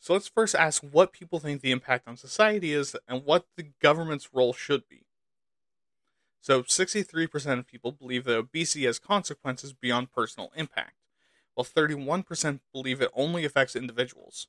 so 0.00 0.12
let's 0.12 0.28
first 0.28 0.54
ask 0.54 0.82
what 0.82 1.12
people 1.12 1.38
think 1.38 1.60
the 1.60 1.72
impact 1.72 2.08
on 2.08 2.16
society 2.16 2.72
is 2.72 2.96
and 3.06 3.24
what 3.24 3.46
the 3.56 3.66
government's 3.80 4.32
role 4.32 4.52
should 4.52 4.88
be. 4.88 5.07
So, 6.40 6.62
63% 6.62 7.58
of 7.58 7.66
people 7.66 7.92
believe 7.92 8.24
that 8.24 8.36
obesity 8.36 8.84
has 8.84 8.98
consequences 8.98 9.72
beyond 9.72 10.12
personal 10.12 10.52
impact, 10.54 10.94
while 11.54 11.64
31% 11.64 12.60
believe 12.72 13.02
it 13.02 13.10
only 13.14 13.44
affects 13.44 13.74
individuals. 13.74 14.46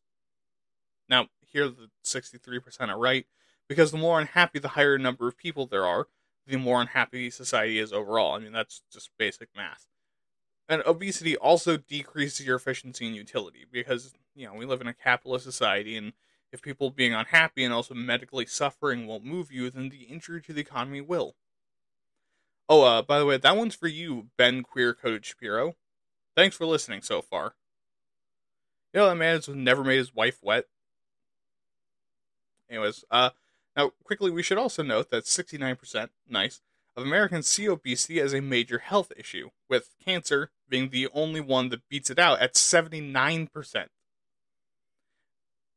Now, 1.09 1.27
here 1.41 1.67
the 1.67 1.89
63% 2.03 2.89
are 2.89 2.99
right, 2.99 3.25
because 3.67 3.91
the 3.91 3.97
more 3.97 4.19
unhappy 4.19 4.59
the 4.59 4.69
higher 4.69 4.97
number 4.97 5.27
of 5.27 5.37
people 5.37 5.65
there 5.65 5.85
are, 5.85 6.07
the 6.45 6.57
more 6.57 6.81
unhappy 6.81 7.29
society 7.29 7.79
is 7.79 7.93
overall. 7.93 8.33
I 8.33 8.39
mean, 8.39 8.51
that's 8.51 8.81
just 8.91 9.09
basic 9.17 9.49
math. 9.55 9.87
And 10.67 10.83
obesity 10.85 11.35
also 11.35 11.77
decreases 11.77 12.45
your 12.45 12.57
efficiency 12.57 13.07
and 13.07 13.15
utility 13.15 13.65
because, 13.71 14.13
you 14.35 14.45
know, 14.45 14.53
we 14.53 14.65
live 14.65 14.81
in 14.81 14.87
a 14.87 14.93
capitalist 14.93 15.45
society 15.45 15.97
and 15.97 16.13
if 16.51 16.61
people 16.61 16.89
being 16.89 17.13
unhappy 17.13 17.63
and 17.63 17.73
also 17.73 17.93
medically 17.93 18.45
suffering 18.45 19.05
won't 19.05 19.23
move 19.23 19.51
you, 19.51 19.69
then 19.69 19.89
the 19.89 20.03
injury 20.03 20.41
to 20.41 20.53
the 20.53 20.61
economy 20.61 21.01
will. 21.01 21.35
Oh, 22.72 22.84
uh, 22.84 23.01
by 23.01 23.17
the 23.17 23.26
way, 23.26 23.38
that 23.38 23.57
one's 23.57 23.74
for 23.74 23.88
you, 23.88 24.28
Ben 24.38 24.61
Queer 24.61 24.93
Coded 24.93 25.26
Shapiro. 25.26 25.76
Thanks 26.36 26.55
for 26.55 26.67
listening 26.67 27.01
so 27.01 27.20
far. 27.20 27.55
You 28.93 28.99
know 28.99 29.09
that 29.09 29.15
man 29.15 29.36
has 29.36 29.47
never 29.47 29.84
made 29.84 29.97
his 29.97 30.13
wife 30.13 30.38
wet. 30.43 30.65
Anyways, 32.70 33.03
uh, 33.09 33.32
now 33.76 33.91
quickly 34.03 34.30
we 34.30 34.43
should 34.43 34.59
also 34.59 34.84
note 34.84 35.09
that 35.09 35.24
69%, 35.24 36.09
nice, 36.30 36.61
of 36.95 37.03
Americans 37.03 37.47
see 37.47 37.67
obesity 37.67 38.20
as 38.20 38.34
a 38.34 38.41
major 38.41 38.78
health 38.78 39.11
issue, 39.17 39.49
with 39.67 39.95
cancer 40.03 40.51
being 40.70 40.89
the 40.89 41.07
only 41.11 41.41
one 41.41 41.70
that 41.70 41.88
beats 41.89 42.11
it 42.11 42.20
out 42.20 42.39
at 42.39 42.53
79%. 42.53 43.88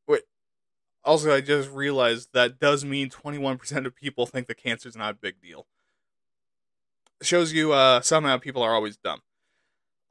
Wait, 0.06 0.22
also, 1.04 1.34
I 1.34 1.40
just 1.40 1.70
realized 1.70 2.30
that 2.34 2.58
does 2.58 2.84
mean 2.84 3.08
21% 3.08 3.86
of 3.86 3.96
people 3.96 4.26
think 4.26 4.46
that 4.48 4.58
cancer 4.58 4.90
is 4.90 4.96
not 4.96 5.14
a 5.14 5.18
big 5.18 5.40
deal. 5.40 5.66
Shows 7.24 7.52
you 7.52 7.72
uh, 7.72 8.00
somehow 8.00 8.38
people 8.38 8.62
are 8.62 8.74
always 8.74 8.96
dumb. 8.96 9.20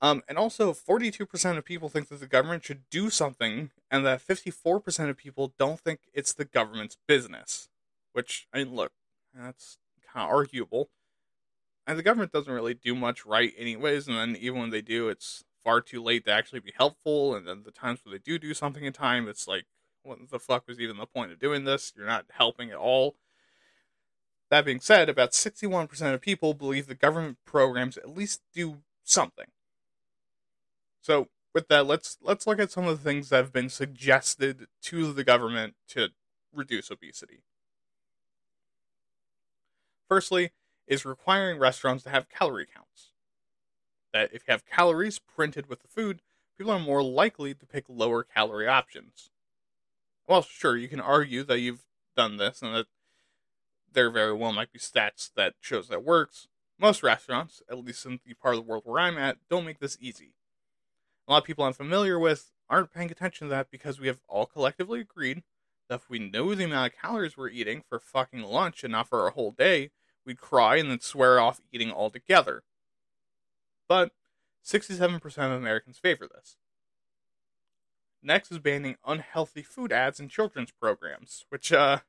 Um, 0.01 0.23
and 0.27 0.37
also, 0.37 0.73
42% 0.73 1.57
of 1.57 1.65
people 1.65 1.87
think 1.87 2.09
that 2.09 2.19
the 2.19 2.27
government 2.27 2.63
should 2.63 2.89
do 2.89 3.11
something, 3.11 3.69
and 3.91 4.03
that 4.05 4.25
54% 4.25 5.09
of 5.09 5.17
people 5.17 5.53
don't 5.59 5.79
think 5.79 5.99
it's 6.13 6.33
the 6.33 6.45
government's 6.45 6.97
business. 7.07 7.69
Which, 8.13 8.47
I 8.51 8.59
mean, 8.59 8.73
look, 8.73 8.91
that's 9.33 9.77
kind 10.11 10.25
of 10.25 10.35
arguable. 10.35 10.89
And 11.85 11.99
the 11.99 12.03
government 12.03 12.31
doesn't 12.31 12.51
really 12.51 12.73
do 12.73 12.95
much 12.95 13.25
right, 13.25 13.53
anyways. 13.57 14.07
And 14.07 14.17
then 14.17 14.35
even 14.39 14.59
when 14.59 14.69
they 14.71 14.81
do, 14.81 15.09
it's 15.09 15.43
far 15.63 15.81
too 15.81 16.01
late 16.01 16.25
to 16.25 16.31
actually 16.31 16.59
be 16.59 16.73
helpful. 16.75 17.35
And 17.35 17.47
then 17.47 17.63
the 17.63 17.71
times 17.71 17.99
where 18.03 18.13
they 18.13 18.21
do 18.23 18.39
do 18.39 18.53
something 18.53 18.83
in 18.83 18.93
time, 18.93 19.27
it's 19.27 19.47
like, 19.47 19.65
what 20.03 20.17
the 20.29 20.39
fuck 20.39 20.67
was 20.67 20.79
even 20.79 20.97
the 20.97 21.05
point 21.05 21.31
of 21.31 21.39
doing 21.39 21.63
this? 21.63 21.93
You're 21.95 22.07
not 22.07 22.25
helping 22.31 22.71
at 22.71 22.77
all. 22.77 23.15
That 24.51 24.65
being 24.65 24.81
said, 24.81 25.07
about 25.07 25.31
61% 25.31 26.13
of 26.13 26.19
people 26.19 26.53
believe 26.53 26.87
the 26.87 26.93
government 26.93 27.37
programs 27.45 27.95
at 27.95 28.13
least 28.15 28.41
do 28.53 28.79
something. 29.05 29.47
So, 31.01 31.29
with 31.53 31.69
that, 31.69 31.87
let's 31.87 32.17
let's 32.21 32.45
look 32.45 32.59
at 32.59 32.69
some 32.69 32.85
of 32.85 33.01
the 33.01 33.09
things 33.09 33.29
that 33.29 33.37
have 33.37 33.53
been 33.53 33.69
suggested 33.69 34.67
to 34.83 35.13
the 35.13 35.23
government 35.23 35.75
to 35.89 36.09
reduce 36.53 36.91
obesity. 36.91 37.39
Firstly, 40.09 40.51
is 40.85 41.05
requiring 41.05 41.57
restaurants 41.57 42.03
to 42.03 42.09
have 42.09 42.29
calorie 42.29 42.67
counts. 42.67 43.11
That 44.11 44.33
if 44.33 44.43
you 44.45 44.51
have 44.51 44.65
calories 44.65 45.17
printed 45.17 45.67
with 45.67 45.81
the 45.81 45.87
food, 45.87 46.21
people 46.57 46.73
are 46.73 46.79
more 46.79 47.01
likely 47.01 47.53
to 47.53 47.65
pick 47.65 47.85
lower 47.87 48.25
calorie 48.25 48.67
options. 48.67 49.29
Well, 50.27 50.41
sure, 50.41 50.75
you 50.75 50.89
can 50.89 50.99
argue 50.99 51.43
that 51.45 51.61
you've 51.61 51.85
done 52.17 52.35
this 52.35 52.61
and 52.61 52.75
that 52.75 52.87
there 53.93 54.09
very 54.09 54.33
well 54.33 54.53
might 54.53 54.71
be 54.71 54.79
stats 54.79 55.31
that 55.35 55.53
shows 55.59 55.87
that 55.89 56.03
works. 56.03 56.47
Most 56.79 57.03
restaurants, 57.03 57.61
at 57.69 57.83
least 57.83 58.05
in 58.05 58.19
the 58.25 58.33
part 58.33 58.55
of 58.55 58.63
the 58.63 58.69
world 58.69 58.83
where 58.85 58.99
I'm 58.99 59.17
at, 59.17 59.37
don't 59.49 59.65
make 59.65 59.79
this 59.79 59.97
easy. 60.01 60.33
A 61.27 61.31
lot 61.31 61.39
of 61.39 61.43
people 61.43 61.63
I'm 61.63 61.73
familiar 61.73 62.17
with 62.17 62.51
aren't 62.69 62.93
paying 62.93 63.11
attention 63.11 63.47
to 63.47 63.51
that 63.51 63.69
because 63.69 63.99
we 63.99 64.07
have 64.07 64.19
all 64.27 64.45
collectively 64.45 65.01
agreed 65.01 65.43
that 65.89 65.95
if 65.95 66.09
we 66.09 66.19
know 66.19 66.55
the 66.55 66.63
amount 66.63 66.93
of 66.93 66.99
calories 66.99 67.37
we're 67.37 67.49
eating 67.49 67.83
for 67.87 67.99
fucking 67.99 68.41
lunch 68.43 68.83
and 68.83 68.93
not 68.93 69.09
for 69.09 69.27
a 69.27 69.31
whole 69.31 69.51
day, 69.51 69.91
we'd 70.25 70.39
cry 70.39 70.77
and 70.77 70.89
then 70.89 70.99
swear 70.99 71.39
off 71.39 71.61
eating 71.71 71.91
altogether. 71.91 72.63
But 73.87 74.11
67% 74.65 75.23
of 75.25 75.51
Americans 75.51 75.97
favor 75.97 76.27
this. 76.27 76.55
Next 78.23 78.51
is 78.51 78.59
banning 78.59 78.97
unhealthy 79.05 79.63
food 79.63 79.91
ads 79.91 80.19
in 80.19 80.29
children's 80.29 80.71
programs, 80.71 81.45
which, 81.49 81.73
uh, 81.73 81.99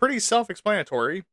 pretty 0.00 0.18
self 0.18 0.50
explanatory. 0.50 1.24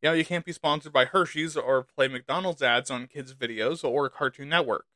You 0.00 0.10
know, 0.10 0.12
you 0.12 0.24
can't 0.24 0.44
be 0.44 0.52
sponsored 0.52 0.92
by 0.92 1.06
Hershey's 1.06 1.56
or 1.56 1.82
play 1.82 2.06
McDonald's 2.06 2.62
ads 2.62 2.90
on 2.90 3.08
kids' 3.08 3.34
videos 3.34 3.82
or 3.84 4.08
Cartoon 4.08 4.48
Network. 4.48 4.86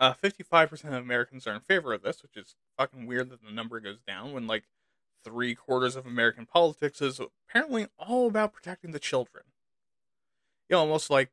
Uh, 0.00 0.14
55% 0.14 0.84
of 0.86 0.94
Americans 0.94 1.46
are 1.46 1.52
in 1.52 1.60
favor 1.60 1.92
of 1.92 2.02
this, 2.02 2.22
which 2.22 2.34
is 2.34 2.56
fucking 2.78 3.06
weird 3.06 3.28
that 3.28 3.44
the 3.44 3.52
number 3.52 3.78
goes 3.78 3.98
down 4.06 4.32
when, 4.32 4.46
like, 4.46 4.64
three 5.22 5.54
quarters 5.54 5.96
of 5.96 6.06
American 6.06 6.46
politics 6.46 7.02
is 7.02 7.20
apparently 7.20 7.86
all 7.98 8.26
about 8.26 8.54
protecting 8.54 8.92
the 8.92 8.98
children. 8.98 9.44
You 10.70 10.76
know, 10.76 10.80
almost 10.80 11.10
like 11.10 11.30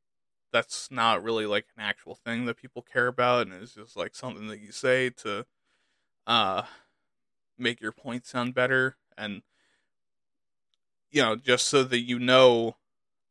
that's 0.52 0.92
not 0.92 1.24
really 1.24 1.46
like 1.46 1.68
an 1.78 1.84
actual 1.84 2.16
thing 2.16 2.46
that 2.46 2.58
people 2.58 2.82
care 2.82 3.08
about, 3.08 3.48
and 3.48 3.64
it's 3.64 3.76
just 3.76 3.96
like 3.96 4.14
something 4.14 4.48
that 4.48 4.60
you 4.60 4.74
say 4.74 5.10
to 5.12 5.46
uh, 6.26 6.64
make 7.58 7.80
your 7.80 7.94
point 7.94 8.26
sound 8.26 8.54
better. 8.54 8.98
And 9.18 9.44
you 11.12 11.22
know, 11.22 11.36
just 11.36 11.68
so 11.68 11.84
that 11.84 12.02
you 12.02 12.20
know 12.20 12.76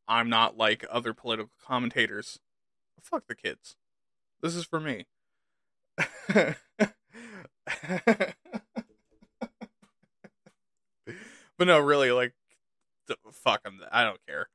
I'm 0.09 0.29
not 0.29 0.57
like 0.57 0.85
other 0.91 1.13
political 1.13 1.51
commentators. 1.65 2.39
Fuck 3.03 3.27
the 3.27 3.35
kids. 3.35 3.77
This 4.43 4.55
is 4.55 4.65
for 4.65 4.81
me. 4.81 5.07
but 6.29 6.57
no, 11.61 11.79
really, 11.79 12.11
like, 12.11 12.35
fuck 13.33 13.63
them. 13.63 13.81
I 13.91 14.05
don't 14.05 14.21
care. 14.27 14.49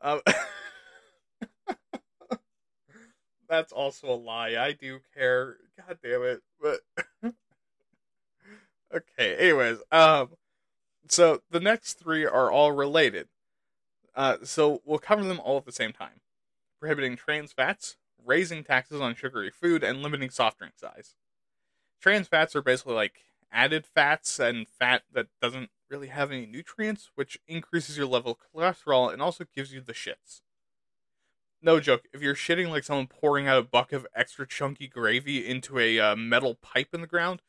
Um, 0.00 0.20
that's 3.48 3.72
also 3.72 4.08
a 4.08 4.16
lie. 4.16 4.56
I 4.56 4.72
do 4.72 5.00
care. 5.14 5.56
God 5.76 5.98
damn 6.02 6.22
it. 6.22 6.42
But 6.60 6.80
okay. 8.94 9.36
Anyways, 9.36 9.78
um, 9.90 10.30
so 11.08 11.42
the 11.50 11.60
next 11.60 11.94
three 11.94 12.24
are 12.24 12.50
all 12.50 12.72
related. 12.72 13.28
Uh, 14.14 14.36
so 14.44 14.80
we'll 14.84 14.98
cover 14.98 15.24
them 15.24 15.40
all 15.40 15.58
at 15.58 15.64
the 15.64 15.72
same 15.72 15.92
time. 15.92 16.20
Prohibiting 16.80 17.16
trans 17.16 17.52
fats, 17.52 17.96
raising 18.24 18.64
taxes 18.64 19.00
on 19.00 19.14
sugary 19.14 19.50
food, 19.50 19.82
and 19.82 20.02
limiting 20.02 20.30
soft 20.30 20.58
drink 20.58 20.74
size. 20.76 21.14
Trans 22.00 22.28
fats 22.28 22.54
are 22.54 22.62
basically 22.62 22.94
like 22.94 23.20
added 23.52 23.86
fats 23.86 24.38
and 24.38 24.68
fat 24.68 25.02
that 25.12 25.28
doesn't 25.40 25.70
really 25.88 26.08
have 26.08 26.30
any 26.30 26.46
nutrients, 26.46 27.10
which 27.14 27.38
increases 27.46 27.96
your 27.96 28.06
level 28.06 28.32
of 28.32 28.38
cholesterol 28.52 29.12
and 29.12 29.22
also 29.22 29.44
gives 29.54 29.72
you 29.72 29.80
the 29.80 29.92
shits. 29.92 30.42
No 31.62 31.80
joke, 31.80 32.02
if 32.12 32.20
you're 32.20 32.34
shitting 32.34 32.68
like 32.68 32.84
someone 32.84 33.06
pouring 33.06 33.46
out 33.48 33.58
a 33.58 33.62
bucket 33.62 33.96
of 33.96 34.06
extra 34.14 34.46
chunky 34.46 34.86
gravy 34.86 35.46
into 35.46 35.78
a 35.78 35.98
uh, 35.98 36.16
metal 36.16 36.56
pipe 36.56 36.88
in 36.92 37.00
the 37.00 37.06
ground, 37.06 37.40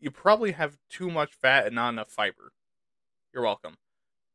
you 0.00 0.10
probably 0.10 0.52
have 0.52 0.78
too 0.88 1.10
much 1.10 1.34
fat 1.34 1.66
and 1.66 1.76
not 1.76 1.90
enough 1.90 2.10
fiber. 2.10 2.52
You're 3.32 3.42
welcome. 3.42 3.76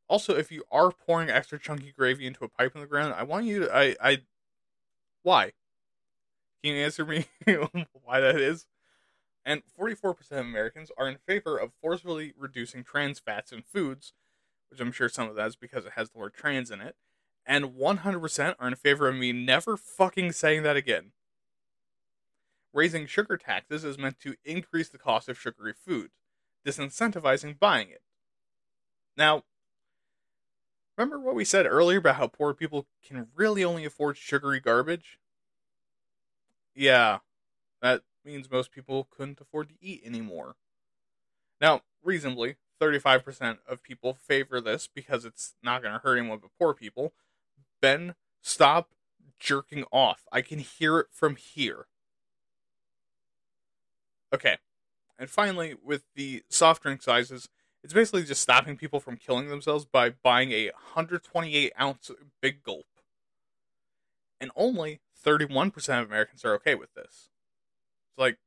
Also, 0.08 0.36
if 0.36 0.52
you 0.52 0.64
are 0.72 0.92
pouring 0.92 1.30
extra 1.30 1.60
chunky 1.60 1.92
gravy 1.92 2.28
into 2.28 2.44
a 2.44 2.50
pipe 2.50 2.76
in 2.76 2.82
the 2.82 2.88
ground, 2.88 3.14
I 3.18 3.24
want 3.24 3.46
you 3.46 3.62
to. 3.62 3.76
I. 3.76 3.96
I 4.02 4.22
why? 5.24 5.54
Can 6.64 6.76
you 6.76 6.84
answer 6.84 7.06
me 7.06 7.26
why 8.04 8.20
that 8.20 8.40
is? 8.40 8.68
And 9.44 9.62
44% 9.80 10.20
of 10.32 10.38
Americans 10.40 10.92
are 10.98 11.08
in 11.08 11.18
favor 11.28 11.58
of 11.58 11.72
forcefully 11.82 12.34
reducing 12.38 12.84
trans 12.84 13.20
fats 13.20 13.52
in 13.52 13.62
foods, 13.62 14.14
which 14.70 14.80
I'm 14.80 14.92
sure 14.92 15.10
some 15.10 15.30
of 15.30 15.36
that 15.36 15.48
is 15.48 15.56
because 15.56 15.86
it 15.86 15.94
has 15.96 16.10
the 16.10 16.18
word 16.18 16.34
trans 16.34 16.72
in 16.72 16.82
it. 16.82 16.96
And 17.46 17.74
100% 17.76 18.56
are 18.60 18.68
in 18.68 18.76
favor 18.76 19.08
of 19.08 19.16
me 19.16 19.32
never 19.32 19.78
fucking 19.78 20.32
saying 20.32 20.64
that 20.64 20.76
again. 20.76 21.12
Raising 22.74 23.06
sugar 23.06 23.38
taxes 23.38 23.84
is 23.84 24.00
meant 24.00 24.20
to 24.22 24.36
increase 24.44 24.90
the 24.90 24.98
cost 24.98 25.30
of 25.30 25.40
sugary 25.40 25.74
food, 25.74 26.10
disincentivizing 26.66 27.60
buying 27.60 27.90
it. 27.90 28.02
Now, 29.18 29.44
remember 30.98 31.20
what 31.20 31.36
we 31.36 31.46
said 31.46 31.66
earlier 31.66 32.00
about 32.00 32.16
how 32.16 32.28
poor 32.28 32.54
people 32.54 32.86
can 33.06 33.28
really 33.36 33.64
only 33.64 33.86
afford 33.86 34.18
sugary 34.18 34.60
garbage? 34.60 35.20
Yeah, 36.74 37.20
that 37.82 38.02
means 38.26 38.52
most 38.52 38.72
people 38.72 39.08
couldn't 39.10 39.40
afford 39.40 39.70
to 39.70 39.76
eat 39.82 40.02
anymore. 40.06 40.56
Now, 41.62 41.82
reasonably, 42.04 42.58
35% 42.82 43.60
of 43.68 43.82
people 43.82 44.14
favor 44.14 44.60
this 44.60 44.90
because 44.94 45.24
it's 45.24 45.56
not 45.64 45.82
going 45.82 45.94
to 45.94 46.00
hurt 46.00 46.18
anyone 46.18 46.40
but 46.40 46.52
poor 46.60 46.74
people. 46.74 47.14
Ben, 47.82 48.16
stop 48.42 48.90
jerking 49.40 49.86
off. 49.92 50.26
I 50.32 50.42
can 50.42 50.60
hear 50.60 51.00
it 51.00 51.08
from 51.12 51.36
here. 51.36 51.88
Okay. 54.34 54.58
And 55.18 55.30
finally, 55.30 55.76
with 55.82 56.04
the 56.16 56.44
soft 56.50 56.84
drink 56.84 57.02
sizes, 57.02 57.48
it's 57.86 57.94
basically 57.94 58.24
just 58.24 58.42
stopping 58.42 58.78
people 58.78 59.00
from 59.00 59.16
killing 59.16 59.48
themselves 59.48 59.86
by 59.86 60.10
buying 60.10 60.52
a 60.52 60.72
128 60.72 61.72
ounce 61.80 62.10
big 62.42 62.64
gulp. 62.64 62.88
And 64.42 64.50
only 64.56 65.02
31% 65.24 65.76
of 66.02 66.08
Americans 66.08 66.44
are 66.44 66.56
okay 66.56 66.74
with 66.74 66.96
this. 66.96 67.30
It's 68.10 68.18
like, 68.18 68.40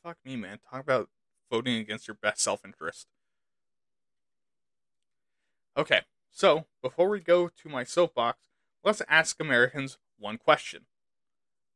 fuck 0.00 0.18
me, 0.24 0.36
man. 0.36 0.60
Talk 0.70 0.80
about 0.80 1.08
voting 1.50 1.74
against 1.78 2.06
your 2.06 2.14
best 2.14 2.40
self 2.40 2.64
interest. 2.64 3.08
Okay, 5.76 6.02
so 6.30 6.66
before 6.80 7.08
we 7.08 7.18
go 7.18 7.48
to 7.48 7.68
my 7.68 7.82
soapbox, 7.82 8.38
let's 8.84 9.02
ask 9.08 9.40
Americans 9.40 9.98
one 10.20 10.38
question 10.38 10.82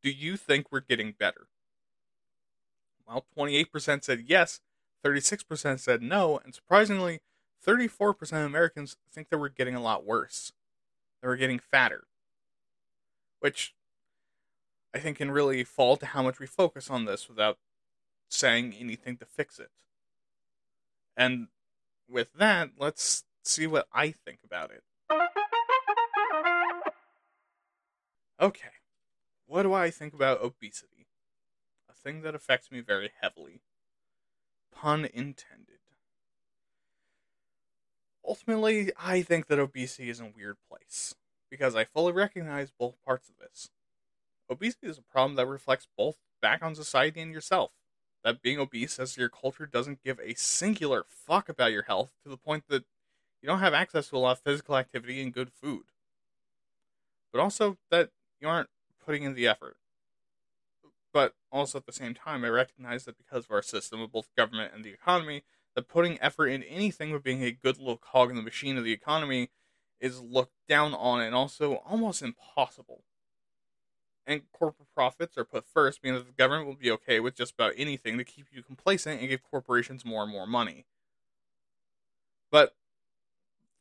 Do 0.04 0.10
you 0.10 0.36
think 0.36 0.68
we're 0.70 0.78
getting 0.78 1.16
better? 1.18 1.48
Well, 3.08 3.24
28% 3.36 4.04
said 4.04 4.26
yes, 4.28 4.60
36% 5.04 5.80
said 5.80 6.02
no, 6.02 6.38
and 6.44 6.54
surprisingly, 6.54 7.20
34% 7.66 8.20
of 8.32 8.46
Americans 8.46 8.96
think 9.12 9.28
that 9.28 9.38
we're 9.38 9.48
getting 9.48 9.74
a 9.74 9.82
lot 9.82 10.04
worse. 10.04 10.52
That 11.20 11.28
we're 11.28 11.36
getting 11.36 11.58
fatter. 11.58 12.04
Which 13.40 13.74
I 14.94 14.98
think 14.98 15.18
can 15.18 15.30
really 15.30 15.64
fall 15.64 15.96
to 15.96 16.06
how 16.06 16.22
much 16.22 16.38
we 16.38 16.46
focus 16.46 16.90
on 16.90 17.04
this 17.04 17.28
without 17.28 17.58
saying 18.28 18.74
anything 18.78 19.16
to 19.18 19.24
fix 19.24 19.58
it. 19.58 19.70
And 21.16 21.48
with 22.08 22.32
that, 22.34 22.70
let's 22.78 23.24
see 23.42 23.66
what 23.66 23.86
I 23.92 24.10
think 24.10 24.40
about 24.44 24.70
it. 24.70 24.82
Okay, 28.40 28.70
what 29.46 29.64
do 29.64 29.74
I 29.74 29.90
think 29.90 30.14
about 30.14 30.42
obesity? 30.42 31.06
A 31.90 31.92
thing 31.92 32.22
that 32.22 32.34
affects 32.34 32.70
me 32.70 32.80
very 32.80 33.10
heavily. 33.20 33.60
Pun 34.72 35.04
intended. 35.04 35.78
Ultimately, 38.24 38.92
I 38.96 39.22
think 39.22 39.46
that 39.46 39.58
obesity 39.58 40.08
is 40.10 40.20
a 40.20 40.26
weird 40.26 40.58
place, 40.68 41.14
because 41.50 41.74
I 41.74 41.84
fully 41.84 42.12
recognize 42.12 42.70
both 42.70 43.00
parts 43.02 43.28
of 43.28 43.36
this. 43.36 43.70
Obesity 44.50 44.88
is 44.88 44.98
a 44.98 45.02
problem 45.02 45.36
that 45.36 45.46
reflects 45.46 45.88
both 45.96 46.18
back 46.42 46.62
on 46.62 46.74
society 46.74 47.20
and 47.20 47.32
yourself. 47.32 47.72
That 48.24 48.42
being 48.42 48.58
obese 48.58 48.98
as 48.98 49.16
your 49.16 49.30
culture 49.30 49.66
doesn't 49.66 50.02
give 50.02 50.20
a 50.20 50.34
singular 50.34 51.04
fuck 51.08 51.48
about 51.48 51.72
your 51.72 51.84
health 51.84 52.14
to 52.24 52.30
the 52.30 52.38
point 52.38 52.66
that 52.68 52.84
you 53.42 53.46
don't 53.48 53.60
have 53.60 53.74
access 53.74 54.08
to 54.10 54.16
a 54.16 54.18
lot 54.18 54.32
of 54.32 54.40
physical 54.40 54.76
activity 54.76 55.22
and 55.22 55.32
good 55.32 55.52
food. 55.52 55.92
But 57.32 57.40
also 57.40 57.78
that 57.90 58.12
you 58.40 58.48
aren't 58.48 58.70
putting 59.00 59.24
in 59.24 59.34
the 59.34 59.48
effort. 59.48 59.76
But 61.12 61.34
also 61.50 61.78
at 61.78 61.86
the 61.86 61.92
same 61.92 62.14
time, 62.14 62.44
I 62.44 62.48
recognize 62.48 63.04
that 63.04 63.18
because 63.18 63.44
of 63.44 63.50
our 63.50 63.62
system 63.62 64.00
of 64.00 64.12
both 64.12 64.34
government 64.36 64.72
and 64.74 64.84
the 64.84 64.92
economy, 64.92 65.42
that 65.74 65.88
putting 65.88 66.20
effort 66.20 66.48
in 66.48 66.62
anything 66.62 67.12
but 67.12 67.22
being 67.22 67.42
a 67.42 67.52
good 67.52 67.78
little 67.78 67.96
cog 67.96 68.30
in 68.30 68.36
the 68.36 68.42
machine 68.42 68.76
of 68.76 68.84
the 68.84 68.92
economy 68.92 69.50
is 70.00 70.20
looked 70.20 70.54
down 70.68 70.94
on 70.94 71.20
and 71.20 71.34
also 71.34 71.76
almost 71.76 72.22
impossible. 72.22 73.04
And 74.26 74.42
corporate 74.52 74.88
profits 74.94 75.36
are 75.36 75.44
put 75.44 75.66
first, 75.66 76.02
meaning 76.02 76.20
that 76.20 76.26
the 76.26 76.32
government 76.32 76.66
will 76.66 76.76
be 76.76 76.90
okay 76.92 77.18
with 77.20 77.34
just 77.34 77.54
about 77.54 77.72
anything 77.76 78.16
to 78.18 78.24
keep 78.24 78.46
you 78.52 78.62
complacent 78.62 79.20
and 79.20 79.28
give 79.28 79.42
corporations 79.42 80.04
more 80.04 80.22
and 80.22 80.30
more 80.30 80.46
money. 80.46 80.86
But 82.50 82.74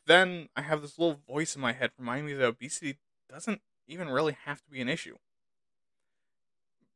then 0.06 0.50
I 0.56 0.62
have 0.62 0.82
this 0.82 0.98
little 0.98 1.20
voice 1.28 1.56
in 1.56 1.62
my 1.62 1.74
head 1.74 1.92
reminding 1.98 2.26
me 2.26 2.34
that 2.34 2.46
obesity 2.46 2.98
doesn't 3.30 3.62
even 3.88 4.10
really 4.10 4.36
have 4.46 4.64
to 4.64 4.72
be 4.72 4.82
an 4.82 4.90
issue. 4.90 5.18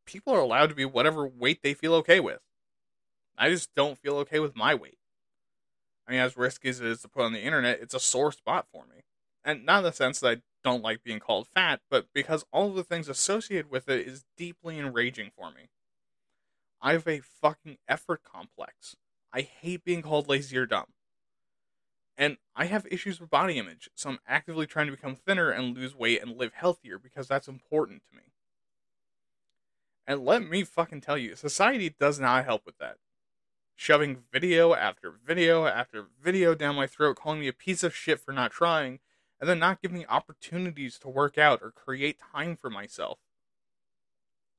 People 0.05 0.33
are 0.33 0.39
allowed 0.39 0.69
to 0.69 0.75
be 0.75 0.85
whatever 0.85 1.27
weight 1.27 1.61
they 1.61 1.73
feel 1.73 1.93
okay 1.95 2.19
with. 2.19 2.41
I 3.37 3.49
just 3.49 3.73
don't 3.75 3.97
feel 3.97 4.17
okay 4.17 4.39
with 4.39 4.55
my 4.55 4.75
weight. 4.75 4.97
I 6.07 6.11
mean, 6.11 6.19
as 6.19 6.37
risky 6.37 6.69
as 6.69 6.81
it 6.81 6.87
is 6.87 7.01
to 7.01 7.07
put 7.07 7.23
on 7.23 7.33
the 7.33 7.41
internet, 7.41 7.79
it's 7.81 7.93
a 7.93 7.99
sore 7.99 8.31
spot 8.31 8.67
for 8.71 8.83
me. 8.85 9.03
And 9.43 9.65
not 9.65 9.79
in 9.79 9.83
the 9.85 9.91
sense 9.93 10.19
that 10.19 10.37
I 10.37 10.41
don't 10.63 10.83
like 10.83 11.03
being 11.03 11.19
called 11.19 11.47
fat, 11.47 11.81
but 11.89 12.07
because 12.13 12.45
all 12.51 12.69
of 12.69 12.75
the 12.75 12.83
things 12.83 13.07
associated 13.09 13.69
with 13.69 13.89
it 13.89 14.07
is 14.07 14.25
deeply 14.37 14.79
enraging 14.79 15.31
for 15.35 15.49
me. 15.51 15.69
I 16.81 16.93
have 16.93 17.07
a 17.07 17.21
fucking 17.21 17.77
effort 17.87 18.23
complex. 18.23 18.95
I 19.31 19.41
hate 19.41 19.83
being 19.83 20.01
called 20.01 20.27
lazy 20.27 20.57
or 20.57 20.65
dumb. 20.65 20.93
And 22.17 22.37
I 22.55 22.65
have 22.65 22.85
issues 22.91 23.19
with 23.19 23.29
body 23.29 23.57
image, 23.57 23.89
so 23.95 24.11
I'm 24.11 24.19
actively 24.27 24.67
trying 24.67 24.85
to 24.85 24.91
become 24.91 25.15
thinner 25.15 25.49
and 25.49 25.75
lose 25.75 25.95
weight 25.95 26.21
and 26.21 26.37
live 26.37 26.53
healthier 26.53 26.99
because 26.99 27.27
that's 27.27 27.47
important 27.47 28.03
to 28.09 28.15
me. 28.15 28.32
And 30.05 30.25
let 30.25 30.47
me 30.47 30.63
fucking 30.63 31.01
tell 31.01 31.17
you, 31.17 31.35
society 31.35 31.89
does 31.89 32.19
not 32.19 32.45
help 32.45 32.65
with 32.65 32.77
that. 32.79 32.97
Shoving 33.75 34.23
video 34.31 34.73
after 34.73 35.11
video 35.11 35.65
after 35.65 36.07
video 36.21 36.53
down 36.53 36.75
my 36.75 36.87
throat, 36.87 37.15
calling 37.15 37.39
me 37.39 37.47
a 37.47 37.53
piece 37.53 37.83
of 37.83 37.95
shit 37.95 38.19
for 38.19 38.31
not 38.31 38.51
trying, 38.51 38.99
and 39.39 39.49
then 39.49 39.59
not 39.59 39.81
giving 39.81 39.97
me 39.99 40.05
opportunities 40.07 40.99
to 40.99 41.09
work 41.09 41.37
out 41.37 41.59
or 41.61 41.71
create 41.71 42.17
time 42.33 42.55
for 42.55 42.69
myself. 42.69 43.19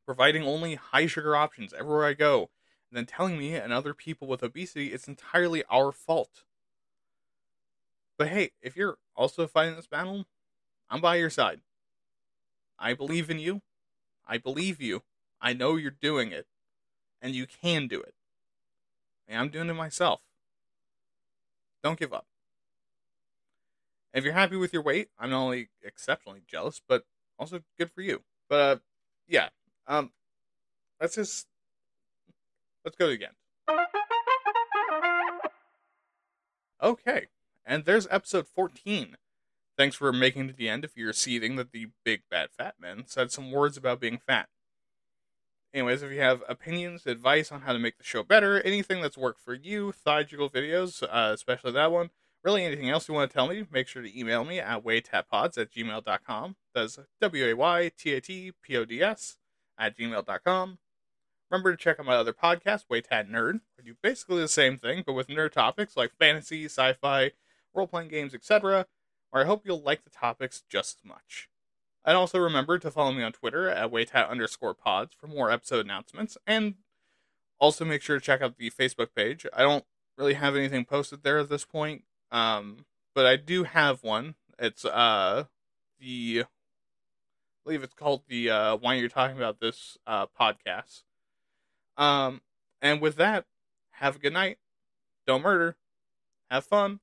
Providing 0.05 0.43
only 0.43 0.75
high 0.75 1.07
sugar 1.07 1.37
options 1.37 1.73
everywhere 1.73 2.05
I 2.05 2.15
go, 2.15 2.51
and 2.91 2.97
then 2.97 3.07
telling 3.07 3.39
me 3.39 3.55
and 3.55 3.73
other 3.73 3.95
people 3.95 4.27
with 4.29 4.43
obesity 4.43 4.89
it's 4.89 5.09
entirely 5.09 5.62
our 5.71 5.93
fault. 5.93 6.45
But 8.19 8.29
hey, 8.29 8.51
if 8.62 8.77
you're 8.77 8.99
also 9.15 9.47
fighting 9.47 9.77
this 9.77 9.87
battle, 9.87 10.27
I'm 10.91 11.01
by 11.01 11.16
your 11.16 11.31
side. 11.31 11.61
I 12.79 12.95
believe 12.95 13.31
in 13.31 13.39
you. 13.39 13.62
I 14.27 14.39
believe 14.39 14.81
you. 14.81 15.03
I 15.45 15.53
know 15.53 15.77
you're 15.77 15.91
doing 15.93 16.33
it. 16.33 16.47
And 17.21 17.35
you 17.35 17.47
can 17.47 17.87
do 17.87 18.01
it. 18.01 18.15
And 19.29 19.39
I'm 19.39 19.49
doing 19.51 19.69
it 19.69 19.75
myself. 19.75 20.21
Don't 21.83 21.99
give 21.99 22.12
up. 22.12 22.27
If 24.15 24.25
you're 24.25 24.33
happy 24.33 24.57
with 24.57 24.73
your 24.73 24.83
weight, 24.83 25.09
I'm 25.19 25.31
not 25.31 25.43
only 25.43 25.69
exceptionally 25.83 26.43
jealous, 26.47 26.81
but 26.87 27.05
also 27.39 27.61
good 27.79 27.91
for 27.91 28.01
you. 28.01 28.23
But 28.49 28.57
uh, 28.57 28.77
yeah, 29.29 29.49
um, 29.87 30.11
let's 31.01 31.16
just 31.16 31.47
let's 32.85 32.97
go 32.97 33.09
again. 33.09 33.33
Okay, 36.83 37.29
and 37.65 37.85
there's 37.85 38.07
episode 38.11 38.47
14. 38.47 39.16
Thanks 39.77 39.97
for 39.97 40.12
making 40.12 40.45
it 40.45 40.49
to 40.49 40.53
the 40.55 40.69
end 40.69 40.85
if 40.85 40.97
you're 40.97 41.09
receiving 41.09 41.57
that 41.57 41.73
the 41.73 41.89
big 42.05 42.23
bad 42.31 42.51
fat 42.57 42.75
man 42.79 43.05
said 43.07 43.33
some 43.33 43.51
words 43.51 43.77
about 43.77 44.01
being 44.01 44.19
fat. 44.19 44.49
Anyways, 45.75 46.05
if 46.05 46.13
you 46.13 46.21
have 46.21 46.45
opinions, 46.49 47.05
advice 47.05 47.51
on 47.51 47.63
how 47.63 47.73
to 47.73 47.81
make 47.81 47.99
the 47.99 48.05
show 48.05 48.23
better, 48.23 48.63
anything 48.63 49.03
that's 49.03 49.19
worked 49.19 49.41
for 49.41 49.55
you, 49.55 49.91
thigh 49.91 50.23
videos, 50.23 51.03
uh, 51.03 51.33
especially 51.35 51.73
that 51.73 51.91
one, 51.91 52.11
really 52.45 52.65
anything 52.65 52.89
else 52.89 53.09
you 53.09 53.15
want 53.15 53.29
to 53.29 53.35
tell 53.35 53.49
me, 53.49 53.67
make 53.73 53.89
sure 53.89 54.01
to 54.01 54.19
email 54.19 54.45
me 54.45 54.61
at 54.61 54.85
waytatpods 54.85 55.59
at 55.59 55.73
gmail.com. 55.73 56.55
That's 56.77 57.01
W 57.21 57.47
A 57.47 57.55
Y 57.55 57.91
T 57.99 58.15
A 58.15 58.21
T 58.21 58.53
P 58.63 58.77
O 58.77 58.85
D 58.85 59.03
S 59.03 59.39
at 59.77 59.99
gmail.com. 59.99 60.79
Remember 61.51 61.73
to 61.73 61.77
check 61.77 61.99
out 61.99 62.07
my 62.07 62.15
other 62.15 62.33
podcast, 62.33 62.85
Waytat 62.89 63.29
Nerd. 63.29 63.61
I 63.77 63.83
do 63.85 63.97
basically 64.01 64.43
the 64.43 64.49
same 64.49 64.79
thing, 64.79 65.03
but 65.05 65.15
with 65.15 65.27
nerd 65.27 65.51
topics 65.51 65.97
like 65.97 66.13
fantasy, 66.17 66.67
sci 66.67 66.93
fi, 66.93 67.33
role 67.75 67.89
playing 67.89 68.11
games, 68.11 68.33
etc., 68.33 68.87
where 69.31 69.43
I 69.43 69.47
hope 69.47 69.63
you'll 69.67 69.83
like 69.83 70.05
the 70.05 70.11
topics 70.11 70.63
just 70.71 70.99
as 71.03 71.09
much. 71.09 71.49
And 72.05 72.16
also 72.16 72.39
remember 72.39 72.78
to 72.78 72.90
follow 72.90 73.12
me 73.12 73.22
on 73.22 73.32
Twitter 73.32 73.68
at 73.68 73.90
waytat 73.90 74.28
underscore 74.28 74.74
pods 74.74 75.14
for 75.14 75.26
more 75.26 75.51
episode 75.51 75.85
announcements. 75.85 76.36
And 76.47 76.74
also 77.59 77.85
make 77.85 78.02
sure 78.02 78.18
to 78.18 78.24
check 78.24 78.43
out 78.43 78.59
the 78.59 78.70
Facebook 78.70 79.09
page. 79.16 79.47
I 79.55 79.62
don't 79.62 79.85
really 80.18 80.35
have 80.35 80.55
anything 80.55 80.85
posted 80.85 81.22
there 81.22 81.39
at 81.39 81.48
this 81.48 81.64
point. 81.64 82.05
Um, 82.31 82.85
but 83.14 83.26
I 83.26 83.36
do 83.36 83.64
have 83.64 84.02
one. 84.02 84.35
It's 84.59 84.85
uh 84.85 85.44
the 85.98 86.44
I 86.44 86.48
believe 87.64 87.82
it's 87.82 87.94
called 87.94 88.22
the 88.28 88.51
uh 88.51 88.76
why 88.76 88.94
you're 88.94 89.09
talking 89.09 89.36
about 89.36 89.60
this 89.60 89.97
uh 90.06 90.26
podcast. 90.26 91.02
Um 91.97 92.43
and 92.82 93.01
with 93.01 93.16
that, 93.16 93.47
have 93.93 94.16
a 94.16 94.18
good 94.18 94.32
night. 94.32 94.59
Don't 95.26 95.43
murder. 95.43 95.76
Have 96.51 96.64
fun. 96.64 97.01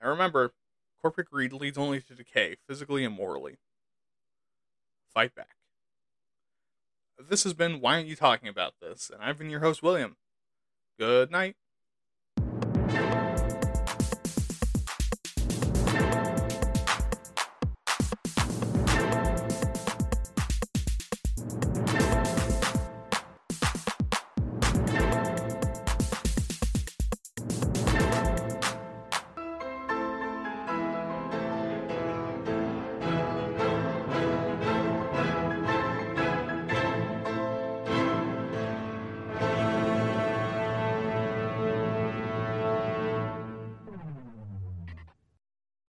And 0.00 0.08
remember, 0.08 0.54
corporate 1.00 1.30
greed 1.30 1.52
leads 1.52 1.76
only 1.76 2.00
to 2.00 2.14
decay, 2.14 2.56
physically 2.66 3.04
and 3.04 3.14
morally 3.14 3.58
fight 5.18 5.34
back. 5.34 5.56
This 7.28 7.42
has 7.42 7.52
been 7.52 7.80
Why 7.80 7.94
Aren't 7.94 8.06
You 8.06 8.14
Talking 8.14 8.48
About 8.48 8.74
This? 8.80 9.10
And 9.12 9.20
I've 9.20 9.36
been 9.36 9.50
your 9.50 9.58
host, 9.58 9.82
William. 9.82 10.16
Good 10.96 11.32
night. 11.32 11.56